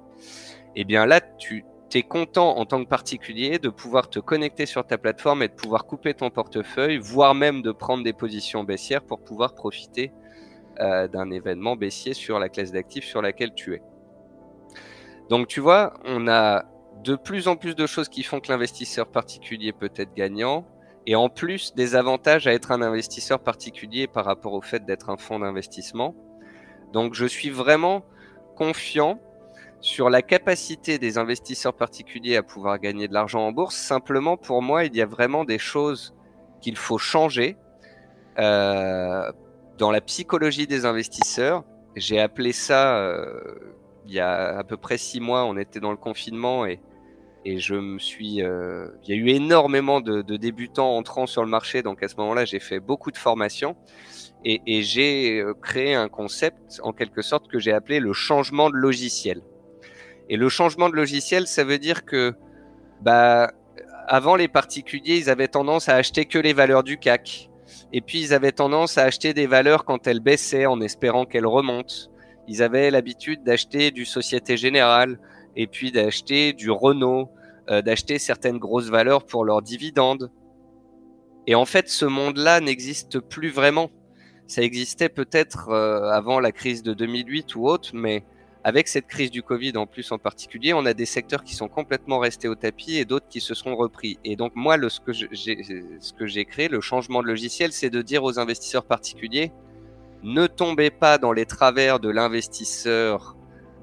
Eh 0.75 0.83
bien 0.85 1.05
là, 1.05 1.21
tu 1.21 1.65
es 1.93 2.03
content 2.03 2.57
en 2.57 2.65
tant 2.65 2.83
que 2.83 2.89
particulier 2.89 3.59
de 3.59 3.69
pouvoir 3.69 4.09
te 4.09 4.19
connecter 4.19 4.65
sur 4.65 4.85
ta 4.85 4.97
plateforme 4.97 5.43
et 5.43 5.49
de 5.49 5.53
pouvoir 5.53 5.85
couper 5.85 6.13
ton 6.13 6.29
portefeuille, 6.29 6.97
voire 6.97 7.35
même 7.35 7.61
de 7.61 7.71
prendre 7.71 8.03
des 8.03 8.13
positions 8.13 8.63
baissières 8.63 9.03
pour 9.03 9.21
pouvoir 9.21 9.53
profiter 9.53 10.13
euh, 10.79 11.07
d'un 11.07 11.29
événement 11.31 11.75
baissier 11.75 12.13
sur 12.13 12.39
la 12.39 12.47
classe 12.47 12.71
d'actifs 12.71 13.03
sur 13.03 13.21
laquelle 13.21 13.53
tu 13.53 13.73
es. 13.73 13.81
Donc 15.29 15.47
tu 15.47 15.59
vois, 15.59 15.93
on 16.05 16.27
a 16.27 16.63
de 17.03 17.15
plus 17.15 17.47
en 17.47 17.55
plus 17.55 17.75
de 17.75 17.85
choses 17.85 18.09
qui 18.09 18.23
font 18.23 18.39
que 18.39 18.51
l'investisseur 18.51 19.07
particulier 19.07 19.73
peut 19.73 19.91
être 19.95 20.13
gagnant, 20.13 20.65
et 21.07 21.15
en 21.15 21.29
plus 21.29 21.73
des 21.73 21.95
avantages 21.95 22.47
à 22.47 22.53
être 22.53 22.71
un 22.71 22.81
investisseur 22.81 23.39
particulier 23.39 24.07
par 24.07 24.25
rapport 24.25 24.53
au 24.53 24.61
fait 24.61 24.85
d'être 24.85 25.09
un 25.09 25.17
fonds 25.17 25.39
d'investissement. 25.39 26.15
Donc 26.93 27.15
je 27.15 27.25
suis 27.25 27.49
vraiment 27.49 28.05
confiant 28.55 29.19
sur 29.81 30.09
la 30.09 30.21
capacité 30.21 30.99
des 30.99 31.17
investisseurs 31.17 31.73
particuliers 31.73 32.37
à 32.37 32.43
pouvoir 32.43 32.79
gagner 32.79 33.07
de 33.07 33.13
l'argent 33.13 33.41
en 33.41 33.51
bourse. 33.51 33.75
Simplement, 33.75 34.37
pour 34.37 34.61
moi, 34.61 34.85
il 34.85 34.95
y 34.95 35.01
a 35.01 35.05
vraiment 35.05 35.43
des 35.43 35.59
choses 35.59 36.13
qu'il 36.61 36.77
faut 36.77 36.99
changer 36.99 37.57
euh, 38.39 39.31
dans 39.77 39.91
la 39.91 40.01
psychologie 40.01 40.67
des 40.67 40.85
investisseurs. 40.85 41.63
J'ai 41.95 42.19
appelé 42.19 42.53
ça, 42.53 42.97
euh, 42.97 43.75
il 44.05 44.13
y 44.13 44.19
a 44.19 44.57
à 44.57 44.63
peu 44.63 44.77
près 44.77 44.97
six 44.97 45.19
mois, 45.19 45.45
on 45.45 45.57
était 45.57 45.79
dans 45.79 45.91
le 45.91 45.97
confinement 45.97 46.65
et 46.65 46.79
et 47.43 47.57
je 47.57 47.75
me 47.75 47.97
suis, 47.97 48.43
euh, 48.43 48.87
il 49.03 49.09
y 49.09 49.13
a 49.13 49.15
eu 49.15 49.29
énormément 49.29 49.99
de, 49.99 50.21
de, 50.21 50.37
débutants 50.37 50.95
entrant 50.95 51.25
sur 51.25 51.43
le 51.43 51.49
marché, 51.49 51.81
donc 51.81 52.03
à 52.03 52.07
ce 52.07 52.15
moment-là, 52.17 52.45
j'ai 52.45 52.59
fait 52.59 52.79
beaucoup 52.79 53.11
de 53.11 53.17
formations 53.17 53.75
et, 54.45 54.61
et 54.67 54.83
j'ai 54.83 55.39
euh, 55.39 55.53
créé 55.55 55.95
un 55.95 56.07
concept 56.07 56.79
en 56.83 56.93
quelque 56.93 57.23
sorte 57.23 57.47
que 57.47 57.57
j'ai 57.57 57.71
appelé 57.71 57.99
le 57.99 58.13
changement 58.13 58.69
de 58.69 58.75
logiciel. 58.75 59.41
Et 60.31 60.37
le 60.37 60.47
changement 60.47 60.89
de 60.89 60.95
logiciel, 60.95 61.45
ça 61.45 61.65
veut 61.65 61.77
dire 61.77 62.05
que, 62.05 62.33
bah, 63.01 63.51
avant 64.07 64.37
les 64.37 64.47
particuliers, 64.47 65.17
ils 65.17 65.29
avaient 65.29 65.49
tendance 65.49 65.89
à 65.89 65.95
acheter 65.95 66.23
que 66.23 66.39
les 66.39 66.53
valeurs 66.53 66.83
du 66.83 66.97
CAC. 66.97 67.49
Et 67.91 67.99
puis 67.99 68.21
ils 68.21 68.33
avaient 68.33 68.53
tendance 68.53 68.97
à 68.97 69.03
acheter 69.03 69.33
des 69.33 69.45
valeurs 69.45 69.83
quand 69.83 70.07
elles 70.07 70.21
baissaient 70.21 70.65
en 70.65 70.79
espérant 70.79 71.25
qu'elles 71.25 71.45
remontent. 71.45 71.93
Ils 72.47 72.63
avaient 72.63 72.89
l'habitude 72.91 73.43
d'acheter 73.43 73.91
du 73.91 74.05
Société 74.05 74.55
Générale, 74.55 75.19
et 75.57 75.67
puis 75.67 75.91
d'acheter 75.91 76.53
du 76.53 76.71
Renault, 76.71 77.29
euh, 77.69 77.81
d'acheter 77.81 78.17
certaines 78.17 78.57
grosses 78.57 78.89
valeurs 78.89 79.25
pour 79.25 79.43
leurs 79.43 79.61
dividendes. 79.61 80.31
Et 81.45 81.55
en 81.55 81.65
fait, 81.65 81.89
ce 81.89 82.05
monde-là 82.05 82.61
n'existe 82.61 83.19
plus 83.19 83.49
vraiment. 83.49 83.91
Ça 84.47 84.61
existait 84.61 85.09
peut-être 85.09 85.71
euh, 85.71 86.09
avant 86.09 86.39
la 86.39 86.53
crise 86.53 86.83
de 86.83 86.93
2008 86.93 87.53
ou 87.55 87.67
autre, 87.67 87.89
mais 87.93 88.23
avec 88.63 88.87
cette 88.87 89.07
crise 89.07 89.31
du 89.31 89.41
Covid 89.41 89.75
en 89.77 89.87
plus 89.87 90.11
en 90.11 90.19
particulier, 90.19 90.73
on 90.73 90.85
a 90.85 90.93
des 90.93 91.05
secteurs 91.05 91.43
qui 91.43 91.55
sont 91.55 91.67
complètement 91.67 92.19
restés 92.19 92.47
au 92.47 92.55
tapis 92.55 92.97
et 92.97 93.05
d'autres 93.05 93.27
qui 93.27 93.41
se 93.41 93.55
sont 93.55 93.75
repris. 93.75 94.19
Et 94.23 94.35
donc 94.35 94.51
moi, 94.55 94.77
ce 94.87 94.99
que 94.99 96.27
j'ai 96.27 96.45
créé, 96.45 96.67
le 96.67 96.81
changement 96.81 97.23
de 97.23 97.27
logiciel, 97.27 97.71
c'est 97.71 97.89
de 97.89 98.01
dire 98.01 98.23
aux 98.23 98.37
investisseurs 98.39 98.85
particuliers, 98.85 99.51
ne 100.23 100.45
tombez 100.45 100.91
pas 100.91 101.17
dans 101.17 101.33
les 101.33 101.45
travers 101.45 101.99
de 101.99 102.09
l'investisseur 102.09 103.35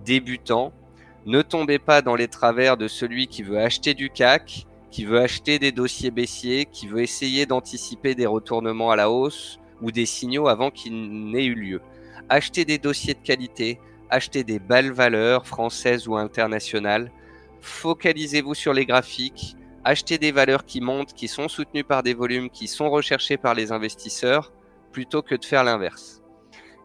débutant, 0.04 0.72
ne 1.26 1.42
tombez 1.42 1.80
pas 1.80 2.00
dans 2.00 2.14
les 2.14 2.28
travers 2.28 2.76
de 2.76 2.86
celui 2.86 3.26
qui 3.26 3.42
veut 3.42 3.58
acheter 3.58 3.94
du 3.94 4.10
CAC, 4.10 4.66
qui 4.92 5.04
veut 5.04 5.20
acheter 5.20 5.58
des 5.58 5.72
dossiers 5.72 6.12
baissiers, 6.12 6.66
qui 6.66 6.86
veut 6.86 7.02
essayer 7.02 7.44
d'anticiper 7.44 8.14
des 8.14 8.26
retournements 8.26 8.92
à 8.92 8.96
la 8.96 9.10
hausse 9.10 9.58
ou 9.82 9.90
des 9.90 10.06
signaux 10.06 10.46
avant 10.46 10.70
qu'ils 10.70 11.30
n'aient 11.30 11.44
eu 11.44 11.54
lieu. 11.54 11.80
Achetez 12.28 12.64
des 12.64 12.78
dossiers 12.78 13.14
de 13.14 13.20
qualité, 13.20 13.80
achetez 14.10 14.44
des 14.44 14.58
belles 14.58 14.92
valeurs 14.92 15.46
françaises 15.46 16.08
ou 16.08 16.16
internationales, 16.16 17.10
focalisez-vous 17.60 18.54
sur 18.54 18.72
les 18.72 18.86
graphiques, 18.86 19.56
achetez 19.84 20.18
des 20.18 20.32
valeurs 20.32 20.64
qui 20.64 20.80
montent, 20.80 21.12
qui 21.12 21.28
sont 21.28 21.48
soutenues 21.48 21.84
par 21.84 22.02
des 22.02 22.14
volumes, 22.14 22.50
qui 22.50 22.68
sont 22.68 22.90
recherchés 22.90 23.36
par 23.36 23.54
les 23.54 23.72
investisseurs, 23.72 24.52
plutôt 24.92 25.22
que 25.22 25.34
de 25.34 25.44
faire 25.44 25.64
l'inverse. 25.64 26.22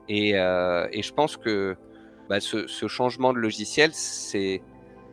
Et, 0.10 0.38
euh, 0.38 0.88
je 0.92 1.12
pense 1.12 1.38
que 1.38 1.76
bah, 2.30 2.40
ce, 2.40 2.88
changement 2.88 3.34
de 3.34 3.40
logiciel, 3.40 3.92
c'est 3.94 4.62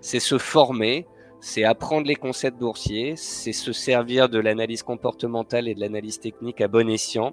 se 0.01 0.39
former, 0.39 1.07
c'est 1.41 1.65
apprendre 1.65 2.07
les 2.07 2.17
concepts 2.17 2.59
boursiers, 2.59 3.15
c'est 3.17 3.53
se 3.53 3.73
servir 3.73 4.29
de 4.29 4.39
l'analyse 4.39 4.83
comportementale 4.83 5.69
et 5.69 5.75
de 5.75 5.81
l'analyse 5.81 6.21
technique 6.21 6.61
à 6.61 6.69
bon 6.69 6.89
escient. 6.89 7.33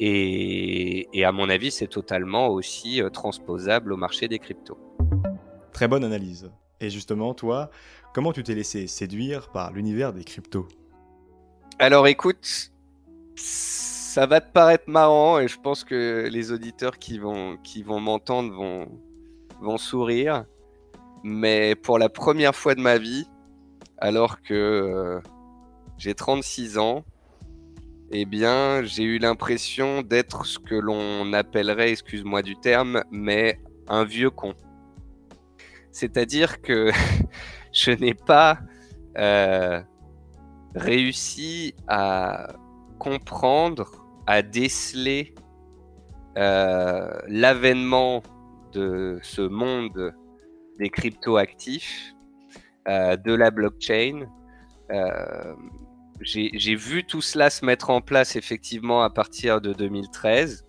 Et, 0.00 1.24
à 1.24 1.32
mon 1.32 1.48
avis, 1.48 1.70
c'est 1.70 1.88
totalement 1.88 2.48
aussi 2.48 3.02
euh, 3.02 3.10
transposable 3.10 3.92
au 3.92 3.96
marché 3.96 4.28
des 4.28 4.38
cryptos. 4.38 4.78
Très 5.72 5.88
bonne 5.88 6.04
analyse. 6.04 6.50
Et 6.80 6.90
justement, 6.90 7.34
toi, 7.34 7.70
comment 8.14 8.32
tu 8.32 8.42
t'es 8.42 8.54
laissé 8.54 8.86
séduire 8.86 9.50
par 9.50 9.72
l'univers 9.72 10.12
des 10.12 10.24
cryptos? 10.24 10.68
Alors 11.80 12.06
écoute, 12.06 12.72
ça 13.34 14.26
va 14.26 14.40
te 14.40 14.52
paraître 14.52 14.88
marrant 14.88 15.38
et 15.38 15.48
je 15.48 15.58
pense 15.60 15.84
que 15.84 16.28
les 16.30 16.52
auditeurs 16.52 16.98
qui 16.98 17.18
vont, 17.18 17.56
qui 17.56 17.82
vont 17.82 18.00
m'entendre 18.00 18.52
vont, 18.52 18.88
vont 19.60 19.78
sourire. 19.78 20.44
mais 21.24 21.74
pour 21.74 21.98
la 21.98 22.08
première 22.08 22.54
fois 22.54 22.74
de 22.74 22.80
ma 22.80 22.98
vie, 22.98 23.26
alors 23.98 24.40
que 24.42 24.54
euh, 24.54 25.20
j'ai 25.98 26.14
36 26.14 26.78
ans, 26.78 27.04
eh 28.10 28.24
bien, 28.24 28.82
j'ai 28.84 29.02
eu 29.02 29.18
l'impression 29.18 30.02
d'être 30.02 30.46
ce 30.46 30.58
que 30.58 30.74
l'on 30.74 31.32
appellerait, 31.34 31.90
excuse-moi 31.90 32.42
du 32.42 32.56
terme, 32.56 33.02
mais 33.10 33.60
un 33.86 34.04
vieux 34.04 34.30
con. 34.30 34.54
C'est-à-dire 35.92 36.62
que 36.62 36.90
je 37.72 37.90
n'ai 37.90 38.14
pas 38.14 38.60
euh, 39.18 39.82
réussi 40.74 41.74
à 41.86 42.54
comprendre, 42.98 44.06
à 44.26 44.40
déceler 44.40 45.34
euh, 46.38 47.10
l'avènement 47.26 48.22
de 48.72 49.18
ce 49.22 49.42
monde 49.42 50.14
des 50.78 50.88
crypto-actifs, 50.88 52.14
euh, 52.88 53.16
de 53.16 53.34
la 53.34 53.50
blockchain. 53.50 54.26
J'ai 56.20 56.74
vu 56.74 57.04
tout 57.04 57.20
cela 57.20 57.48
se 57.48 57.64
mettre 57.64 57.90
en 57.90 58.00
place 58.00 58.36
effectivement 58.36 59.02
à 59.02 59.10
partir 59.10 59.60
de 59.60 59.72
2013. 59.72 60.66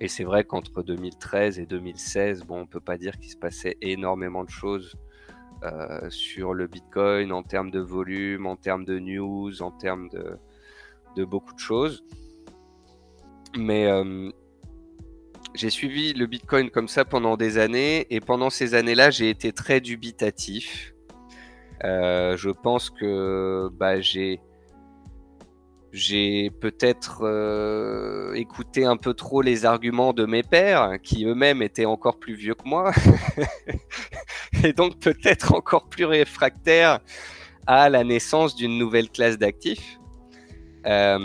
Et 0.00 0.08
c'est 0.08 0.24
vrai 0.24 0.44
qu'entre 0.44 0.82
2013 0.82 1.58
et 1.58 1.66
2016, 1.66 2.44
bon, 2.44 2.60
on 2.60 2.66
peut 2.66 2.80
pas 2.80 2.98
dire 2.98 3.18
qu'il 3.18 3.30
se 3.30 3.36
passait 3.36 3.76
énormément 3.80 4.44
de 4.44 4.50
choses 4.50 4.96
euh, 5.62 6.10
sur 6.10 6.52
le 6.52 6.66
Bitcoin 6.66 7.32
en 7.32 7.42
termes 7.42 7.70
de 7.70 7.80
volume, 7.80 8.46
en 8.46 8.56
termes 8.56 8.84
de 8.84 8.98
news, 8.98 9.62
en 9.62 9.70
termes 9.70 10.08
de, 10.10 10.36
de 11.16 11.24
beaucoup 11.24 11.54
de 11.54 11.58
choses. 11.58 12.04
Mais 13.56 13.86
euh, 13.86 14.30
j'ai 15.54 15.70
suivi 15.70 16.12
le 16.12 16.26
Bitcoin 16.26 16.70
comme 16.70 16.88
ça 16.88 17.04
pendant 17.04 17.36
des 17.36 17.58
années 17.58 18.06
et 18.10 18.20
pendant 18.20 18.50
ces 18.50 18.74
années-là, 18.74 19.10
j'ai 19.10 19.30
été 19.30 19.52
très 19.52 19.80
dubitatif. 19.80 20.93
Euh, 21.84 22.36
je 22.36 22.50
pense 22.50 22.88
que 22.88 23.68
bah, 23.74 24.00
j'ai 24.00 24.40
peut-être 26.60 27.22
euh, 27.22 28.32
écouté 28.34 28.84
un 28.86 28.96
peu 28.96 29.12
trop 29.12 29.42
les 29.42 29.66
arguments 29.66 30.14
de 30.14 30.24
mes 30.24 30.42
pères, 30.42 30.96
qui 31.02 31.26
eux-mêmes 31.26 31.62
étaient 31.62 31.84
encore 31.84 32.18
plus 32.18 32.34
vieux 32.34 32.54
que 32.54 32.66
moi, 32.66 32.92
et 34.64 34.72
donc 34.72 34.98
peut-être 34.98 35.54
encore 35.54 35.88
plus 35.88 36.06
réfractaires 36.06 37.00
à 37.66 37.90
la 37.90 38.02
naissance 38.02 38.56
d'une 38.56 38.78
nouvelle 38.78 39.10
classe 39.10 39.36
d'actifs. 39.36 39.98
Euh, 40.86 41.18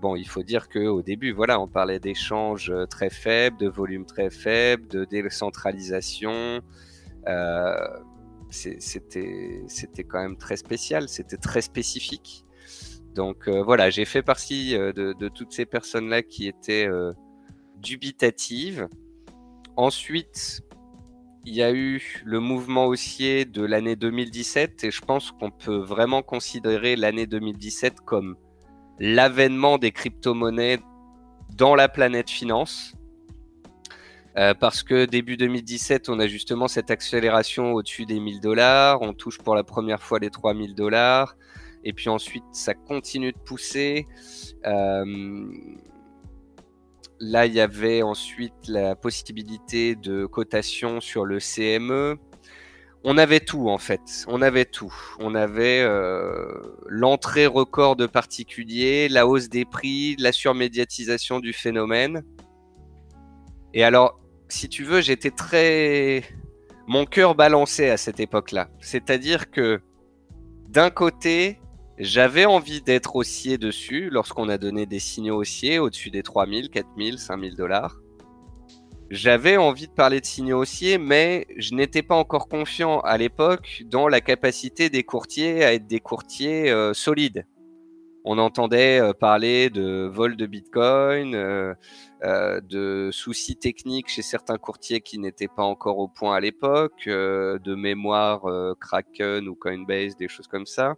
bon, 0.00 0.14
il 0.16 0.28
faut 0.28 0.44
dire 0.44 0.68
que 0.68 0.78
au 0.80 1.02
début, 1.02 1.32
voilà, 1.32 1.60
on 1.60 1.66
parlait 1.66 1.98
d'échanges 1.98 2.72
très 2.90 3.10
faibles, 3.10 3.56
de 3.58 3.68
volume 3.68 4.06
très 4.06 4.30
faible, 4.30 4.88
de 4.88 5.04
décentralisation. 5.04 6.62
C'était, 8.50 9.62
c'était 9.68 10.04
quand 10.04 10.20
même 10.20 10.36
très 10.36 10.56
spécial, 10.56 11.08
c'était 11.08 11.36
très 11.36 11.60
spécifique. 11.60 12.44
Donc 13.14 13.48
euh, 13.48 13.62
voilà, 13.62 13.90
j'ai 13.90 14.04
fait 14.04 14.22
partie 14.22 14.76
euh, 14.76 14.92
de, 14.92 15.28
toutes 15.28 15.52
ces 15.52 15.66
personnes-là 15.66 16.22
qui 16.22 16.46
étaient 16.46 16.86
euh, 16.86 17.12
dubitatives. 17.76 18.88
Ensuite, 19.76 20.62
il 21.44 21.54
y 21.54 21.62
a 21.62 21.72
eu 21.72 22.22
le 22.24 22.40
mouvement 22.40 22.86
haussier 22.86 23.44
de 23.44 23.64
l'année 23.64 23.96
2017 23.96 24.84
et 24.84 24.90
je 24.90 25.00
pense 25.00 25.32
qu'on 25.32 25.50
peut 25.50 25.78
vraiment 25.78 26.22
considérer 26.22 26.94
l'année 26.96 27.26
2017 27.26 28.00
comme 28.04 28.36
l'avènement 28.98 29.78
des 29.78 29.92
crypto-monnaies 29.92 30.78
dans 31.56 31.74
la 31.74 31.88
planète 31.88 32.30
finance. 32.30 32.94
Parce 34.60 34.82
que 34.82 35.04
début 35.04 35.36
2017, 35.36 36.08
on 36.08 36.20
a 36.20 36.28
justement 36.28 36.68
cette 36.68 36.90
accélération 36.90 37.72
au-dessus 37.72 38.06
des 38.06 38.20
1000 38.20 38.40
dollars, 38.40 39.02
on 39.02 39.12
touche 39.12 39.38
pour 39.38 39.54
la 39.54 39.64
première 39.64 40.02
fois 40.02 40.18
les 40.18 40.30
3000 40.30 40.74
dollars, 40.74 41.36
et 41.84 41.92
puis 41.92 42.08
ensuite, 42.08 42.44
ça 42.52 42.74
continue 42.74 43.32
de 43.32 43.38
pousser. 43.38 44.06
Euh, 44.66 45.46
là, 47.20 47.46
il 47.46 47.54
y 47.54 47.60
avait 47.60 48.02
ensuite 48.02 48.68
la 48.68 48.96
possibilité 48.96 49.94
de 49.94 50.26
cotation 50.26 51.00
sur 51.00 51.24
le 51.24 51.38
CME. 51.38 52.16
On 53.04 53.16
avait 53.16 53.40
tout 53.40 53.68
en 53.68 53.78
fait, 53.78 54.24
on 54.26 54.42
avait 54.42 54.64
tout. 54.64 54.92
On 55.20 55.34
avait 55.34 55.80
euh, 55.80 56.60
l'entrée 56.88 57.46
record 57.46 57.94
de 57.94 58.06
particuliers, 58.06 59.08
la 59.08 59.26
hausse 59.26 59.48
des 59.48 59.64
prix, 59.64 60.16
la 60.18 60.32
surmédiatisation 60.32 61.38
du 61.38 61.52
phénomène. 61.52 62.22
Et 63.72 63.84
alors, 63.84 64.18
si 64.48 64.68
tu 64.68 64.84
veux, 64.84 65.00
j'étais 65.00 65.30
très... 65.30 66.24
Mon 66.86 67.04
cœur 67.04 67.34
balancé 67.34 67.90
à 67.90 67.96
cette 67.96 68.18
époque-là. 68.18 68.70
C'est-à-dire 68.80 69.50
que 69.50 69.80
d'un 70.68 70.88
côté, 70.90 71.60
j'avais 71.98 72.44
envie 72.44 72.80
d'être 72.80 73.16
haussier 73.16 73.58
dessus 73.58 74.08
lorsqu'on 74.10 74.48
a 74.48 74.56
donné 74.56 74.86
des 74.86 74.98
signaux 74.98 75.36
haussiers 75.36 75.78
au-dessus 75.78 76.10
des 76.10 76.22
3000, 76.22 76.70
4000, 76.70 77.18
5000 77.18 77.56
dollars. 77.56 77.98
J'avais 79.10 79.56
envie 79.56 79.86
de 79.88 79.92
parler 79.92 80.20
de 80.20 80.26
signaux 80.26 80.60
haussiers, 80.60 80.98
mais 80.98 81.46
je 81.56 81.74
n'étais 81.74 82.02
pas 82.02 82.14
encore 82.14 82.46
confiant 82.46 83.00
à 83.00 83.16
l'époque 83.16 83.82
dans 83.86 84.06
la 84.06 84.20
capacité 84.20 84.90
des 84.90 85.02
courtiers 85.02 85.64
à 85.64 85.72
être 85.72 85.86
des 85.86 86.00
courtiers 86.00 86.70
euh, 86.70 86.92
solides. 86.92 87.46
On 88.30 88.36
entendait 88.36 89.00
euh, 89.00 89.14
parler 89.14 89.70
de 89.70 90.06
vol 90.06 90.36
de 90.36 90.44
Bitcoin, 90.44 91.34
euh, 91.34 91.74
de 92.60 93.08
soucis 93.10 93.56
techniques 93.56 94.08
chez 94.08 94.20
certains 94.20 94.58
courtiers 94.58 95.00
qui 95.00 95.18
n'étaient 95.18 95.48
pas 95.48 95.62
encore 95.62 95.96
au 95.96 96.08
point 96.08 96.36
à 96.36 96.40
l'époque, 96.40 97.06
de 97.06 97.74
mémoire 97.74 98.42
Kraken 98.80 99.48
ou 99.48 99.54
Coinbase, 99.54 100.14
des 100.16 100.28
choses 100.28 100.46
comme 100.46 100.66
ça. 100.66 100.96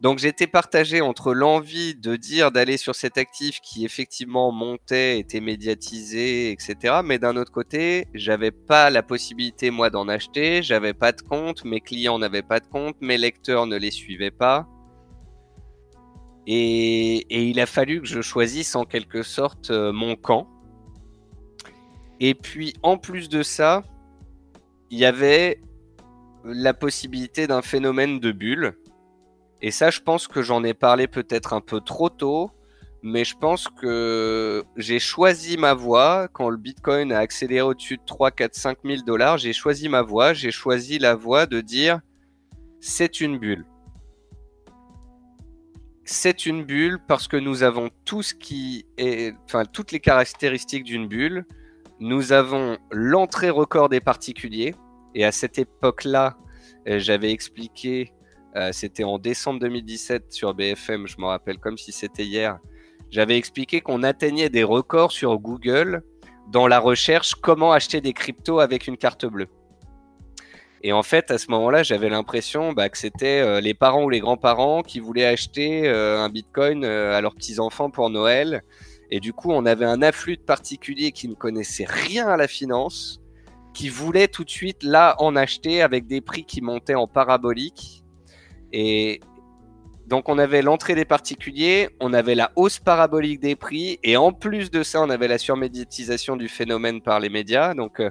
Donc 0.00 0.18
j'étais 0.18 0.48
partagé 0.48 1.00
entre 1.02 1.32
l'envie 1.32 1.94
de 1.94 2.16
dire 2.16 2.50
d'aller 2.50 2.78
sur 2.78 2.96
cet 2.96 3.16
actif 3.16 3.60
qui 3.60 3.84
effectivement 3.84 4.50
montait, 4.50 5.20
était 5.20 5.40
médiatisé, 5.40 6.50
etc. 6.50 6.96
Mais 7.04 7.20
d'un 7.20 7.36
autre 7.36 7.52
côté, 7.52 8.08
j'avais 8.12 8.50
pas 8.50 8.90
la 8.90 9.04
possibilité 9.04 9.70
moi 9.70 9.88
d'en 9.88 10.08
acheter, 10.08 10.64
j'avais 10.64 10.94
pas 10.94 11.12
de 11.12 11.22
compte, 11.22 11.64
mes 11.64 11.80
clients 11.80 12.18
n'avaient 12.18 12.42
pas 12.42 12.58
de 12.58 12.66
compte, 12.66 12.96
mes 13.00 13.18
lecteurs 13.18 13.66
ne 13.66 13.76
les 13.76 13.92
suivaient 13.92 14.32
pas. 14.32 14.66
Et, 16.46 17.48
il 17.48 17.60
a 17.60 17.66
fallu 17.66 18.00
que 18.00 18.06
je 18.06 18.20
choisisse 18.20 18.76
en 18.76 18.84
quelque 18.84 19.22
sorte 19.22 19.70
euh, 19.70 19.92
mon 19.92 20.14
camp. 20.16 20.46
Et 22.20 22.34
puis 22.34 22.74
en 22.82 22.98
plus 22.98 23.28
de 23.28 23.42
ça, 23.42 23.82
il 24.90 24.98
y 24.98 25.04
avait 25.04 25.60
la 26.44 26.72
possibilité 26.72 27.46
d'un 27.46 27.62
phénomène 27.62 28.20
de 28.20 28.32
bulle 28.32 28.76
et 29.62 29.70
ça, 29.70 29.90
je 29.90 30.00
pense 30.00 30.28
que 30.28 30.42
j'en 30.42 30.62
ai 30.64 30.74
parlé 30.74 31.06
peut-être 31.06 31.52
un 31.52 31.60
peu 31.60 31.80
trop 31.80 32.10
tôt, 32.10 32.50
mais 33.02 33.24
je 33.24 33.36
pense 33.36 33.68
que 33.68 34.64
j'ai 34.76 34.98
choisi 34.98 35.56
ma 35.56 35.74
voie 35.74 36.28
quand 36.28 36.50
le 36.50 36.56
Bitcoin 36.56 37.12
a 37.12 37.18
accéléré 37.18 37.62
au-dessus 37.62 37.96
de 37.96 38.02
3, 38.04 38.30
4, 38.30 38.54
5 38.54 38.78
000 38.84 39.02
dollars. 39.06 39.38
J'ai 39.38 39.52
choisi 39.52 39.88
ma 39.88 40.02
voie, 40.02 40.34
j'ai 40.34 40.50
choisi 40.50 40.98
la 40.98 41.14
voie 41.14 41.46
de 41.46 41.60
dire 41.60 42.00
c'est 42.80 43.20
une 43.20 43.38
bulle. 43.38 43.64
C'est 46.08 46.46
une 46.46 46.64
bulle 46.64 46.98
parce 47.06 47.28
que 47.28 47.36
nous 47.36 47.62
avons 47.62 47.90
tout 48.04 48.22
ce 48.22 48.32
qui 48.32 48.86
est, 48.96 49.34
enfin, 49.44 49.64
toutes 49.64 49.92
les 49.92 50.00
caractéristiques 50.00 50.84
d'une 50.84 51.08
bulle. 51.08 51.44
Nous 52.00 52.32
avons 52.32 52.78
l'entrée 52.90 53.50
record 53.50 53.88
des 53.88 54.00
particuliers. 54.00 54.74
Et 55.14 55.24
à 55.24 55.32
cette 55.32 55.58
époque-là, 55.58 56.36
euh, 56.88 56.98
j'avais 56.98 57.32
expliqué 57.32 58.12
euh, 58.56 58.70
c'était 58.72 59.04
en 59.04 59.18
décembre 59.18 59.60
2017 59.60 60.32
sur 60.32 60.54
BFM, 60.54 61.06
je 61.06 61.16
me 61.18 61.26
rappelle 61.26 61.58
comme 61.58 61.76
si 61.76 61.92
c'était 61.92 62.24
hier. 62.24 62.58
J'avais 63.10 63.36
expliqué 63.36 63.82
qu'on 63.82 64.02
atteignait 64.02 64.48
des 64.48 64.64
records 64.64 65.12
sur 65.12 65.38
Google 65.38 66.02
dans 66.50 66.66
la 66.66 66.78
recherche 66.78 67.34
comment 67.34 67.72
acheter 67.72 68.00
des 68.00 68.14
cryptos 68.14 68.60
avec 68.60 68.86
une 68.86 68.96
carte 68.96 69.26
bleue. 69.26 69.48
Et 70.86 70.92
en 70.92 71.02
fait, 71.02 71.32
à 71.32 71.38
ce 71.38 71.50
moment-là, 71.50 71.82
j'avais 71.82 72.08
l'impression 72.08 72.72
bah, 72.72 72.88
que 72.88 72.96
c'était 72.96 73.40
euh, 73.40 73.60
les 73.60 73.74
parents 73.74 74.04
ou 74.04 74.08
les 74.08 74.20
grands-parents 74.20 74.82
qui 74.82 75.00
voulaient 75.00 75.26
acheter 75.26 75.88
euh, 75.88 76.20
un 76.20 76.28
Bitcoin 76.28 76.84
à 76.84 77.20
leurs 77.20 77.34
petits-enfants 77.34 77.90
pour 77.90 78.08
Noël. 78.08 78.62
Et 79.10 79.18
du 79.18 79.32
coup, 79.32 79.50
on 79.50 79.66
avait 79.66 79.84
un 79.84 80.00
afflux 80.00 80.36
de 80.36 80.42
particuliers 80.42 81.10
qui 81.10 81.26
ne 81.26 81.34
connaissaient 81.34 81.88
rien 81.88 82.28
à 82.28 82.36
la 82.36 82.46
finance, 82.46 83.20
qui 83.74 83.88
voulaient 83.88 84.28
tout 84.28 84.44
de 84.44 84.50
suite 84.50 84.84
là 84.84 85.16
en 85.18 85.34
acheter 85.34 85.82
avec 85.82 86.06
des 86.06 86.20
prix 86.20 86.44
qui 86.44 86.60
montaient 86.60 86.94
en 86.94 87.08
parabolique. 87.08 88.04
Et 88.72 89.18
donc 90.06 90.28
on 90.28 90.38
avait 90.38 90.62
l'entrée 90.62 90.94
des 90.94 91.04
particuliers, 91.04 91.88
on 91.98 92.12
avait 92.12 92.36
la 92.36 92.52
hausse 92.54 92.78
parabolique 92.78 93.40
des 93.40 93.56
prix, 93.56 93.98
et 94.04 94.16
en 94.16 94.30
plus 94.30 94.70
de 94.70 94.84
ça, 94.84 95.02
on 95.02 95.10
avait 95.10 95.26
la 95.26 95.38
surmédiatisation 95.38 96.36
du 96.36 96.48
phénomène 96.48 97.00
par 97.00 97.18
les 97.18 97.28
médias. 97.28 97.74
Donc 97.74 97.98
euh, 97.98 98.10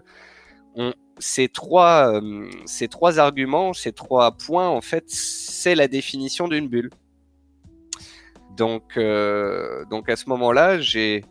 ces, 1.19 1.47
trois, 1.47 2.21
euh, 2.21 2.49
ces 2.65 2.87
trois 2.87 3.19
arguments, 3.19 3.73
ces 3.73 3.91
trois 3.91 4.31
points, 4.31 4.67
en 4.67 4.81
fait, 4.81 5.05
c'est 5.07 5.75
la 5.75 5.87
définition 5.87 6.47
d'une 6.47 6.67
bulle. 6.67 6.89
Donc, 8.55 8.97
euh, 8.97 9.85
donc 9.85 10.09
à 10.09 10.15
ce 10.15 10.29
moment-là, 10.29 10.79
j'ai 10.79 11.23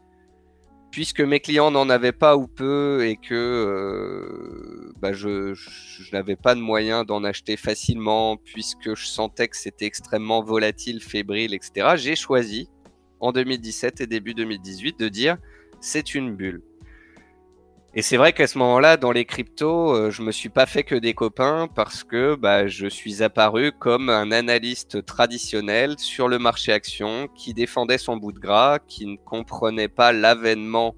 puisque 0.90 1.20
mes 1.20 1.40
clients 1.40 1.73
n'en 1.73 1.90
avaient 1.90 2.12
pas 2.12 2.37
ou 2.37 2.47
peu 2.47 3.05
et 3.05 3.16
que 3.16 4.92
bah, 5.01 5.12
je, 5.12 5.55
n'avais 6.12 6.37
pas 6.37 6.55
de 6.55 6.61
moyen 6.61 7.03
d'en 7.03 7.25
acheter 7.25 7.57
facilement 7.57 8.37
puisque 8.37 8.94
je 8.94 9.05
sentais 9.05 9.49
que 9.49 9.57
c'était 9.57 9.87
extrêmement 9.87 10.40
volatile, 10.40 11.03
fébrile, 11.03 11.53
etc. 11.53 11.94
J'ai 11.97 12.14
choisi 12.14 12.68
en 13.18 13.33
2017 13.33 14.03
et 14.03 14.07
début 14.07 14.35
2018 14.35 14.99
de 15.01 15.09
dire 15.09 15.37
c'est 15.81 16.14
une 16.14 16.37
bulle. 16.37 16.62
Et 17.97 18.03
c'est 18.03 18.17
vrai 18.17 18.33
qu'à 18.33 18.49
ce 18.49 18.59
moment-là, 18.59 18.97
dans 18.97 19.13
les 19.13 19.25
cryptos, 19.25 19.95
euh, 19.95 20.11
je 20.11 20.23
me 20.23 20.33
suis 20.33 20.49
pas 20.49 20.67
fait 20.67 20.83
que 20.83 20.97
des 20.97 21.15
copains 21.15 21.69
parce 21.73 22.03
que 22.03 22.35
bah, 22.35 22.67
je 22.67 22.89
suis 22.89 23.23
apparu 23.23 23.71
comme 23.71 24.11
un 24.11 24.33
analyste 24.33 25.07
traditionnel 25.07 25.97
sur 25.99 26.27
le 26.27 26.41
marché 26.41 26.73
action 26.73 27.29
qui 27.37 27.55
défendait 27.55 27.99
son 27.99 28.17
bout 28.17 28.33
de 28.33 28.41
gras, 28.41 28.81
qui 28.81 29.07
ne 29.07 29.17
comprenait 29.17 29.87
pas 29.87 30.13
l'avènement 30.13 30.97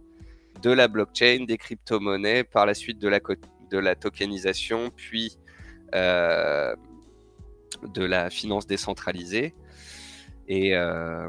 de 0.63 0.71
la 0.71 0.89
blockchain, 0.89 1.45
des 1.47 1.59
crypto-monnaies, 1.59 2.45
par 2.45 2.65
la 2.65 2.73
suite 2.73 2.99
de 2.99 3.09
la, 3.09 3.21
de 3.71 3.79
la 3.79 3.95
tokenisation, 3.95 4.91
puis 4.97 5.37
euh, 5.95 6.75
de 7.93 8.05
la 8.07 8.31
finance 8.31 8.67
décentralisée. 8.67 9.55
Et, 10.49 10.75
euh, 10.75 11.29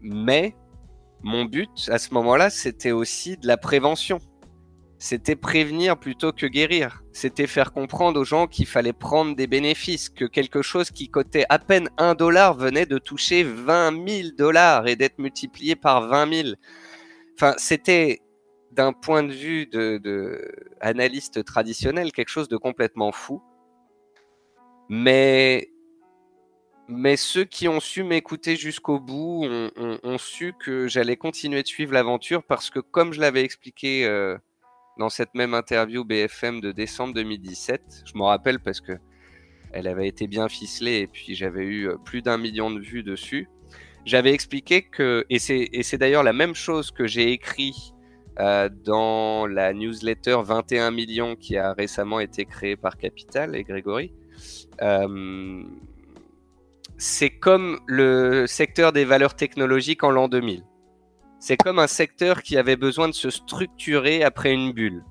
mais 0.00 0.54
mon 1.22 1.44
but 1.44 1.88
à 1.88 1.98
ce 1.98 2.14
moment-là, 2.14 2.50
c'était 2.50 2.92
aussi 2.92 3.36
de 3.36 3.48
la 3.48 3.56
prévention 3.56 4.20
c'était 5.02 5.34
prévenir 5.34 5.98
plutôt 5.98 6.30
que 6.30 6.46
guérir. 6.46 7.02
C'était 7.12 7.48
faire 7.48 7.72
comprendre 7.72 8.20
aux 8.20 8.24
gens 8.24 8.46
qu'il 8.46 8.66
fallait 8.66 8.92
prendre 8.92 9.34
des 9.34 9.48
bénéfices, 9.48 10.08
que 10.08 10.24
quelque 10.24 10.62
chose 10.62 10.92
qui 10.92 11.08
coûtait 11.08 11.44
à 11.48 11.58
peine 11.58 11.88
un 11.98 12.14
dollar 12.14 12.54
venait 12.54 12.86
de 12.86 12.98
toucher 12.98 13.42
20 13.42 14.08
000 14.08 14.28
dollars 14.38 14.86
et 14.86 14.94
d'être 14.94 15.18
multiplié 15.18 15.74
par 15.74 16.06
20 16.06 16.32
000. 16.44 16.48
Enfin, 17.34 17.54
c'était 17.58 18.20
d'un 18.70 18.92
point 18.92 19.24
de 19.24 19.32
vue 19.32 19.66
de, 19.66 20.40
analyste 20.80 21.44
traditionnel 21.44 22.12
quelque 22.12 22.28
chose 22.28 22.48
de 22.48 22.56
complètement 22.56 23.10
fou. 23.10 23.42
Mais 24.88 25.68
mais 26.86 27.16
ceux 27.16 27.44
qui 27.44 27.66
ont 27.66 27.80
su 27.80 28.04
m'écouter 28.04 28.54
jusqu'au 28.54 29.00
bout 29.00 29.46
ont, 29.46 30.18
su 30.18 30.54
que 30.60 30.86
j'allais 30.86 31.16
continuer 31.16 31.62
de 31.64 31.66
suivre 31.66 31.92
l'aventure 31.92 32.44
parce 32.44 32.70
que, 32.70 32.78
comme 32.78 33.12
je 33.12 33.20
l'avais 33.20 33.42
expliqué 33.42 34.04
euh, 34.04 34.36
dans 34.98 35.08
cette 35.08 35.34
même 35.34 35.54
interview 35.54 36.04
BFM 36.04 36.60
de 36.60 36.72
décembre 36.72 37.14
2017. 37.14 38.04
Je 38.06 38.18
m'en 38.18 38.26
rappelle 38.26 38.60
parce 38.60 38.80
que 38.80 38.92
elle 39.72 39.86
avait 39.86 40.06
été 40.06 40.26
bien 40.26 40.48
ficelée 40.48 40.98
et 40.98 41.06
puis 41.06 41.34
j'avais 41.34 41.64
eu 41.64 41.88
euh, 41.88 41.96
plus 41.96 42.22
d'un 42.22 42.38
million 42.38 42.70
de 42.70 42.80
vues 42.80 43.02
dessus. 43.02 43.48
J'avais 44.04 44.32
expliqué 44.32 44.82
que, 44.82 45.24
et 45.30 45.38
c'est 45.38 45.98
d'ailleurs 45.98 46.24
la 46.24 46.32
même 46.32 46.54
chose 46.54 46.90
que 46.90 47.06
j'ai 47.06 47.30
écrit 47.30 47.94
euh, 48.40 48.68
dans 48.68 49.46
la 49.46 49.72
newsletter 49.72 50.38
21 50.42 50.90
millions 50.90 51.36
qui 51.36 51.56
a 51.56 51.72
récemment 51.72 52.18
été 52.18 52.44
créée 52.44 52.76
par 52.76 52.96
Capital 52.96 53.54
et 53.54 53.62
Grégory. 53.62 54.12
Euh, 54.82 55.62
c'est 56.98 57.30
comme 57.30 57.78
le 57.86 58.46
secteur 58.46 58.92
des 58.92 59.04
valeurs 59.04 59.36
technologiques 59.36 60.02
en 60.02 60.10
l'an 60.10 60.28
2000. 60.28 60.64
C'est 61.44 61.56
comme 61.56 61.80
un 61.80 61.88
secteur 61.88 62.40
qui 62.44 62.56
avait 62.56 62.76
besoin 62.76 63.08
de 63.08 63.14
se 63.14 63.28
structurer 63.28 64.22
après 64.22 64.52
une 64.52 64.70
bulle. 64.70 65.02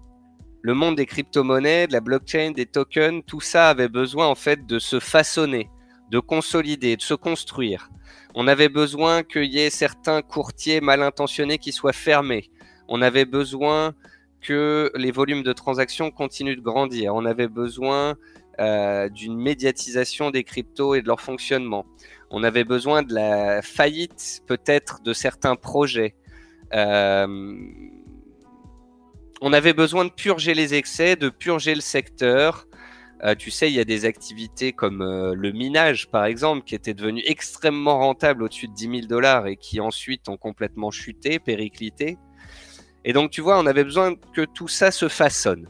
Le 0.61 0.73
monde 0.73 0.95
des 0.95 1.05
crypto-monnaies, 1.05 1.87
de 1.87 1.91
la 1.91 1.99
blockchain, 1.99 2.51
des 2.51 2.65
tokens, 2.65 3.21
tout 3.27 3.41
ça 3.41 3.67
avait 3.67 3.89
besoin 3.89 4.27
en 4.27 4.35
fait 4.35 4.65
de 4.65 4.79
se 4.79 5.01
façonner, 5.01 5.69
de 6.09 6.19
consolider, 6.19 6.95
de 6.95 7.01
se 7.01 7.15
construire. 7.15 7.89
On 8.33 8.47
avait 8.47 8.69
besoin 8.69 9.23
qu'il 9.23 9.51
y 9.53 9.59
ait 9.59 9.69
certains 9.69 10.21
courtiers 10.21 10.79
mal 10.79 11.03
intentionnés 11.03 11.57
qui 11.57 11.73
soient 11.73 11.91
fermés. 11.91 12.49
On 12.87 13.01
avait 13.01 13.25
besoin 13.25 13.93
que 14.39 14.89
les 14.95 15.11
volumes 15.11 15.43
de 15.43 15.51
transactions 15.51 16.11
continuent 16.11 16.55
de 16.55 16.61
grandir. 16.61 17.13
On 17.13 17.25
avait 17.25 17.49
besoin 17.49 18.15
euh, 18.61 19.09
d'une 19.09 19.37
médiatisation 19.37 20.31
des 20.31 20.45
cryptos 20.45 20.95
et 20.95 21.01
de 21.01 21.07
leur 21.07 21.19
fonctionnement. 21.19 21.85
On 22.29 22.43
avait 22.43 22.63
besoin 22.63 23.03
de 23.03 23.13
la 23.13 23.61
faillite 23.61 24.43
peut-être 24.47 25.01
de 25.03 25.11
certains 25.11 25.57
projets. 25.57 26.15
Euh, 26.73 27.57
on 29.41 29.53
avait 29.53 29.73
besoin 29.73 30.05
de 30.05 30.11
purger 30.11 30.53
les 30.53 30.73
excès, 30.75 31.15
de 31.15 31.29
purger 31.29 31.75
le 31.75 31.81
secteur. 31.81 32.67
Euh, 33.23 33.35
tu 33.35 33.51
sais, 33.51 33.69
il 33.69 33.75
y 33.75 33.79
a 33.79 33.85
des 33.85 34.05
activités 34.05 34.71
comme 34.71 35.01
euh, 35.01 35.33
le 35.35 35.51
minage, 35.51 36.09
par 36.09 36.25
exemple, 36.25 36.63
qui 36.63 36.75
était 36.75 36.93
devenu 36.93 37.21
extrêmement 37.25 37.99
rentable 37.99 38.43
au-dessus 38.43 38.67
de 38.67 38.73
10 38.73 38.83
000 38.83 39.01
dollars 39.07 39.47
et 39.47 39.57
qui 39.57 39.79
ensuite 39.79 40.29
ont 40.29 40.37
complètement 40.37 40.91
chuté, 40.91 41.39
périclité. 41.39 42.17
Et 43.03 43.13
donc, 43.13 43.31
tu 43.31 43.41
vois, 43.41 43.59
on 43.59 43.65
avait 43.65 43.83
besoin 43.83 44.15
que 44.33 44.41
tout 44.41 44.67
ça 44.67 44.91
se 44.91 45.07
façonne. 45.07 45.67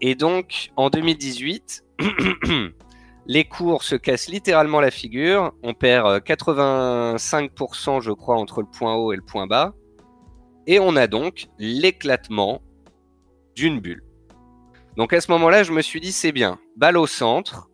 Et 0.00 0.14
donc, 0.14 0.70
en 0.76 0.90
2018, 0.90 1.84
Les 3.26 3.44
cours 3.44 3.82
se 3.82 3.94
cassent 3.94 4.28
littéralement 4.28 4.80
la 4.80 4.90
figure. 4.90 5.52
On 5.62 5.72
perd 5.72 6.22
85%, 6.22 7.96
euh, 7.96 8.00
je 8.00 8.12
crois, 8.12 8.36
entre 8.36 8.60
le 8.60 8.68
point 8.68 8.94
haut 8.96 9.12
et 9.12 9.16
le 9.16 9.22
point 9.22 9.46
bas. 9.46 9.74
Et 10.66 10.78
on 10.78 10.96
a 10.96 11.06
donc 11.06 11.46
l'éclatement 11.58 12.62
d'une 13.54 13.80
bulle. 13.80 14.02
Donc 14.96 15.12
à 15.12 15.20
ce 15.20 15.30
moment-là, 15.32 15.62
je 15.62 15.72
me 15.72 15.82
suis 15.82 16.00
dit, 16.00 16.12
c'est 16.12 16.32
bien. 16.32 16.58
Balle 16.76 16.98
au 16.98 17.06
centre. 17.06 17.68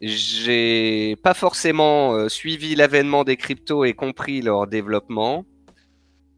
J'ai 0.00 1.16
pas 1.22 1.34
forcément 1.34 2.12
euh, 2.12 2.28
suivi 2.28 2.74
l'avènement 2.74 3.24
des 3.24 3.36
cryptos 3.36 3.84
et 3.84 3.94
compris 3.94 4.42
leur 4.42 4.66
développement. 4.66 5.46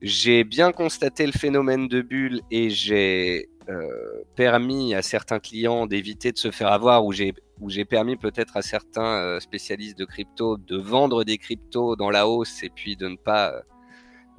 J'ai 0.00 0.44
bien 0.44 0.70
constaté 0.70 1.26
le 1.26 1.32
phénomène 1.32 1.88
de 1.88 2.02
bulle 2.02 2.40
et 2.52 2.70
j'ai 2.70 3.48
euh, 3.68 4.22
permis 4.36 4.94
à 4.94 5.02
certains 5.02 5.40
clients 5.40 5.86
d'éviter 5.86 6.30
de 6.30 6.38
se 6.38 6.52
faire 6.52 6.70
avoir 6.72 7.04
ou 7.04 7.12
j'ai 7.12 7.34
où 7.60 7.70
j'ai 7.70 7.84
permis 7.84 8.16
peut-être 8.16 8.56
à 8.56 8.62
certains 8.62 9.22
euh, 9.22 9.40
spécialistes 9.40 9.98
de 9.98 10.04
crypto 10.04 10.56
de 10.56 10.76
vendre 10.76 11.24
des 11.24 11.38
cryptos 11.38 11.96
dans 11.96 12.10
la 12.10 12.28
hausse 12.28 12.62
et 12.62 12.70
puis 12.70 12.96
de 12.96 13.08
ne 13.08 13.16
pas 13.16 13.52
euh, 13.52 13.60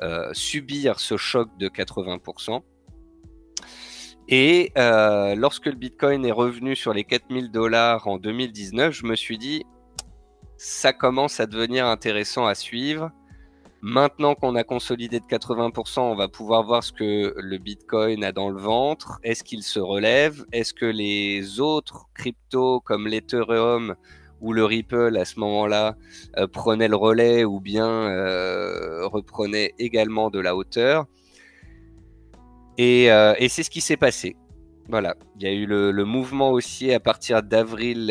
euh, 0.01 0.29
subir 0.33 0.99
ce 0.99 1.17
choc 1.17 1.49
de 1.57 1.67
80%. 1.67 2.61
Et 4.31 4.71
lorsque 4.75 5.65
le 5.65 5.73
Bitcoin 5.73 6.23
est 6.23 6.31
revenu 6.31 6.75
sur 6.75 6.93
les 6.93 7.03
4000 7.03 7.49
dollars 7.49 8.07
en 8.07 8.19
2019, 8.19 8.93
je 8.93 9.07
me 9.07 9.15
suis 9.15 9.39
dit, 9.39 9.65
ça 10.55 10.93
commence 10.93 11.39
à 11.39 11.47
devenir 11.47 11.87
intéressant 11.87 12.45
à 12.45 12.53
suivre. 12.53 13.11
Maintenant 13.81 14.35
qu'on 14.35 14.55
a 14.55 14.65
consolidé 14.65 15.21
de 15.21 15.25
80%, 15.25 16.01
on 16.01 16.15
va 16.15 16.27
pouvoir 16.27 16.63
voir 16.63 16.83
ce 16.83 16.91
que 16.91 17.33
le 17.37 17.57
Bitcoin 17.57 18.25
a 18.25 18.33
dans 18.33 18.49
le 18.49 18.59
ventre. 18.59 19.19
Est-ce 19.23 19.41
qu'il 19.41 19.63
se 19.63 19.79
relève? 19.79 20.45
Est-ce 20.51 20.73
que 20.73 20.85
les 20.85 21.61
autres 21.61 22.07
cryptos 22.13 22.81
comme 22.81 23.07
l'Ethereum 23.07 23.95
ou 24.41 24.51
le 24.51 24.65
Ripple 24.65 25.15
à 25.15 25.23
ce 25.23 25.39
moment-là 25.39 25.95
euh, 26.37 26.47
prenaient 26.47 26.89
le 26.89 26.97
relais 26.97 27.45
ou 27.45 27.61
bien 27.61 27.87
euh, 27.87 29.07
reprenaient 29.07 29.73
également 29.79 30.29
de 30.29 30.39
la 30.39 30.57
hauteur? 30.57 31.05
Et, 32.77 33.09
euh, 33.09 33.33
c'est 33.47 33.63
ce 33.63 33.69
qui 33.69 33.81
s'est 33.81 33.97
passé. 33.97 34.35
Voilà, 34.89 35.15
il 35.37 35.43
y 35.43 35.47
a 35.47 35.53
eu 35.53 35.65
le, 35.65 35.91
le 35.91 36.03
mouvement 36.03 36.51
haussier 36.51 36.95
à 36.95 36.99
partir 36.99 37.43
d'avril 37.43 38.07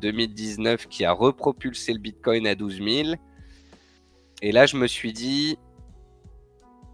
2019 0.00 0.86
qui 0.86 1.04
a 1.04 1.12
repropulsé 1.12 1.92
le 1.92 1.98
Bitcoin 1.98 2.46
à 2.46 2.54
12 2.54 2.80
000. 2.82 3.14
Et 4.42 4.50
là, 4.50 4.66
je 4.66 4.76
me 4.76 4.88
suis 4.88 5.12
dit, 5.12 5.56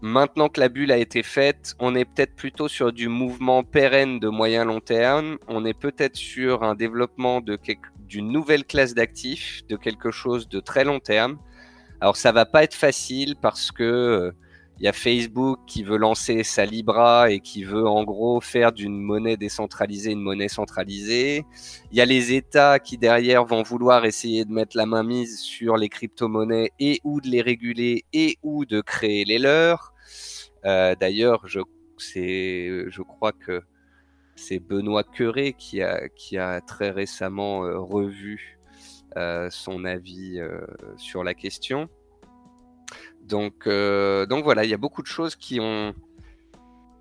maintenant 0.01 0.49
que 0.49 0.59
la 0.59 0.69
bulle 0.69 0.91
a 0.91 0.97
été 0.97 1.23
faite, 1.23 1.75
on 1.79 1.95
est 1.95 2.05
peut-être 2.05 2.35
plutôt 2.35 2.67
sur 2.67 2.93
du 2.93 3.07
mouvement 3.07 3.63
pérenne 3.63 4.19
de 4.19 4.29
moyen 4.29 4.65
long 4.65 4.79
terme. 4.79 5.39
On 5.47 5.65
est 5.65 5.73
peut-être 5.73 6.15
sur 6.15 6.63
un 6.63 6.75
développement 6.75 7.41
de 7.41 7.59
d'une 7.97 8.31
nouvelle 8.31 8.65
classe 8.65 8.93
d'actifs, 8.93 9.61
de 9.67 9.75
quelque 9.75 10.11
chose 10.11 10.47
de 10.47 10.59
très 10.59 10.83
long 10.83 10.99
terme. 10.99 11.39
Alors 12.01 12.17
ça 12.17 12.31
va 12.31 12.45
pas 12.45 12.63
être 12.63 12.75
facile 12.75 13.35
parce 13.41 13.71
que 13.71 13.83
euh, 13.83 14.31
il 14.79 14.85
y 14.85 14.87
a 14.87 14.93
Facebook 14.93 15.59
qui 15.67 15.83
veut 15.83 15.97
lancer 15.97 16.43
sa 16.43 16.65
Libra 16.65 17.31
et 17.31 17.41
qui 17.41 17.65
veut 17.65 17.85
en 17.85 18.05
gros 18.05 18.39
faire 18.39 18.71
d'une 18.71 18.97
monnaie 18.97 19.35
décentralisée 19.35 20.11
une 20.11 20.21
monnaie 20.21 20.47
centralisée. 20.47 21.43
Il 21.91 21.97
y 21.97 22.01
a 22.01 22.05
les 22.05 22.33
États 22.33 22.79
qui 22.79 22.97
derrière 22.97 23.43
vont 23.43 23.61
vouloir 23.61 24.05
essayer 24.05 24.45
de 24.45 24.53
mettre 24.53 24.77
la 24.77 24.85
main 24.85 25.03
mise 25.03 25.41
sur 25.41 25.75
les 25.75 25.89
crypto-monnaies 25.89 26.71
et 26.79 27.01
ou 27.03 27.19
de 27.19 27.27
les 27.27 27.41
réguler 27.41 28.05
et 28.13 28.37
ou 28.41 28.63
de 28.65 28.79
créer 28.79 29.25
les 29.25 29.37
leurs. 29.37 29.93
Euh, 30.65 30.95
D'ailleurs, 30.95 31.45
je, 31.45 31.59
je 31.97 33.01
crois 33.01 33.33
que 33.33 33.61
c'est 34.37 34.59
Benoît 34.59 35.03
Queré 35.03 35.51
qui 35.51 35.81
a, 35.81 36.07
qui 36.07 36.37
a 36.37 36.61
très 36.61 36.91
récemment 36.91 37.65
euh, 37.65 37.77
revu 37.77 38.57
euh, 39.17 39.49
son 39.49 39.83
avis 39.83 40.39
sur 40.95 41.25
la 41.25 41.33
question. 41.33 41.89
Donc, 43.29 43.67
euh, 43.67 44.25
donc 44.25 44.43
voilà, 44.43 44.63
il 44.65 44.71
y 44.71 44.73
a 44.73 44.77
beaucoup 44.77 45.03
de 45.03 45.07
choses 45.07 45.35
qui 45.35 45.59
ont, 45.59 45.93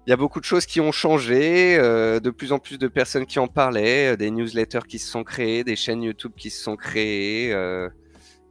il 0.07 0.11
y 0.11 0.12
a 0.12 0.16
beaucoup 0.16 0.41
de 0.41 0.45
choses 0.45 0.66
qui 0.66 0.79
ont 0.81 0.93
changé, 0.93 1.79
euh, 1.79 2.20
de 2.20 2.31
plus 2.31 2.53
en 2.53 2.59
plus 2.59 2.79
de 2.79 2.87
personnes 2.87 3.24
qui 3.24 3.39
en 3.39 3.49
parlaient, 3.49 4.12
euh, 4.12 4.16
des 4.16 4.31
newsletters 4.31 4.87
qui 4.87 4.99
se 4.99 5.11
sont 5.11 5.24
créés, 5.24 5.64
des 5.64 5.74
chaînes 5.74 6.03
YouTube 6.03 6.33
qui 6.37 6.51
se 6.51 6.62
sont 6.62 6.76
créées, 6.76 7.55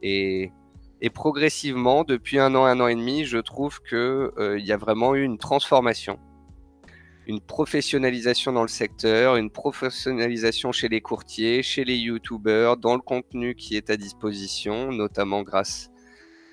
et, 0.02 0.50
et, 1.00 1.10
progressivement, 1.10 2.02
depuis 2.02 2.38
un 2.40 2.54
an, 2.56 2.64
un 2.64 2.80
an 2.80 2.88
et 2.88 2.96
demi, 2.96 3.24
je 3.24 3.38
trouve 3.38 3.80
que 3.80 4.32
il 4.58 4.66
y 4.66 4.72
a 4.72 4.76
vraiment 4.76 5.14
eu 5.14 5.22
une 5.22 5.38
transformation, 5.38 6.18
une 7.28 7.40
professionnalisation 7.40 8.52
dans 8.52 8.62
le 8.62 8.68
secteur, 8.68 9.36
une 9.36 9.50
professionnalisation 9.50 10.72
chez 10.72 10.88
les 10.88 11.00
courtiers, 11.00 11.62
chez 11.62 11.84
les 11.84 11.96
youtubeurs, 11.96 12.76
dans 12.76 12.94
le 12.94 13.02
contenu 13.02 13.54
qui 13.54 13.76
est 13.76 13.88
à 13.90 13.96
disposition, 13.96 14.90
notamment 14.90 15.42
grâce 15.42 15.90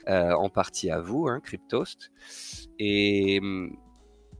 en 0.07 0.49
partie 0.49 0.89
à 0.89 0.99
vous, 0.99 1.27
hein, 1.27 1.39
Cryptost. 1.43 2.11
Et, 2.79 3.41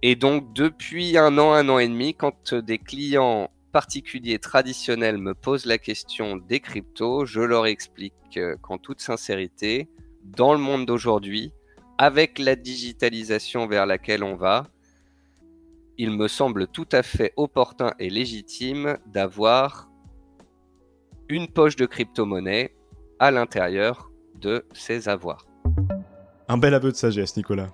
et 0.02 0.16
donc 0.16 0.54
depuis 0.54 1.18
un 1.18 1.38
an, 1.38 1.54
un 1.54 1.70
an 1.70 1.80
et 1.80 1.88
demi, 1.88 2.14
quand 2.14 2.54
des 2.54 2.78
clients 2.78 3.50
particuliers 3.72 4.40
traditionnels 4.40 5.18
me 5.18 5.34
posent 5.34 5.66
la 5.66 5.78
question 5.78 6.38
des 6.38 6.62
cryptos, 6.62 7.26
je 7.26 7.42
leur 7.42 7.66
explique 7.66 8.40
qu'en 8.62 8.78
toute 8.78 9.02
sincérité, 9.02 9.90
dans 10.24 10.54
le 10.54 10.60
monde 10.60 10.86
d'aujourd'hui, 10.86 11.52
avec 11.98 12.40
la 12.40 12.56
digitalisation 12.56 13.68
vers 13.68 13.86
laquelle 13.86 14.24
on 14.24 14.36
va, 14.36 14.68
il 15.98 16.12
me 16.12 16.28
semble 16.28 16.68
tout 16.68 16.88
à 16.92 17.04
fait 17.04 17.34
opportun 17.36 17.94
et 18.00 18.10
légitime 18.10 18.98
d'avoir 19.08 19.90
une 21.30 21.48
poche 21.48 21.76
de 21.76 21.86
crypto-monnaie 21.86 22.76
à 23.20 23.32
l'intérieur 23.32 24.12
de 24.40 24.66
ses 24.74 25.10
avoirs. 25.10 25.46
Un 26.48 26.58
bel 26.58 26.74
aveu 26.74 26.92
de 26.92 26.96
sagesse, 26.96 27.36
Nicolas. 27.38 27.70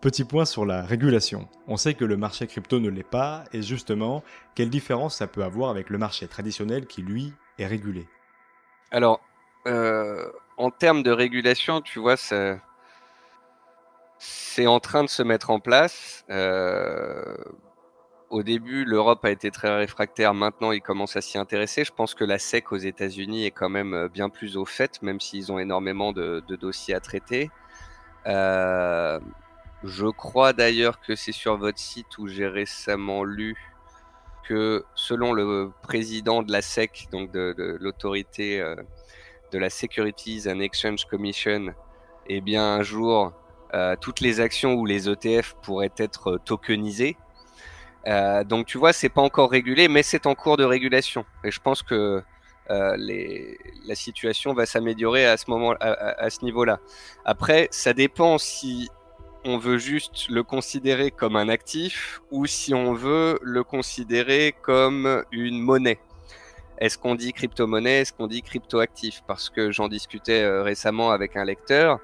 Petit 0.00 0.24
point 0.24 0.44
sur 0.44 0.66
la 0.66 0.82
régulation. 0.82 1.48
On 1.66 1.78
sait 1.78 1.94
que 1.94 2.04
le 2.04 2.18
marché 2.18 2.46
crypto 2.46 2.78
ne 2.78 2.90
l'est 2.90 3.02
pas, 3.02 3.44
et 3.52 3.62
justement, 3.62 4.22
quelle 4.54 4.68
différence 4.68 5.16
ça 5.16 5.26
peut 5.26 5.42
avoir 5.42 5.70
avec 5.70 5.88
le 5.88 5.96
marché 5.96 6.28
traditionnel 6.28 6.86
qui, 6.86 7.00
lui, 7.00 7.32
est 7.58 7.66
régulé? 7.66 8.06
Alors, 8.90 9.20
euh, 9.66 10.30
en 10.58 10.70
termes 10.70 11.02
de 11.02 11.10
régulation, 11.10 11.80
tu 11.80 11.98
vois, 11.98 12.18
c'est 12.18 12.60
en 14.66 14.80
train 14.80 15.04
de 15.04 15.08
se 15.08 15.22
mettre 15.22 15.48
en 15.50 15.58
place. 15.58 16.26
Euh, 16.28 17.36
au 18.30 18.42
début, 18.42 18.84
l'Europe 18.84 19.24
a 19.24 19.30
été 19.30 19.50
très 19.50 19.74
réfractaire. 19.74 20.34
Maintenant, 20.34 20.72
ils 20.72 20.80
commencent 20.80 21.16
à 21.16 21.20
s'y 21.20 21.38
intéresser. 21.38 21.84
Je 21.84 21.92
pense 21.92 22.14
que 22.14 22.24
la 22.24 22.38
SEC 22.38 22.72
aux 22.72 22.76
États-Unis 22.76 23.46
est 23.46 23.50
quand 23.50 23.68
même 23.68 23.94
euh, 23.94 24.08
bien 24.08 24.28
plus 24.28 24.56
au 24.56 24.64
fait, 24.64 25.02
même 25.02 25.20
s'ils 25.20 25.52
ont 25.52 25.58
énormément 25.58 26.12
de, 26.12 26.42
dossiers 26.60 26.94
à 26.94 27.00
traiter. 27.00 27.50
Euh, 28.26 29.20
je 29.82 30.06
crois 30.06 30.52
d'ailleurs 30.52 31.00
que 31.00 31.14
c'est 31.14 31.32
sur 31.32 31.56
votre 31.56 31.78
site 31.78 32.18
où 32.18 32.26
j'ai 32.26 32.46
récemment 32.46 33.24
lu 33.24 33.56
que 34.48 34.84
selon 34.94 35.32
le 35.32 35.70
président 35.82 36.42
de 36.42 36.52
la 36.52 36.62
SEC, 36.62 37.08
donc 37.10 37.30
de, 37.32 37.54
l'autorité 37.80 38.60
de 39.52 39.58
la 39.58 39.70
Securities 39.70 40.48
and 40.48 40.60
Exchange 40.60 41.04
Commission, 41.06 41.74
eh 42.26 42.40
bien 42.40 42.74
un 42.74 42.82
jour, 42.82 43.32
euh, 43.74 43.96
toutes 44.00 44.20
les 44.20 44.40
actions 44.40 44.74
ou 44.74 44.86
les 44.86 45.08
ETF 45.08 45.54
pourraient 45.62 45.92
être 45.96 46.38
tokenisées. 46.44 47.16
Euh, 48.06 48.44
donc 48.44 48.66
tu 48.66 48.78
vois, 48.78 48.92
c'est 48.92 49.08
pas 49.08 49.22
encore 49.22 49.50
régulé, 49.50 49.88
mais 49.88 50.02
c'est 50.02 50.26
en 50.26 50.34
cours 50.34 50.56
de 50.56 50.64
régulation. 50.64 51.24
Et 51.42 51.50
je 51.50 51.60
pense 51.60 51.82
que 51.82 52.22
euh, 52.70 52.96
la 53.86 53.94
situation 53.94 54.54
va 54.54 54.66
s'améliorer 54.66 55.26
à 55.26 55.36
ce 55.36 55.44
moment, 55.48 55.74
à, 55.80 56.30
ce 56.30 56.44
niveau-là. 56.44 56.80
Après, 57.24 57.68
ça 57.70 57.92
dépend 57.92 58.38
si 58.38 58.88
on 59.44 59.58
veut 59.58 59.76
juste 59.78 60.28
le 60.30 60.42
considérer 60.42 61.10
comme 61.10 61.36
un 61.36 61.50
actif 61.50 62.22
ou 62.30 62.46
si 62.46 62.72
on 62.72 62.94
veut 62.94 63.38
le 63.42 63.62
considérer 63.62 64.54
comme 64.62 65.22
une 65.32 65.60
monnaie. 65.60 65.98
Est-ce 66.78 66.98
qu'on 66.98 67.14
dit 67.14 67.32
crypto-monnaie? 67.32 68.00
Est-ce 68.00 68.12
qu'on 68.12 68.26
dit 68.26 68.42
crypto-actif? 68.42 69.22
Parce 69.26 69.50
que 69.50 69.70
j'en 69.70 69.88
discutais 69.88 70.42
euh, 70.42 70.62
récemment 70.62 71.10
avec 71.10 71.36
un 71.36 71.44
lecteur 71.44 72.00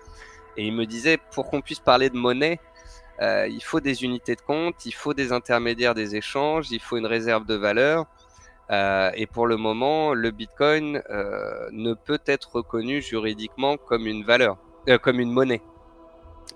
et 0.56 0.66
il 0.66 0.74
me 0.74 0.84
disait 0.84 1.18
pour 1.32 1.48
qu'on 1.50 1.60
puisse 1.60 1.80
parler 1.80 2.10
de 2.10 2.16
monnaie, 2.16 2.60
euh, 3.20 3.46
il 3.48 3.62
faut 3.62 3.80
des 3.80 4.04
unités 4.04 4.34
de 4.34 4.40
compte, 4.40 4.86
il 4.86 4.94
faut 4.94 5.14
des 5.14 5.32
intermédiaires 5.32 5.94
des 5.94 6.16
échanges, 6.16 6.70
il 6.70 6.80
faut 6.80 6.96
une 6.96 7.06
réserve 7.06 7.46
de 7.46 7.54
valeur. 7.54 8.06
Euh, 8.70 9.10
et 9.14 9.26
pour 9.26 9.46
le 9.46 9.56
moment, 9.56 10.14
le 10.14 10.30
Bitcoin 10.30 11.02
ne 11.72 11.94
peut 11.94 12.22
être 12.26 12.54
reconnu 12.54 13.02
juridiquement 13.02 13.76
comme 13.76 14.06
une 14.06 14.24
valeur, 14.24 14.58
comme 15.02 15.20
une 15.20 15.32
monnaie. 15.32 15.62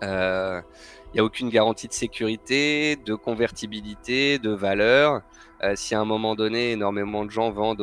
Il 0.03 1.19
n'y 1.19 1.21
a 1.21 1.25
aucune 1.25 1.49
garantie 1.49 1.87
de 1.87 1.93
sécurité, 1.93 2.97
de 2.97 3.15
convertibilité, 3.15 4.41
de 4.41 4.51
valeur. 4.51 5.23
Euh, 5.63 5.77
si 5.77 5.95
à 5.95 6.01
un 6.01 6.05
moment 6.05 6.35
donné, 6.35 6.73
énormément 6.73 7.25
de 7.25 7.31
gens 7.31 7.51
vendent, 7.51 7.81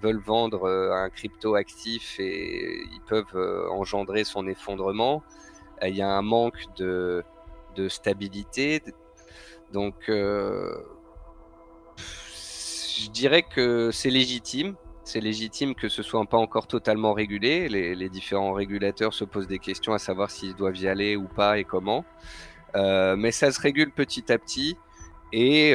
veulent 0.00 0.22
vendre 0.24 0.68
euh, 0.68 0.92
un 0.92 1.10
crypto 1.10 1.56
actif 1.56 2.20
et 2.20 2.84
ils 2.84 3.00
peuvent 3.06 3.34
euh, 3.34 3.68
engendrer 3.70 4.22
son 4.24 4.46
effondrement, 4.46 5.22
il 5.82 5.94
y 5.96 6.02
a 6.02 6.08
un 6.08 6.22
manque 6.22 6.64
de, 6.76 7.24
de 7.78 7.88
stabilité. 7.88 8.82
Donc, 9.72 9.94
je 10.08 10.80
dirais 13.10 13.42
que 13.42 13.90
c'est 13.92 14.10
légitime. 14.10 14.74
C'est 15.04 15.20
légitime 15.20 15.74
que 15.74 15.88
ce 15.88 16.02
soit 16.02 16.24
pas 16.26 16.38
encore 16.38 16.66
totalement 16.66 17.12
régulé. 17.12 17.68
Les, 17.68 18.08
différents 18.08 18.52
régulateurs 18.52 19.14
se 19.14 19.24
posent 19.24 19.46
des 19.46 19.58
questions 19.58 19.92
à 19.92 19.98
savoir 19.98 20.30
s'ils 20.30 20.54
doivent 20.54 20.76
y 20.78 20.88
aller 20.88 21.16
ou 21.16 21.28
pas 21.28 21.58
et 21.58 21.64
comment. 21.64 22.04
mais 22.74 23.30
ça 23.30 23.52
se 23.52 23.60
régule 23.60 23.92
petit 23.92 24.32
à 24.32 24.38
petit. 24.38 24.76
Et 25.32 25.74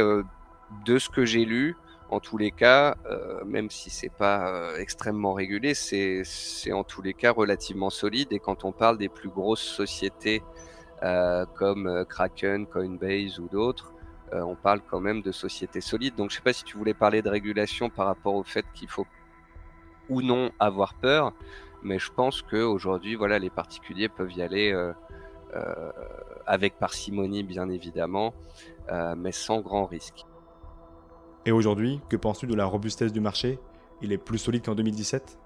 de 0.85 0.97
ce 0.97 1.09
que 1.09 1.25
j'ai 1.25 1.45
lu, 1.45 1.75
en 2.13 2.19
tous 2.19 2.37
les 2.37 2.51
cas, 2.51 2.95
euh, 3.09 3.43
même 3.43 3.69
si 3.69 3.89
c'est 3.89 4.11
pas 4.11 4.47
euh, 4.47 4.77
extrêmement 4.77 5.33
régulé, 5.33 5.73
c'est 5.73 6.71
en 6.71 6.83
tous 6.83 7.01
les 7.01 7.13
cas 7.13 7.31
relativement 7.31 7.89
solide. 7.89 8.27
Et 8.31 8.39
quand 8.39 8.65
on 8.65 8.71
parle 8.71 8.97
des 8.97 9.09
plus 9.09 9.29
grosses 9.29 9.63
sociétés 9.63 10.43
euh, 10.43 10.72
comme 11.55 12.05
Kraken, 12.07 12.65
Coinbase 12.65 13.39
ou 13.39 13.47
d'autres, 13.47 13.93
on 14.31 14.55
parle 14.55 14.81
quand 14.89 14.99
même 14.99 15.21
de 15.21 15.31
sociétés 15.31 15.81
solides. 15.81 16.15
Donc 16.15 16.31
je 16.31 16.37
sais 16.37 16.41
pas 16.41 16.53
si 16.53 16.63
tu 16.63 16.77
voulais 16.77 16.93
parler 16.93 17.21
de 17.21 17.29
régulation 17.29 17.89
par 17.89 18.07
rapport 18.07 18.35
au 18.35 18.43
fait 18.43 18.65
qu'il 18.73 18.87
faut 18.87 19.05
ou 20.09 20.21
non 20.21 20.51
avoir 20.59 20.95
peur, 20.95 21.33
mais 21.81 21.99
je 21.99 22.11
pense 22.11 22.41
qu'aujourd'hui, 22.41 23.15
voilà, 23.15 23.39
les 23.39 23.49
particuliers 23.49 24.09
peuvent 24.09 24.31
y 24.33 24.41
aller 24.41 24.73
avec 26.45 26.79
parcimonie, 26.79 27.43
bien 27.43 27.69
évidemment, 27.69 28.33
mais 29.17 29.31
sans 29.31 29.61
grand 29.61 29.85
risque. 29.85 30.25
Et 31.45 31.51
aujourd'hui, 31.51 31.99
que 32.09 32.15
penses-tu 32.15 32.47
de 32.47 32.55
la 32.55 32.65
robustesse 32.65 33.11
du 33.11 33.19
marché? 33.19 33.59
Il 34.01 34.11
est 34.13 34.17
plus 34.17 34.37
solide 34.37 34.65
qu'en 34.65 34.75
2017 34.75 35.37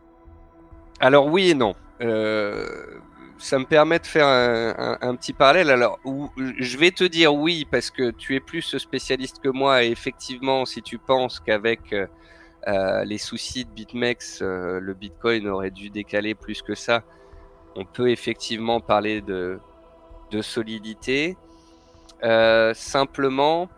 Alors 0.99 1.26
oui 1.28 1.49
et 1.49 1.55
non. 1.55 1.76
Euh, 3.38 3.39
ça 3.39 3.59
me 3.59 3.65
permet 3.65 3.99
de 3.99 4.05
faire 4.05 4.27
un, 4.27 5.15
petit 5.15 5.33
parallèle. 5.33 5.69
Alors, 5.69 5.99
je 6.38 6.77
vais 6.77 6.91
te 6.91 7.03
dire 7.03 7.33
oui 7.33 7.65
parce 7.69 7.91
que 7.91 8.11
tu 8.11 8.35
es 8.35 8.39
plus 8.39 8.77
spécialiste 8.77 9.39
que 9.39 9.49
moi 9.49 9.83
et 9.83 9.91
effectivement, 9.91 10.65
si 10.65 10.81
tu 10.81 10.97
penses 10.97 11.39
qu'avec 11.39 11.93
euh, 11.93 13.03
les 13.05 13.17
soucis 13.17 13.65
de 13.65 13.69
BitMEX, 13.71 14.39
euh, 14.41 14.79
le 14.79 14.93
Bitcoin 14.93 15.47
aurait 15.47 15.71
dû 15.71 15.89
décaler 15.89 16.35
plus 16.35 16.61
que 16.61 16.75
ça, 16.75 17.03
on 17.75 17.85
peut 17.85 18.09
effectivement 18.09 18.81
parler 18.81 19.21
de, 19.21 19.59
de 20.31 20.41
solidité. 20.41 21.38
simplement, 22.73 23.69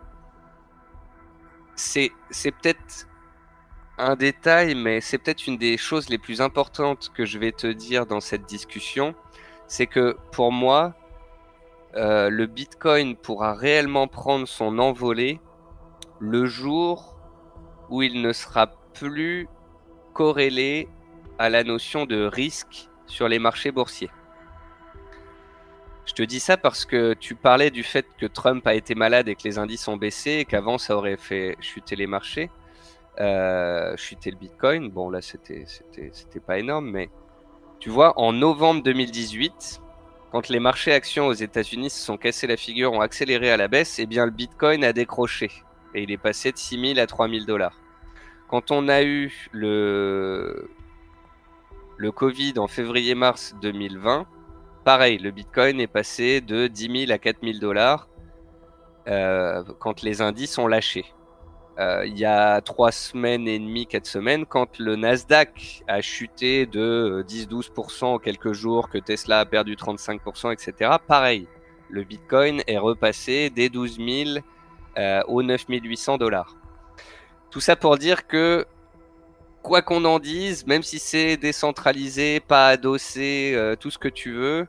c'est 1.76 2.10
peut-être 2.62 3.06
un 3.98 4.16
détail, 4.16 4.74
mais 4.74 5.00
c'est 5.00 5.18
peut-être 5.18 5.46
une 5.46 5.58
des 5.58 5.76
choses 5.76 6.08
les 6.08 6.18
plus 6.18 6.40
importantes 6.40 7.10
que 7.14 7.26
je 7.26 7.38
vais 7.38 7.52
te 7.52 7.66
dire 7.66 8.06
dans 8.06 8.20
cette 8.20 8.46
discussion. 8.46 9.14
C'est 9.70 9.86
que 9.86 10.16
pour 10.32 10.50
moi, 10.50 10.96
euh, 11.94 12.28
le 12.28 12.46
Bitcoin 12.46 13.14
pourra 13.14 13.54
réellement 13.54 14.08
prendre 14.08 14.48
son 14.48 14.80
envolée 14.80 15.38
le 16.18 16.44
jour 16.44 17.16
où 17.88 18.02
il 18.02 18.20
ne 18.20 18.32
sera 18.32 18.66
plus 18.94 19.48
corrélé 20.12 20.88
à 21.38 21.48
la 21.50 21.62
notion 21.62 22.04
de 22.04 22.24
risque 22.24 22.88
sur 23.06 23.28
les 23.28 23.38
marchés 23.38 23.70
boursiers. 23.70 24.10
Je 26.04 26.14
te 26.14 26.24
dis 26.24 26.40
ça 26.40 26.56
parce 26.56 26.84
que 26.84 27.14
tu 27.14 27.36
parlais 27.36 27.70
du 27.70 27.84
fait 27.84 28.06
que 28.18 28.26
Trump 28.26 28.66
a 28.66 28.74
été 28.74 28.96
malade 28.96 29.28
et 29.28 29.36
que 29.36 29.44
les 29.44 29.56
indices 29.56 29.86
ont 29.86 29.96
baissé 29.96 30.30
et 30.32 30.44
qu'avant 30.46 30.78
ça 30.78 30.96
aurait 30.96 31.16
fait 31.16 31.56
chuter 31.60 31.94
les 31.94 32.08
marchés, 32.08 32.50
euh, 33.20 33.96
chuter 33.96 34.32
le 34.32 34.36
Bitcoin. 34.36 34.90
Bon 34.90 35.10
là 35.10 35.22
c'était 35.22 35.64
c'était 35.66 36.40
pas 36.40 36.58
énorme, 36.58 36.90
mais 36.90 37.08
tu 37.80 37.88
vois 37.88 38.18
en 38.20 38.32
novembre 38.34 38.82
2018, 38.82 39.80
quand 40.30 40.48
les 40.48 40.60
marchés 40.60 40.92
actions 40.92 41.26
aux 41.26 41.32
États-Unis 41.32 41.90
se 41.90 42.04
sont 42.04 42.18
cassés 42.18 42.46
la 42.46 42.58
figure, 42.58 42.92
ont 42.92 43.00
accéléré 43.00 43.50
à 43.50 43.56
la 43.56 43.68
baisse, 43.68 43.98
eh 43.98 44.06
bien 44.06 44.26
le 44.26 44.30
Bitcoin 44.30 44.84
a 44.84 44.92
décroché 44.92 45.50
et 45.94 46.02
il 46.02 46.10
est 46.10 46.18
passé 46.18 46.52
de 46.52 46.58
6000 46.58 47.00
à 47.00 47.06
3000 47.06 47.46
dollars. 47.46 47.80
Quand 48.48 48.70
on 48.70 48.88
a 48.88 49.02
eu 49.02 49.48
le 49.52 50.70
le 51.96 52.12
Covid 52.12 52.54
en 52.58 52.68
février-mars 52.68 53.54
2020 53.62 54.26
pareil, 54.84 55.18
le 55.18 55.30
Bitcoin 55.30 55.80
est 55.80 55.86
passé 55.86 56.40
de 56.40 56.66
10 56.66 57.06
000 57.06 57.12
à 57.12 57.18
4 57.18 57.38
000 57.42 57.58
dollars 57.58 58.08
euh, 59.08 59.64
quand 59.78 60.02
les 60.02 60.20
indices 60.20 60.58
ont 60.58 60.66
lâché. 60.66 61.06
Euh, 61.80 62.04
il 62.06 62.18
y 62.18 62.26
a 62.26 62.60
trois 62.60 62.92
semaines 62.92 63.48
et 63.48 63.58
demie, 63.58 63.86
quatre 63.86 64.06
semaines, 64.06 64.44
quand 64.44 64.78
le 64.78 64.96
Nasdaq 64.96 65.82
a 65.88 66.02
chuté 66.02 66.66
de 66.66 67.24
10-12% 67.26 68.04
en 68.04 68.18
quelques 68.18 68.52
jours, 68.52 68.90
que 68.90 68.98
Tesla 68.98 69.40
a 69.40 69.44
perdu 69.46 69.76
35%, 69.76 70.52
etc. 70.52 70.96
Pareil, 71.06 71.48
le 71.88 72.04
Bitcoin 72.04 72.62
est 72.66 72.76
repassé 72.76 73.48
des 73.48 73.70
12 73.70 73.96
000 73.96 74.44
euh, 74.98 75.22
aux 75.26 75.42
9800 75.42 76.18
dollars. 76.18 76.54
Tout 77.50 77.60
ça 77.60 77.76
pour 77.76 77.96
dire 77.96 78.26
que 78.26 78.66
quoi 79.62 79.80
qu'on 79.80 80.04
en 80.04 80.18
dise, 80.18 80.66
même 80.66 80.82
si 80.82 80.98
c'est 80.98 81.38
décentralisé, 81.38 82.40
pas 82.40 82.68
adossé, 82.68 83.52
euh, 83.54 83.74
tout 83.74 83.90
ce 83.90 83.98
que 83.98 84.08
tu 84.08 84.32
veux, 84.32 84.66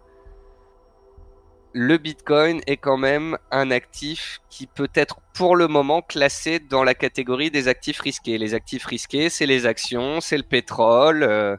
le 1.74 1.98
Bitcoin 1.98 2.62
est 2.68 2.78
quand 2.78 2.98
même 2.98 3.38
un 3.50 3.72
actif 3.72 4.42
qui 4.50 4.68
peut 4.68 4.90
être 4.94 5.22
pour 5.34 5.56
le 5.56 5.68
moment 5.68 6.02
classé 6.02 6.60
dans 6.60 6.84
la 6.84 6.94
catégorie 6.94 7.50
des 7.50 7.68
actifs 7.68 8.00
risqués. 8.02 8.38
Les 8.38 8.54
actifs 8.54 8.86
risqués, 8.86 9.30
c'est 9.30 9.46
les 9.46 9.66
actions, 9.66 10.20
c'est 10.20 10.38
le 10.38 10.44
pétrole, 10.44 11.24
euh, 11.24 11.56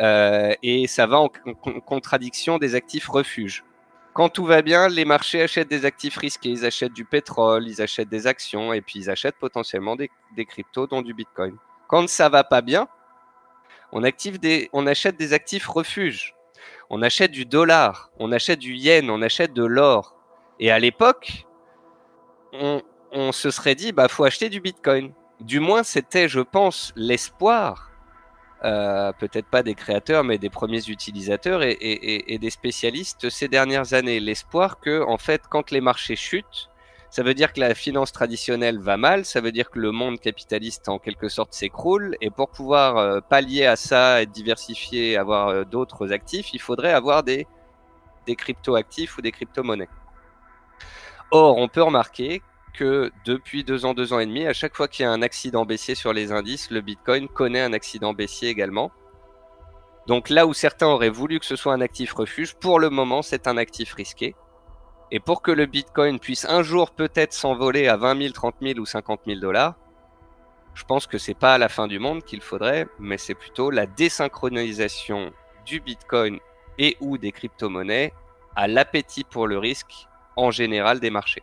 euh, 0.00 0.52
et 0.62 0.86
ça 0.88 1.06
va 1.06 1.18
en, 1.18 1.28
contradiction 1.28 2.58
des 2.58 2.74
actifs 2.74 3.08
refuges. 3.08 3.64
Quand 4.14 4.28
tout 4.30 4.46
va 4.46 4.62
bien, 4.62 4.88
les 4.88 5.04
marchés 5.04 5.42
achètent 5.42 5.68
des 5.68 5.84
actifs 5.84 6.16
risqués, 6.16 6.48
ils 6.48 6.64
achètent 6.64 6.94
du 6.94 7.04
pétrole, 7.04 7.68
ils 7.68 7.82
achètent 7.82 8.08
des 8.08 8.26
actions, 8.26 8.72
et 8.72 8.80
puis 8.80 9.00
ils 9.00 9.10
achètent 9.10 9.36
potentiellement 9.38 9.94
des, 9.94 10.10
des 10.34 10.46
cryptos, 10.46 10.86
dont 10.86 11.02
du 11.02 11.14
Bitcoin. 11.14 11.56
Quand 11.86 12.08
ça 12.08 12.28
va 12.28 12.42
pas 12.42 12.62
bien, 12.62 12.88
on, 13.92 14.02
active 14.02 14.40
des, 14.40 14.70
on 14.72 14.86
achète 14.86 15.16
des 15.16 15.32
actifs 15.32 15.68
refuges 15.68 16.35
on 16.90 17.02
achète 17.02 17.30
du 17.30 17.44
dollar, 17.44 18.10
on 18.18 18.32
achète 18.32 18.58
du 18.58 18.74
yen, 18.74 19.10
on 19.10 19.22
achète 19.22 19.52
de 19.52 19.64
l'or. 19.64 20.14
Et 20.60 20.70
à 20.70 20.78
l'époque, 20.78 21.46
on, 22.52 22.82
se 23.32 23.50
serait 23.50 23.74
dit, 23.74 23.92
bah, 23.92 24.08
faut 24.08 24.24
acheter 24.24 24.48
du 24.48 24.60
bitcoin. 24.60 25.12
Du 25.40 25.60
moins, 25.60 25.82
c'était, 25.82 26.28
je 26.28 26.40
pense, 26.40 26.92
l'espoir, 26.96 27.90
euh, 28.64 29.12
peut-être 29.18 29.48
pas 29.48 29.62
des 29.62 29.74
créateurs, 29.74 30.24
mais 30.24 30.38
des 30.38 30.48
premiers 30.48 30.88
utilisateurs 30.88 31.62
et, 31.62 31.76
et 31.80 32.38
des 32.38 32.50
spécialistes 32.50 33.28
ces 33.28 33.48
dernières 33.48 33.92
années. 33.92 34.20
L'espoir 34.20 34.80
que, 34.80 35.02
en 35.02 35.18
fait, 35.18 35.42
quand 35.50 35.70
les 35.70 35.80
marchés 35.80 36.16
chutent, 36.16 36.70
ça 37.10 37.22
veut 37.22 37.34
dire 37.34 37.52
que 37.52 37.60
la 37.60 37.74
finance 37.74 38.12
traditionnelle 38.12 38.78
va 38.78 38.96
mal, 38.96 39.24
ça 39.24 39.40
veut 39.40 39.52
dire 39.52 39.70
que 39.70 39.78
le 39.78 39.92
monde 39.92 40.20
capitaliste 40.20 40.88
en 40.88 40.98
quelque 40.98 41.28
sorte 41.28 41.52
s'écroule, 41.52 42.16
et 42.20 42.30
pour 42.30 42.50
pouvoir 42.50 42.96
euh, 42.96 43.20
pallier 43.20 43.66
à 43.66 43.76
ça, 43.76 44.22
être 44.22 44.32
diversifié, 44.32 45.16
avoir 45.16 45.48
euh, 45.48 45.64
d'autres 45.64 46.12
actifs, 46.12 46.52
il 46.52 46.60
faudrait 46.60 46.92
avoir 46.92 47.22
des, 47.22 47.46
des 48.26 48.36
crypto-actifs 48.36 49.16
ou 49.18 49.22
des 49.22 49.32
crypto-monnaies. 49.32 49.88
Or, 51.30 51.56
on 51.56 51.68
peut 51.68 51.82
remarquer 51.82 52.42
que 52.74 53.10
depuis 53.24 53.64
deux 53.64 53.84
ans, 53.84 53.94
deux 53.94 54.12
ans 54.12 54.20
et 54.20 54.26
demi, 54.26 54.46
à 54.46 54.52
chaque 54.52 54.76
fois 54.76 54.86
qu'il 54.86 55.04
y 55.04 55.06
a 55.06 55.10
un 55.10 55.22
accident 55.22 55.64
baissier 55.64 55.94
sur 55.94 56.12
les 56.12 56.30
indices, 56.30 56.70
le 56.70 56.82
Bitcoin 56.82 57.26
connaît 57.28 57.62
un 57.62 57.72
accident 57.72 58.12
baissier 58.12 58.48
également. 58.50 58.92
Donc 60.06 60.28
là 60.28 60.46
où 60.46 60.54
certains 60.54 60.86
auraient 60.86 61.08
voulu 61.08 61.40
que 61.40 61.46
ce 61.46 61.56
soit 61.56 61.72
un 61.72 61.80
actif 61.80 62.12
refuge, 62.12 62.54
pour 62.54 62.78
le 62.78 62.90
moment, 62.90 63.22
c'est 63.22 63.48
un 63.48 63.56
actif 63.56 63.94
risqué. 63.94 64.36
Et 65.10 65.20
pour 65.20 65.42
que 65.42 65.52
le 65.52 65.66
Bitcoin 65.66 66.18
puisse 66.18 66.44
un 66.46 66.62
jour 66.62 66.90
peut-être 66.90 67.32
s'envoler 67.32 67.86
à 67.88 67.96
20 67.96 68.18
000, 68.22 68.32
30 68.32 68.56
000 68.60 68.78
ou 68.78 68.86
50 68.86 69.20
000 69.26 69.40
dollars, 69.40 69.74
je 70.74 70.84
pense 70.84 71.06
que 71.06 71.16
c'est 71.16 71.34
pas 71.34 71.54
à 71.54 71.58
la 71.58 71.68
fin 71.68 71.86
du 71.86 71.98
monde 71.98 72.22
qu'il 72.22 72.40
faudrait, 72.40 72.86
mais 72.98 73.16
c'est 73.16 73.34
plutôt 73.34 73.70
la 73.70 73.86
désynchronisation 73.86 75.32
du 75.64 75.80
Bitcoin 75.80 76.38
et 76.78 76.96
ou 77.00 77.18
des 77.18 77.32
crypto-monnaies 77.32 78.12
à 78.54 78.68
l'appétit 78.68 79.24
pour 79.24 79.46
le 79.46 79.58
risque 79.58 80.08
en 80.36 80.50
général 80.50 81.00
des 81.00 81.10
marchés. 81.10 81.42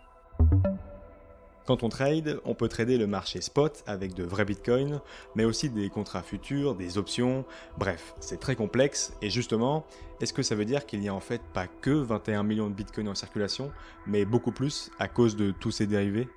Quand 1.66 1.84
on 1.84 1.90
trade, 1.90 2.42
on 2.44 2.56
peut 2.56 2.68
trader 2.68 2.98
le 2.98 3.08
marché 3.08 3.40
spot 3.40 3.84
avec 3.88 4.14
de 4.14 4.24
vrais 4.24 4.44
bitcoins, 4.44 5.00
mais 5.36 5.46
aussi 5.46 5.70
des 5.70 5.90
contrats 5.90 6.22
futurs, 6.22 6.76
des 6.76 6.98
options, 6.98 7.46
bref, 7.78 8.16
c'est 8.20 8.40
très 8.40 8.56
complexe. 8.56 9.14
Et 9.22 9.30
justement, 9.30 9.86
est-ce 10.20 10.34
que 10.34 10.44
ça 10.44 10.56
veut 10.56 10.66
dire 10.66 10.86
qu'il 10.86 11.00
n'y 11.00 11.08
a 11.08 11.14
en 11.14 11.22
fait 11.22 11.42
pas 11.54 11.68
que 11.68 11.92
21 11.92 12.44
millions 12.44 12.70
de 12.70 12.74
bitcoins 12.74 13.08
en 13.08 13.16
circulation, 13.16 13.72
mais 14.06 14.26
beaucoup 14.26 14.52
plus 14.52 14.92
à 15.00 15.08
cause 15.08 15.38
de 15.38 15.52
tous 15.52 15.72
ces 15.72 15.88
dérivés? 15.88 16.28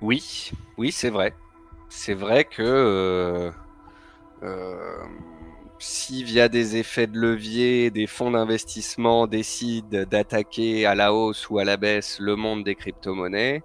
Oui, 0.00 0.50
oui, 0.76 0.90
c'est 0.90 1.10
vrai. 1.10 1.34
C'est 1.88 2.14
vrai 2.14 2.44
que 2.44 2.62
euh, 2.62 3.52
euh, 4.42 5.04
si 5.78 6.24
via 6.24 6.48
des 6.48 6.76
effets 6.76 7.06
de 7.06 7.18
levier, 7.18 7.90
des 7.90 8.06
fonds 8.06 8.32
d'investissement 8.32 9.26
décident 9.26 10.04
d'attaquer 10.04 10.84
à 10.86 10.94
la 10.94 11.14
hausse 11.14 11.48
ou 11.48 11.58
à 11.58 11.64
la 11.64 11.76
baisse 11.76 12.18
le 12.18 12.34
monde 12.34 12.64
des 12.64 12.74
crypto-monnaies, 12.74 13.62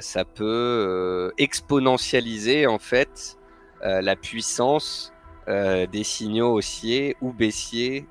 ça 0.00 0.24
peut 0.24 0.44
euh, 0.44 1.30
exponentialiser 1.38 2.66
en 2.68 2.78
fait 2.78 3.36
euh, 3.84 4.00
la 4.00 4.16
puissance 4.16 5.12
des 5.48 6.04
signaux 6.04 6.52
haussiers 6.54 7.16
ou 7.20 7.32
baissiers 7.32 8.06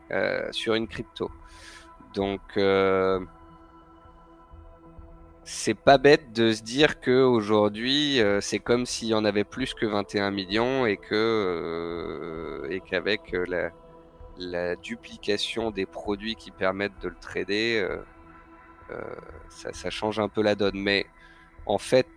sur 0.51 0.73
une 0.73 0.85
crypto. 0.85 1.31
Donc 2.13 2.41
c'est 5.45 5.73
pas 5.73 5.97
bête 5.97 6.33
de 6.33 6.51
se 6.51 6.61
dire 6.61 6.99
que 6.99 7.23
aujourd'hui 7.23 8.19
c'est 8.41 8.59
comme 8.59 8.85
s'il 8.85 9.07
y 9.07 9.13
en 9.13 9.23
avait 9.23 9.45
plus 9.45 9.73
que 9.73 9.85
21 9.85 10.31
millions 10.31 10.85
et 10.85 10.97
que 10.97 12.67
et 12.69 12.81
qu'avec 12.81 13.31
la, 13.31 13.69
la, 14.37 14.75
duplication 14.75 15.71
des 15.71 15.85
produits 15.85 16.35
qui 16.35 16.51
permettent 16.51 16.99
de 17.01 17.07
le 17.07 17.15
trader, 17.21 17.87
ça, 19.47 19.71
ça, 19.71 19.89
change 19.89 20.19
un 20.19 20.27
peu 20.27 20.41
la 20.41 20.55
donne. 20.55 20.77
Mais 20.77 21.05
en 21.65 21.77
fait, 21.77 22.07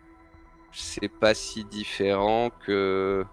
c'est 0.73 1.09
pas 1.09 1.35
si 1.35 1.65
différent 1.65 2.51
que. 2.67 3.25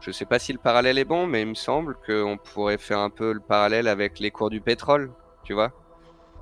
Je 0.00 0.10
sais 0.10 0.24
pas 0.24 0.38
si 0.38 0.52
le 0.52 0.58
parallèle 0.58 0.98
est 0.98 1.04
bon, 1.04 1.26
mais 1.26 1.42
il 1.42 1.48
me 1.48 1.54
semble 1.54 1.94
qu'on 2.06 2.38
pourrait 2.38 2.78
faire 2.78 3.00
un 3.00 3.10
peu 3.10 3.32
le 3.32 3.40
parallèle 3.40 3.86
avec 3.86 4.18
les 4.18 4.30
cours 4.30 4.48
du 4.48 4.60
pétrole, 4.62 5.12
tu 5.44 5.52
vois. 5.52 5.72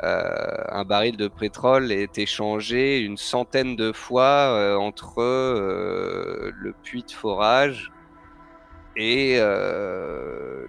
Euh, 0.05 0.63
un 0.69 0.85
baril 0.85 1.17
de 1.17 1.27
pétrole 1.27 1.91
est 1.91 2.19
échangé 2.19 3.01
une 3.01 3.17
centaine 3.17 3.75
de 3.75 3.93
fois 3.93 4.55
euh, 4.55 4.77
entre 4.77 5.21
euh, 5.21 6.53
le 6.57 6.73
puits 6.85 7.03
de 7.03 7.11
forage 7.11 7.91
et 8.97 9.39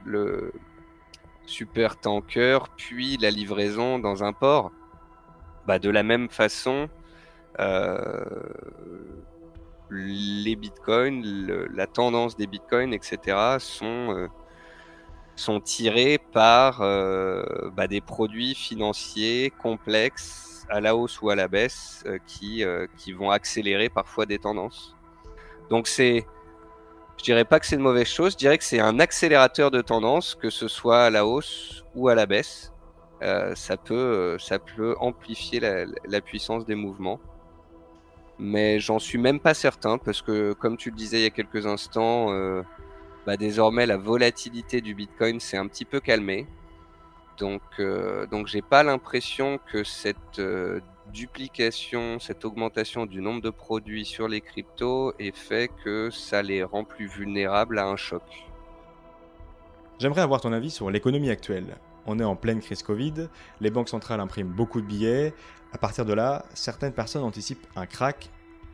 le 0.05 0.51
super 1.45 1.99
tanker, 1.99 2.59
puis 2.77 3.17
la 3.17 3.31
livraison 3.31 3.97
dans 3.99 4.23
un 4.23 4.33
port. 4.33 4.71
Bah, 5.65 5.79
de 5.79 5.89
la 5.89 6.03
même 6.03 6.29
façon, 6.29 6.89
les 9.91 10.55
bitcoins, 10.55 11.23
la 11.73 11.87
tendance 11.87 12.37
des 12.37 12.47
bitcoins, 12.47 12.93
etc., 12.93 13.57
sont, 13.59 14.13
euh, 14.13 14.27
sont 15.35 15.59
tirés 15.59 16.19
par 16.31 16.81
euh, 16.81 17.43
bah, 17.73 17.87
des 17.87 18.01
produits 18.01 18.55
financiers 18.55 19.51
complexes 19.61 20.65
à 20.69 20.79
la 20.81 20.95
hausse 20.95 21.21
ou 21.21 21.29
à 21.31 21.35
la 21.35 21.47
baisse 21.47 22.03
qui, 22.27 22.63
qui 22.97 23.11
vont 23.11 23.31
accélérer 23.31 23.89
parfois 23.89 24.27
des 24.27 24.37
tendances. 24.37 24.95
Donc 25.71 25.87
c'est, 25.87 26.27
je 27.17 27.23
dirais 27.23 27.45
pas 27.45 27.59
que 27.59 27.65
c'est 27.65 27.75
une 27.75 27.81
mauvaise 27.81 28.07
chose, 28.07 28.33
je 28.33 28.37
dirais 28.37 28.59
que 28.59 28.63
c'est 28.63 28.79
un 28.79 28.99
accélérateur 28.99 29.71
de 29.71 29.81
tendance, 29.81 30.35
que 30.35 30.51
ce 30.51 30.67
soit 30.67 31.05
à 31.05 31.09
la 31.09 31.25
hausse 31.25 31.83
ou 31.95 32.07
à 32.07 32.13
la 32.13 32.27
baisse. 32.27 32.71
ça, 33.55 33.77
peut, 33.77 34.37
ça 34.37 34.59
peut 34.59 34.95
amplifier 34.99 35.59
la 35.59 36.21
puissance 36.21 36.67
des 36.67 36.75
mouvements 36.75 37.19
mais 38.39 38.79
j'en 38.79 38.99
suis 38.99 39.17
même 39.17 39.39
pas 39.39 39.53
certain 39.53 39.97
parce 39.97 40.21
que, 40.21 40.53
comme 40.53 40.77
tu 40.77 40.89
le 40.89 40.95
disais 40.95 41.19
il 41.19 41.23
y 41.23 41.27
a 41.27 41.29
quelques 41.29 41.65
instants, 41.65 42.31
euh, 42.31 42.63
bah, 43.25 43.37
désormais 43.37 43.85
la 43.85 43.97
volatilité 43.97 44.81
du 44.81 44.95
Bitcoin 44.95 45.39
s'est 45.39 45.57
un 45.57 45.67
petit 45.67 45.85
peu 45.85 45.99
calmée. 45.99 46.47
Donc, 47.37 47.61
euh, 47.79 48.25
donc 48.27 48.47
j'ai 48.47 48.61
pas 48.61 48.83
l'impression 48.83 49.59
que 49.71 49.83
cette 49.83 50.39
euh, 50.39 50.79
duplication, 51.13 52.19
cette 52.19 52.45
augmentation 52.45 53.05
du 53.05 53.21
nombre 53.21 53.41
de 53.41 53.49
produits 53.49 54.05
sur 54.05 54.27
les 54.27 54.41
cryptos 54.41 55.13
ait 55.19 55.31
fait 55.31 55.69
que 55.83 56.09
ça 56.09 56.41
les 56.41 56.63
rend 56.63 56.83
plus 56.83 57.07
vulnérables 57.07 57.77
à 57.77 57.87
un 57.87 57.95
choc. 57.95 58.23
J'aimerais 59.99 60.21
avoir 60.21 60.39
ton 60.39 60.53
avis 60.53 60.71
sur 60.71 60.89
l'économie 60.89 61.29
actuelle. 61.29 61.77
On 62.05 62.19
est 62.19 62.23
en 62.23 62.35
pleine 62.35 62.61
crise 62.61 62.83
Covid, 62.83 63.27
les 63.59 63.69
banques 63.69 63.89
centrales 63.89 64.19
impriment 64.19 64.49
beaucoup 64.49 64.81
de 64.81 64.85
billets, 64.85 65.33
à 65.73 65.77
partir 65.77 66.05
de 66.05 66.13
là, 66.13 66.45
certaines 66.53 66.93
personnes 66.93 67.23
anticipent 67.23 67.65
un 67.75 67.85
crack 67.85 68.29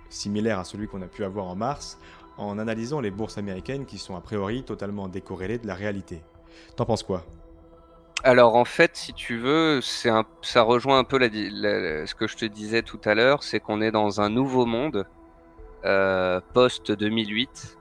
similaire 0.10 0.60
à 0.60 0.64
celui 0.64 0.88
qu'on 0.88 1.02
a 1.02 1.08
pu 1.08 1.24
avoir 1.24 1.46
en 1.46 1.56
mars 1.56 1.98
en 2.38 2.60
analysant 2.60 3.00
les 3.00 3.12
bourses 3.12 3.38
américaines 3.38 3.86
qui 3.86 3.98
sont 3.98 4.16
a 4.16 4.22
priori 4.22 4.64
totalement 4.64 5.08
décorrélées 5.08 5.58
de 5.58 5.68
la 5.68 5.76
réalité. 5.76 6.22
T'en 6.76 6.86
penses 6.86 7.04
quoi? 7.04 7.26
Alors 8.24 8.56
en 8.56 8.66
fait, 8.66 8.96
si 8.96 9.14
tu 9.14 9.38
veux, 9.38 9.82
ça 9.82 10.62
rejoint 10.62 11.00
un 11.00 11.04
peu 11.04 11.20
ce 11.20 12.16
que 12.16 12.28
je 12.28 12.36
te 12.36 12.46
disais 12.46 12.82
tout 12.82 13.00
à 13.06 13.14
l'heure, 13.14 13.44
c'est 13.44 13.60
qu'on 13.60 13.82
est 13.82 13.92
dans 13.92 14.20
un 14.20 14.30
nouveau 14.30 14.66
monde 14.66 15.06
euh, 15.86 16.42
post 16.54 16.92
2008, 16.92 17.78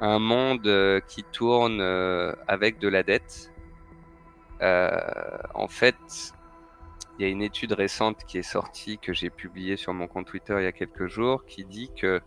un 0.00 0.18
monde 0.18 0.66
euh, 0.66 1.00
qui 1.06 1.22
tourne 1.22 1.80
euh, 1.80 2.32
avec 2.48 2.80
de 2.80 2.88
la 2.88 3.04
dette. 3.04 3.52
en 4.60 5.68
fait, 5.68 6.34
il 7.18 7.24
y 7.24 7.24
a 7.26 7.30
une 7.30 7.42
étude 7.42 7.72
récente 7.72 8.24
qui 8.24 8.38
est 8.38 8.42
sortie, 8.42 8.98
que 8.98 9.12
j'ai 9.12 9.28
publiée 9.28 9.76
sur 9.76 9.92
mon 9.92 10.06
compte 10.06 10.26
Twitter 10.26 10.54
il 10.58 10.64
y 10.64 10.66
a 10.66 10.72
quelques 10.72 11.08
jours, 11.08 11.44
qui 11.46 11.64
dit 11.64 11.90
que 11.96 12.20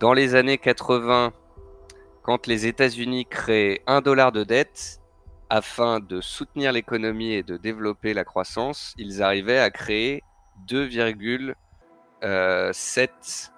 dans 0.00 0.12
les 0.12 0.34
années 0.34 0.58
80, 0.58 1.32
quand 2.22 2.46
les 2.48 2.66
États-Unis 2.66 3.26
créent 3.26 3.82
un 3.86 4.00
dollar 4.00 4.32
de 4.32 4.42
dette 4.42 5.00
afin 5.48 6.00
de 6.00 6.20
soutenir 6.20 6.72
l'économie 6.72 7.32
et 7.32 7.42
de 7.44 7.56
développer 7.56 8.12
la 8.12 8.24
croissance, 8.24 8.94
ils 8.98 9.22
arrivaient 9.22 9.60
à 9.60 9.70
créer 9.70 10.22
2,8 10.66 11.54
7 12.72 13.52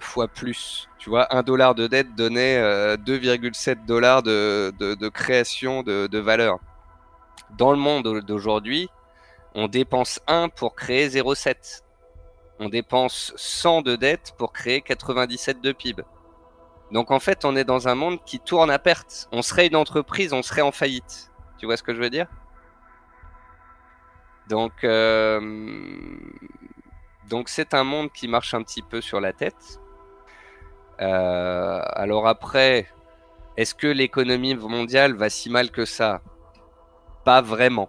fois 0.00 0.28
plus. 0.28 0.88
Tu 0.98 1.10
vois, 1.10 1.34
1 1.36 1.42
dollar 1.42 1.74
de 1.74 1.86
dette 1.86 2.14
donnait 2.14 2.96
2,7 2.96 3.84
dollars 3.84 4.22
de, 4.22 5.08
création 5.08 5.82
de 5.82 6.18
valeur. 6.18 6.60
Dans 7.58 7.72
le 7.72 7.78
monde 7.78 8.22
d'aujourd'hui, 8.22 8.88
on 9.56 9.68
dépense 9.68 10.20
1 10.26 10.50
pour 10.50 10.76
créer 10.76 11.08
0,7. 11.08 11.82
On 12.60 12.68
dépense 12.68 13.32
100 13.36 13.82
de 13.82 13.96
dette 13.96 14.34
pour 14.36 14.52
créer 14.52 14.82
97 14.82 15.62
de 15.62 15.72
PIB. 15.72 16.02
Donc 16.92 17.10
en 17.10 17.18
fait, 17.18 17.44
on 17.44 17.56
est 17.56 17.64
dans 17.64 17.88
un 17.88 17.94
monde 17.94 18.22
qui 18.24 18.38
tourne 18.38 18.70
à 18.70 18.78
perte. 18.78 19.28
On 19.32 19.40
serait 19.40 19.66
une 19.66 19.76
entreprise, 19.76 20.34
on 20.34 20.42
serait 20.42 20.60
en 20.60 20.72
faillite. 20.72 21.32
Tu 21.58 21.64
vois 21.64 21.78
ce 21.78 21.82
que 21.82 21.94
je 21.94 22.00
veux 22.00 22.10
dire? 22.10 22.28
Donc, 24.48 24.84
euh, 24.84 25.40
donc 27.28 27.48
c'est 27.48 27.72
un 27.72 27.82
monde 27.82 28.12
qui 28.12 28.28
marche 28.28 28.52
un 28.52 28.62
petit 28.62 28.82
peu 28.82 29.00
sur 29.00 29.20
la 29.20 29.32
tête. 29.32 29.80
Euh, 31.00 31.80
alors 31.82 32.28
après, 32.28 32.88
est-ce 33.56 33.74
que 33.74 33.86
l'économie 33.86 34.54
mondiale 34.54 35.14
va 35.14 35.30
si 35.30 35.48
mal 35.48 35.70
que 35.70 35.86
ça? 35.86 36.20
Pas 37.24 37.40
vraiment. 37.40 37.88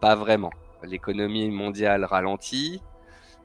Pas 0.00 0.14
vraiment. 0.14 0.50
L'économie 0.84 1.50
mondiale 1.50 2.04
ralentit. 2.04 2.82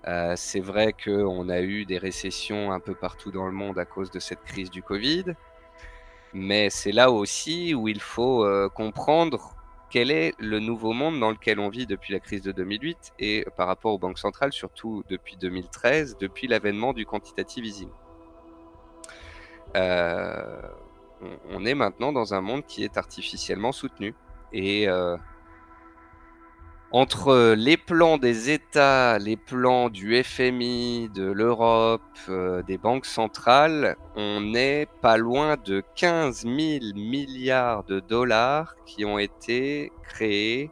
Euh, 0.08 0.34
c'est 0.36 0.60
vrai 0.60 0.94
qu'on 0.94 1.50
a 1.50 1.62
eu 1.62 1.86
des 1.86 1.98
récessions 1.98 2.72
un 2.72 2.80
peu 2.80 2.94
partout 2.94 3.32
dans 3.32 3.46
le 3.46 3.54
monde 3.54 3.80
à 3.80 3.86
cause 3.86 4.12
de 4.12 4.20
cette 4.20 4.44
crise 4.44 4.70
du 4.70 4.84
Covid. 4.84 5.34
Mais 6.34 6.70
c'est 6.70 6.92
là 6.92 7.12
aussi 7.12 7.74
où 7.74 7.88
il 7.88 8.02
faut 8.02 8.44
euh, 8.44 8.70
comprendre 8.70 9.56
quel 9.90 10.12
est 10.12 10.34
le 10.40 10.60
nouveau 10.60 10.92
monde 10.92 11.20
dans 11.20 11.30
lequel 11.30 11.60
on 11.60 11.70
vit 11.70 11.86
depuis 11.86 12.14
la 12.14 12.20
crise 12.20 12.42
de 12.42 12.52
2008 12.52 13.14
et 13.20 13.46
par 13.56 13.68
rapport 13.68 13.94
aux 13.94 14.00
banques 14.00 14.18
centrales, 14.18 14.52
surtout 14.52 15.04
depuis 15.08 15.38
2013, 15.38 16.18
depuis 16.20 16.48
l'avènement 16.48 16.94
du 16.94 17.06
quantitative 17.06 17.66
easing. 17.66 17.90
Euh, 19.76 20.62
on, 21.52 21.66
est 21.66 21.76
maintenant 21.76 22.12
dans 22.12 22.34
un 22.34 22.42
monde 22.42 22.66
qui 22.66 22.84
est 22.84 22.98
artificiellement 22.98 23.72
soutenu. 23.72 24.16
Et 24.52 24.88
entre 26.94 27.56
les 27.58 27.76
plans 27.76 28.20
des 28.20 28.52
États, 28.52 29.18
les 29.18 29.36
plans 29.36 29.90
du 29.90 30.24
FMI, 30.24 31.10
de 31.10 31.24
l'Europe, 31.24 32.04
euh, 32.30 32.62
des 32.62 32.78
banques 32.78 33.08
centrales, 33.08 33.98
on 34.16 34.42
n'est 34.42 34.86
pas 35.02 35.18
loin 35.18 35.58
de 35.58 35.84
15 35.96 36.44
000 36.44 36.56
milliards 36.94 37.84
de 37.86 38.00
dollars 38.00 38.76
qui 38.86 39.06
ont 39.06 39.18
été 39.18 39.92
créés 40.04 40.70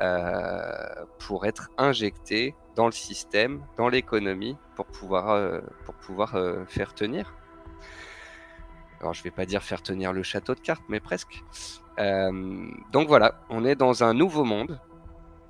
euh, 0.00 1.04
pour 1.20 1.46
être 1.46 1.70
injectés 1.78 2.56
dans 2.74 2.86
le 2.86 2.92
système, 2.92 3.62
dans 3.76 3.88
l'économie, 3.88 4.56
pour 4.74 4.86
pouvoir, 4.86 5.30
euh, 5.30 5.60
pour 5.84 5.94
pouvoir 5.94 6.36
faire 6.66 6.94
tenir. 6.94 7.32
Alors 9.00 9.14
je 9.14 9.22
vais 9.22 9.30
pas 9.30 9.46
dire 9.46 9.62
faire 9.62 9.82
tenir 9.82 10.12
le 10.12 10.24
château 10.24 10.56
de 10.56 10.60
cartes, 10.60 10.82
mais 10.88 10.98
presque. 10.98 11.44
donc 12.92 13.06
voilà, 13.06 13.40
on 13.50 13.64
est 13.64 13.76
dans 13.76 14.02
un 14.02 14.14
nouveau 14.14 14.42
monde 14.42 14.80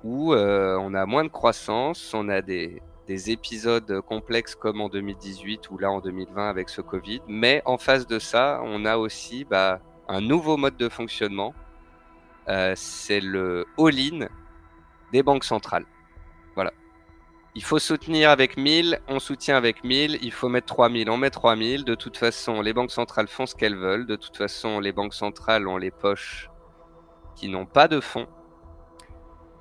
où 0.03 0.33
euh, 0.33 0.77
on 0.79 0.93
a 0.93 1.05
moins 1.05 1.23
de 1.23 1.29
croissance, 1.29 2.13
on 2.13 2.29
a 2.29 2.41
des, 2.41 2.81
épisodes 3.07 4.01
complexes 4.01 4.53
comme 4.53 4.81
en 4.81 4.87
2018 4.87 5.71
ou 5.71 5.79
là 5.79 5.89
en 5.89 5.99
2020 5.99 6.47
avec 6.47 6.69
ce 6.69 6.79
Covid, 6.81 7.21
mais 7.27 7.63
en 7.65 7.79
face 7.79 8.05
de 8.05 8.19
ça, 8.19 8.61
on 8.63 8.85
a 8.85 8.97
aussi 8.97 9.45
bah, 9.45 9.79
un 10.07 10.21
nouveau 10.21 10.57
mode 10.57 10.77
de 10.77 10.89
fonctionnement, 10.89 11.55
euh, 12.49 12.73
c'est 12.75 13.19
le 13.19 13.65
all-in 13.79 14.27
des 15.11 15.23
banques 15.23 15.43
centrales. 15.43 15.85
Voilà. 16.53 16.71
Il 17.55 17.63
faut 17.63 17.79
soutenir 17.79 18.29
avec 18.29 18.57
1000, 18.57 19.01
on 19.07 19.19
soutient 19.19 19.57
avec 19.57 19.83
1000, 19.83 20.19
il 20.21 20.31
faut 20.31 20.49
mettre 20.49 20.67
3000, 20.67 21.09
on 21.09 21.17
met 21.17 21.29
3000. 21.29 21.83
De 21.83 21.95
toute 21.95 22.17
façon, 22.17 22.61
les 22.61 22.73
banques 22.73 22.91
centrales 22.91 23.27
font 23.27 23.45
ce 23.45 23.55
qu'elles 23.55 23.75
veulent. 23.75 24.05
De 24.05 24.15
toute 24.15 24.37
façon, 24.37 24.79
les 24.79 24.91
banques 24.91 25.13
centrales 25.13 25.67
ont 25.67 25.77
les 25.77 25.91
poches 25.91 26.49
qui 27.35 27.49
n'ont 27.49 27.65
pas 27.65 27.87
de 27.87 27.99
fonds. 27.99 28.27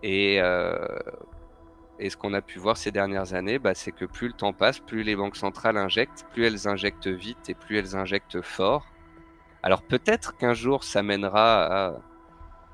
Euh, 0.04 0.98
et, 1.98 2.10
ce 2.10 2.16
qu'on 2.16 2.34
a 2.34 2.40
pu 2.40 2.58
voir 2.58 2.76
ces 2.76 2.92
dernières 2.92 3.34
années, 3.34 3.58
bah, 3.58 3.74
c'est 3.74 3.92
que 3.92 4.04
plus 4.04 4.28
le 4.28 4.34
temps 4.34 4.52
passe, 4.52 4.78
plus 4.78 5.02
les 5.02 5.16
banques 5.16 5.36
centrales 5.36 5.76
injectent, 5.76 6.26
plus 6.32 6.44
elles 6.46 6.68
injectent 6.68 7.08
vite 7.08 7.48
et 7.48 7.54
plus 7.54 7.78
elles 7.78 7.96
injectent 7.96 8.40
fort. 8.42 8.86
Alors 9.62 9.82
peut-être 9.82 10.36
qu'un 10.36 10.54
jour 10.54 10.84
ça 10.84 11.02
mènera 11.02 11.88
à 11.88 11.94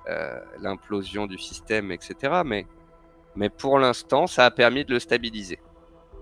euh, 0.09 0.39
l'implosion 0.61 1.27
du 1.27 1.39
système, 1.39 1.91
etc. 1.91 2.43
Mais, 2.45 2.67
mais 3.37 3.49
pour 3.49 3.79
l'instant, 3.79 4.27
ça 4.27 4.45
a 4.45 4.51
permis 4.51 4.85
de 4.85 4.93
le 4.93 4.99
stabiliser. 4.99 5.59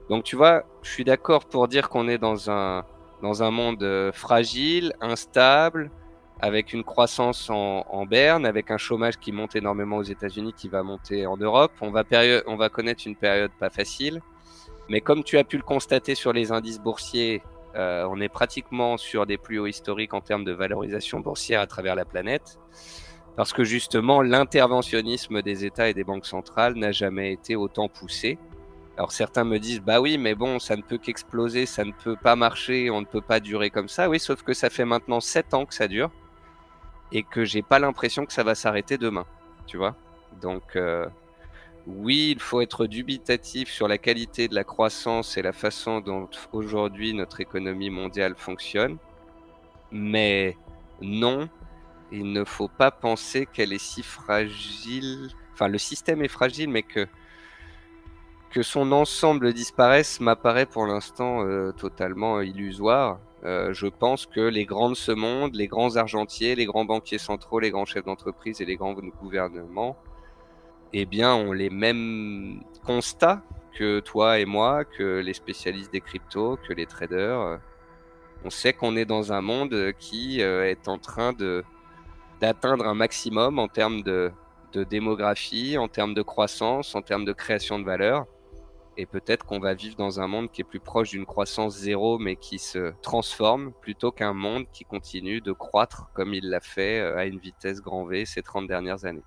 Donc 0.08 0.22
tu 0.22 0.36
vois, 0.36 0.64
je 0.82 0.90
suis 0.90 1.04
d'accord 1.04 1.46
pour 1.46 1.66
dire 1.66 1.88
qu'on 1.88 2.06
est 2.08 2.18
dans 2.18 2.48
un, 2.48 2.84
dans 3.22 3.42
un 3.42 3.50
monde 3.50 3.82
euh, 3.82 4.12
fragile, 4.12 4.92
instable, 5.00 5.90
avec 6.42 6.72
une 6.72 6.82
croissance 6.82 7.48
en, 7.50 8.04
berne, 8.04 8.44
avec 8.44 8.72
un 8.72 8.76
chômage 8.76 9.16
qui 9.16 9.30
monte 9.30 9.54
énormément 9.54 9.98
aux 9.98 10.02
États-Unis, 10.02 10.52
qui 10.52 10.68
va 10.68 10.82
monter 10.82 11.24
en 11.24 11.36
Europe. 11.36 11.70
On 11.80 11.92
va, 11.92 12.02
on 12.48 12.56
va 12.56 12.68
connaître 12.68 13.04
une 13.06 13.14
période 13.14 13.52
pas 13.60 13.70
facile. 13.70 14.20
Mais 14.88 15.00
comme 15.00 15.22
tu 15.22 15.38
as 15.38 15.44
pu 15.44 15.56
le 15.56 15.62
constater 15.62 16.16
sur 16.16 16.32
les 16.32 16.50
indices 16.50 16.80
boursiers, 16.80 17.42
euh, 17.76 18.04
on 18.10 18.20
est 18.20 18.28
pratiquement 18.28 18.96
sur 18.96 19.24
des 19.24 19.38
plus 19.38 19.60
hauts 19.60 19.68
historiques 19.68 20.14
en 20.14 20.20
termes 20.20 20.42
de 20.42 20.50
valorisation 20.50 21.20
boursière 21.20 21.60
à 21.60 21.68
travers 21.68 21.94
la 21.94 22.04
planète. 22.04 22.58
Parce 23.36 23.52
que 23.52 23.62
justement, 23.62 24.20
l'interventionnisme 24.20 25.42
des 25.42 25.64
États 25.64 25.88
et 25.90 25.94
des 25.94 26.04
banques 26.04 26.26
centrales 26.26 26.74
n'a 26.74 26.90
jamais 26.90 27.32
été 27.32 27.54
autant 27.54 27.88
poussé. 27.88 28.36
Alors 28.96 29.12
certains 29.12 29.44
me 29.44 29.58
disent, 29.58 29.80
bah 29.80 30.00
oui, 30.00 30.18
mais 30.18 30.34
bon, 30.34 30.58
ça 30.58 30.74
ne 30.74 30.82
peut 30.82 30.98
qu'exploser, 30.98 31.66
ça 31.66 31.84
ne 31.84 31.92
peut 31.92 32.16
pas 32.16 32.34
marcher, 32.34 32.90
on 32.90 33.00
ne 33.00 33.06
peut 33.06 33.22
pas 33.22 33.38
durer 33.38 33.70
comme 33.70 33.88
ça. 33.88 34.08
Oui, 34.08 34.18
sauf 34.18 34.42
que 34.42 34.54
ça 34.54 34.70
fait 34.70 34.84
maintenant 34.84 35.20
7 35.20 35.54
ans 35.54 35.66
que 35.66 35.74
ça 35.74 35.86
dure 35.86 36.10
et 37.12 37.22
que 37.22 37.44
j'ai 37.44 37.62
pas 37.62 37.78
l'impression 37.78 38.26
que 38.26 38.32
ça 38.32 38.42
va 38.42 38.54
s'arrêter 38.54 38.98
demain, 38.98 39.26
tu 39.66 39.76
vois. 39.76 39.94
Donc 40.40 40.76
euh, 40.76 41.06
oui, 41.86 42.30
il 42.32 42.40
faut 42.40 42.60
être 42.60 42.86
dubitatif 42.86 43.70
sur 43.70 43.86
la 43.86 43.98
qualité 43.98 44.48
de 44.48 44.54
la 44.54 44.64
croissance 44.64 45.36
et 45.36 45.42
la 45.42 45.52
façon 45.52 46.00
dont 46.00 46.28
aujourd'hui 46.52 47.12
notre 47.14 47.40
économie 47.40 47.90
mondiale 47.90 48.34
fonctionne, 48.36 48.96
mais 49.90 50.56
non, 51.00 51.48
il 52.10 52.32
ne 52.32 52.44
faut 52.44 52.68
pas 52.68 52.90
penser 52.90 53.46
qu'elle 53.46 53.72
est 53.72 53.82
si 53.82 54.02
fragile. 54.02 55.28
Enfin, 55.52 55.68
le 55.68 55.78
système 55.78 56.22
est 56.22 56.28
fragile, 56.28 56.70
mais 56.70 56.82
que 56.82 57.06
que 58.50 58.62
son 58.62 58.92
ensemble 58.92 59.54
disparaisse 59.54 60.20
m'apparaît 60.20 60.66
pour 60.66 60.86
l'instant 60.86 61.42
euh, 61.42 61.72
totalement 61.72 62.42
illusoire. 62.42 63.18
Euh, 63.44 63.72
je 63.72 63.86
pense 63.88 64.26
que 64.26 64.40
les 64.40 64.64
grands 64.64 64.90
de 64.90 64.94
ce 64.94 65.12
monde, 65.12 65.54
les 65.54 65.66
grands 65.66 65.96
argentiers, 65.96 66.54
les 66.54 66.66
grands 66.66 66.84
banquiers 66.84 67.18
centraux, 67.18 67.58
les 67.58 67.70
grands 67.70 67.84
chefs 67.84 68.04
d'entreprise 68.04 68.60
et 68.60 68.64
les 68.64 68.76
grands 68.76 68.94
gouvernements, 68.94 69.96
eh 70.92 71.06
bien, 71.06 71.34
ont 71.34 71.52
les 71.52 71.70
mêmes 71.70 72.62
constats 72.86 73.42
que 73.72 74.00
toi 74.00 74.38
et 74.38 74.44
moi, 74.44 74.84
que 74.84 75.20
les 75.20 75.34
spécialistes 75.34 75.92
des 75.92 76.00
cryptos, 76.00 76.58
que 76.68 76.72
les 76.72 76.86
traders. 76.86 77.60
On 78.44 78.50
sait 78.50 78.72
qu'on 78.72 78.96
est 78.96 79.04
dans 79.04 79.32
un 79.32 79.40
monde 79.40 79.92
qui 79.98 80.42
euh, 80.42 80.68
est 80.68 80.88
en 80.88 80.98
train 80.98 81.32
de 81.32 81.64
d'atteindre 82.40 82.86
un 82.88 82.94
maximum 82.94 83.60
en 83.60 83.68
termes 83.68 84.02
de, 84.02 84.32
de 84.72 84.82
démographie, 84.82 85.78
en 85.78 85.86
termes 85.86 86.12
de 86.12 86.22
croissance, 86.22 86.96
en 86.96 87.02
termes 87.02 87.24
de 87.24 87.32
création 87.32 87.78
de 87.78 87.84
valeur. 87.84 88.26
Et 88.96 89.06
peut-être 89.06 89.46
qu'on 89.46 89.58
va 89.58 89.74
vivre 89.74 89.96
dans 89.96 90.20
un 90.20 90.26
monde 90.26 90.50
qui 90.50 90.60
est 90.60 90.64
plus 90.64 90.80
proche 90.80 91.10
d'une 91.10 91.24
croissance 91.24 91.76
zéro, 91.76 92.18
mais 92.18 92.36
qui 92.36 92.58
se 92.58 92.92
transforme, 93.02 93.72
plutôt 93.80 94.12
qu'un 94.12 94.34
monde 94.34 94.64
qui 94.72 94.84
continue 94.84 95.40
de 95.40 95.52
croître 95.52 96.10
comme 96.14 96.34
il 96.34 96.50
l'a 96.50 96.60
fait 96.60 97.00
euh, 97.00 97.16
à 97.16 97.24
une 97.24 97.38
vitesse 97.38 97.80
grand 97.80 98.04
V 98.04 98.26
ces 98.26 98.42
30 98.42 98.66
dernières 98.66 99.04
années. 99.04 99.24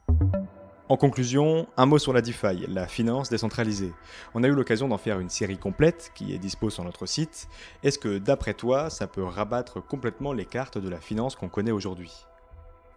En 0.88 0.97
conclusion, 0.97 1.68
un 1.78 1.88
mot 1.88 1.97
sur 1.97 2.13
la 2.13 2.22
DeFi, 2.22 2.68
la 2.68 2.86
finance 2.86 3.32
décentralisée. 3.32 3.91
On 4.36 4.43
a 4.43 4.47
eu 4.47 4.51
l'occasion 4.51 4.88
d'en 4.88 4.99
faire 4.99 5.20
une 5.20 5.30
série 5.30 5.57
complète 5.57 6.11
qui 6.13 6.32
est 6.32 6.38
dispo 6.38 6.70
sur 6.70 6.84
notre 6.84 7.07
site. 7.07 7.47
Est-ce 7.82 7.97
que 7.97 8.20
d'après 8.20 8.53
toi, 8.53 8.91
ça 8.91 9.07
peut 9.07 9.24
rabattre 9.24 9.84
complètement 9.84 10.32
les 10.32 10.45
cartes 10.45 10.78
de 10.78 10.88
la 10.88 10.99
finance 10.99 11.36
qu'on 11.36 11.49
connaît 11.49 11.72
aujourd'hui? 11.72 12.11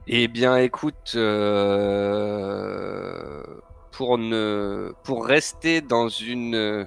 Eh 0.07 0.29
bien 0.29 0.59
écoute, 0.59 1.13
euh 1.17 2.13
pour, 3.99 4.17
ne, 4.17 4.93
pour 5.03 5.27
rester 5.27 5.81
dans 5.81 6.09
une 6.09 6.55
euh, 6.55 6.85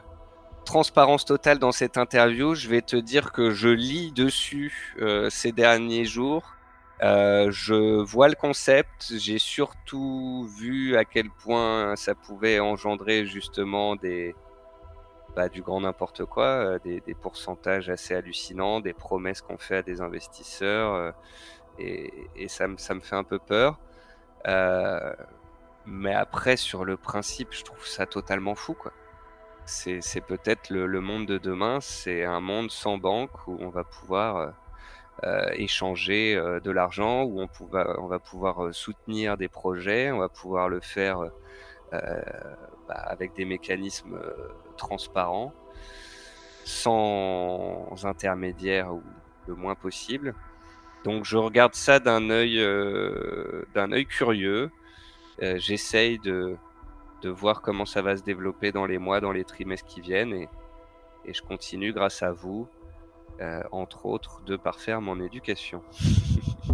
transparence 0.64 1.26
totale 1.26 1.60
dans 1.60 1.74
cette 1.74 1.98
interview, 1.98 2.56
je 2.56 2.70
vais 2.70 2.82
te 2.82 2.96
dire 2.96 3.34
que 3.34 3.52
je 3.52 3.68
lis 3.68 4.14
dessus 4.14 4.96
euh, 5.02 5.30
ces 5.30 5.52
derniers 5.52 6.06
jours. 6.06 6.54
Euh, 7.04 7.52
je 7.52 8.02
vois 8.02 8.30
le 8.30 8.36
concept. 8.36 9.12
J'ai 9.18 9.40
surtout 9.40 10.48
vu 10.58 10.96
à 10.96 11.04
quel 11.04 11.30
point 11.30 11.98
ça 11.98 12.16
pouvait 12.16 12.62
engendrer 12.62 13.26
justement 13.26 13.98
des, 13.98 14.34
bah, 15.36 15.50
du 15.50 15.62
grand 15.62 15.82
n'importe 15.82 16.24
quoi, 16.24 16.80
des, 16.80 17.02
pourcentages 17.22 17.90
assez 17.90 18.16
hallucinants, 18.16 18.80
des 18.80 18.94
promesses 18.94 19.42
qu'on 19.42 19.58
fait 19.58 19.76
à 19.76 19.82
des 19.82 20.00
investisseurs, 20.00 21.14
et, 21.78 22.10
et 22.38 22.48
ça, 22.48 22.68
ça, 22.78 22.94
me 22.94 23.02
fait 23.02 23.18
un 23.18 23.26
peu 23.26 23.38
peur. 23.38 23.78
Euh, 25.88 25.92
mais 25.92 26.14
après, 26.14 26.58
sur 26.58 26.86
le 26.86 26.98
principe, 26.98 27.50
je 27.52 27.64
trouve 27.64 27.86
ça 27.86 28.06
totalement 28.06 28.56
fou, 28.56 28.74
quoi. 28.74 28.92
c'est 29.66 30.02
peut-être 30.22 30.70
le, 30.70 31.02
monde 31.02 31.26
de 31.26 31.38
demain, 31.38 31.80
c'est 31.82 32.24
un 32.26 32.42
monde 32.42 32.72
sans 32.72 32.98
banque 32.98 33.48
où 33.48 33.58
on 33.60 33.70
va 33.70 33.84
pouvoir 33.84 34.54
euh, 35.24 35.50
échanger 35.54 36.36
de 36.36 36.72
l'argent, 36.72 37.24
où 37.24 37.42
on, 37.42 37.50
on, 37.74 38.08
va 38.08 38.20
pouvoir 38.20 38.74
soutenir 38.74 39.38
des 39.38 39.48
projets, 39.48 40.12
on 40.12 40.20
va 40.20 40.30
pouvoir 40.30 40.70
le 40.70 40.80
faire 40.80 41.20
bah, 41.92 42.96
avec 42.96 43.34
des 43.34 43.46
mécanismes 43.46 44.20
transparents, 44.78 45.54
sans 46.66 48.06
intermédiaire 48.06 48.94
ou 48.94 49.04
le 49.48 49.56
moins 49.56 49.76
possible. 49.76 50.36
Donc 51.04 51.26
je 51.26 51.38
regarde 51.38 51.74
ça 51.74 52.00
d'un 52.00 52.30
œil, 52.30 52.60
euh, 52.60 53.64
d'un 53.74 53.92
œil 53.92 54.06
curieux. 54.06 54.72
Euh, 55.42 55.58
j'essaye 55.58 56.20
de, 56.20 56.56
de 57.22 57.30
voir 57.30 57.62
comment 57.62 57.86
ça 57.86 58.02
va 58.02 58.18
se 58.18 58.24
développer 58.24 58.72
dans 58.72 58.86
les 58.86 58.98
mois, 58.98 59.22
dans 59.22 59.32
les 59.32 59.44
trimestres 59.44 59.88
qui 59.88 60.02
viennent, 60.02 60.34
et, 60.34 60.50
et 61.26 61.34
je 61.34 61.42
continue 61.42 61.94
grâce 61.94 62.24
à 62.24 62.32
vous, 62.32 62.68
euh, 63.40 63.62
entre 63.72 64.06
autres, 64.06 64.42
de 64.46 64.56
parfaire 64.56 65.02
mon 65.02 65.20
éducation. 65.20 65.84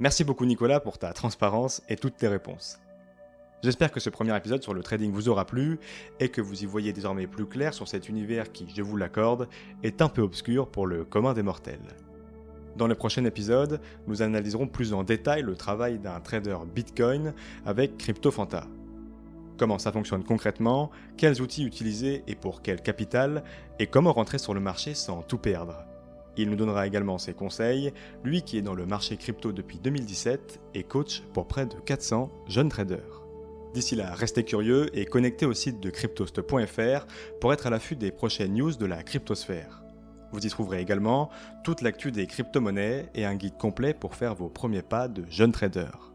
Merci 0.00 0.22
beaucoup 0.22 0.44
Nicolas 0.44 0.80
pour 0.80 0.98
ta 0.98 1.12
transparence 1.12 1.82
et 1.88 1.96
toutes 1.96 2.16
tes 2.16 2.28
réponses. 2.28 2.78
J'espère 3.64 3.90
que 3.90 3.98
ce 3.98 4.10
premier 4.10 4.36
épisode 4.36 4.62
sur 4.62 4.72
le 4.72 4.84
trading 4.84 5.10
vous 5.10 5.28
aura 5.28 5.44
plu 5.44 5.80
et 6.20 6.28
que 6.28 6.40
vous 6.40 6.62
y 6.62 6.66
voyez 6.66 6.92
désormais 6.92 7.26
plus 7.26 7.46
clair 7.46 7.74
sur 7.74 7.88
cet 7.88 8.08
univers 8.08 8.52
qui, 8.52 8.72
je 8.72 8.82
vous 8.82 8.96
l'accorde, 8.96 9.48
est 9.82 10.00
un 10.00 10.08
peu 10.08 10.22
obscur 10.22 10.68
pour 10.68 10.86
le 10.86 11.04
commun 11.04 11.34
des 11.34 11.42
mortels. 11.42 11.80
Dans 12.76 12.86
le 12.86 12.94
prochain 12.94 13.24
épisode, 13.24 13.80
nous 14.06 14.22
analyserons 14.22 14.66
plus 14.66 14.92
en 14.92 15.02
détail 15.04 15.42
le 15.42 15.56
travail 15.56 15.98
d'un 15.98 16.20
trader 16.20 16.58
Bitcoin 16.74 17.34
avec 17.66 17.96
CryptoFanta. 17.98 18.66
Comment 19.56 19.78
ça 19.78 19.90
fonctionne 19.90 20.22
concrètement, 20.22 20.90
quels 21.16 21.42
outils 21.42 21.64
utiliser 21.64 22.22
et 22.28 22.36
pour 22.36 22.62
quel 22.62 22.80
capital, 22.80 23.42
et 23.80 23.88
comment 23.88 24.12
rentrer 24.12 24.38
sur 24.38 24.54
le 24.54 24.60
marché 24.60 24.94
sans 24.94 25.22
tout 25.22 25.38
perdre. 25.38 25.84
Il 26.36 26.48
nous 26.48 26.56
donnera 26.56 26.86
également 26.86 27.18
ses 27.18 27.34
conseils, 27.34 27.92
lui 28.22 28.42
qui 28.42 28.58
est 28.58 28.62
dans 28.62 28.74
le 28.74 28.86
marché 28.86 29.16
crypto 29.16 29.50
depuis 29.50 29.80
2017 29.80 30.60
et 30.74 30.84
coach 30.84 31.22
pour 31.34 31.48
près 31.48 31.66
de 31.66 31.74
400 31.74 32.30
jeunes 32.46 32.68
traders. 32.68 33.24
D'ici 33.74 33.96
là, 33.96 34.14
restez 34.14 34.44
curieux 34.44 34.96
et 34.96 35.04
connectez 35.04 35.46
au 35.46 35.52
site 35.52 35.80
de 35.80 35.90
cryptost.fr 35.90 37.06
pour 37.40 37.52
être 37.52 37.66
à 37.66 37.70
l'affût 37.70 37.96
des 37.96 38.12
prochaines 38.12 38.54
news 38.54 38.72
de 38.72 38.86
la 38.86 39.02
cryptosphère. 39.02 39.82
Vous 40.32 40.46
y 40.46 40.48
trouverez 40.48 40.80
également 40.80 41.30
toute 41.64 41.82
l'actu 41.82 42.12
des 42.12 42.26
crypto-monnaies 42.26 43.08
et 43.14 43.24
un 43.24 43.34
guide 43.34 43.56
complet 43.56 43.94
pour 43.94 44.14
faire 44.14 44.34
vos 44.34 44.48
premiers 44.48 44.82
pas 44.82 45.08
de 45.08 45.24
jeune 45.30 45.52
trader. 45.52 46.07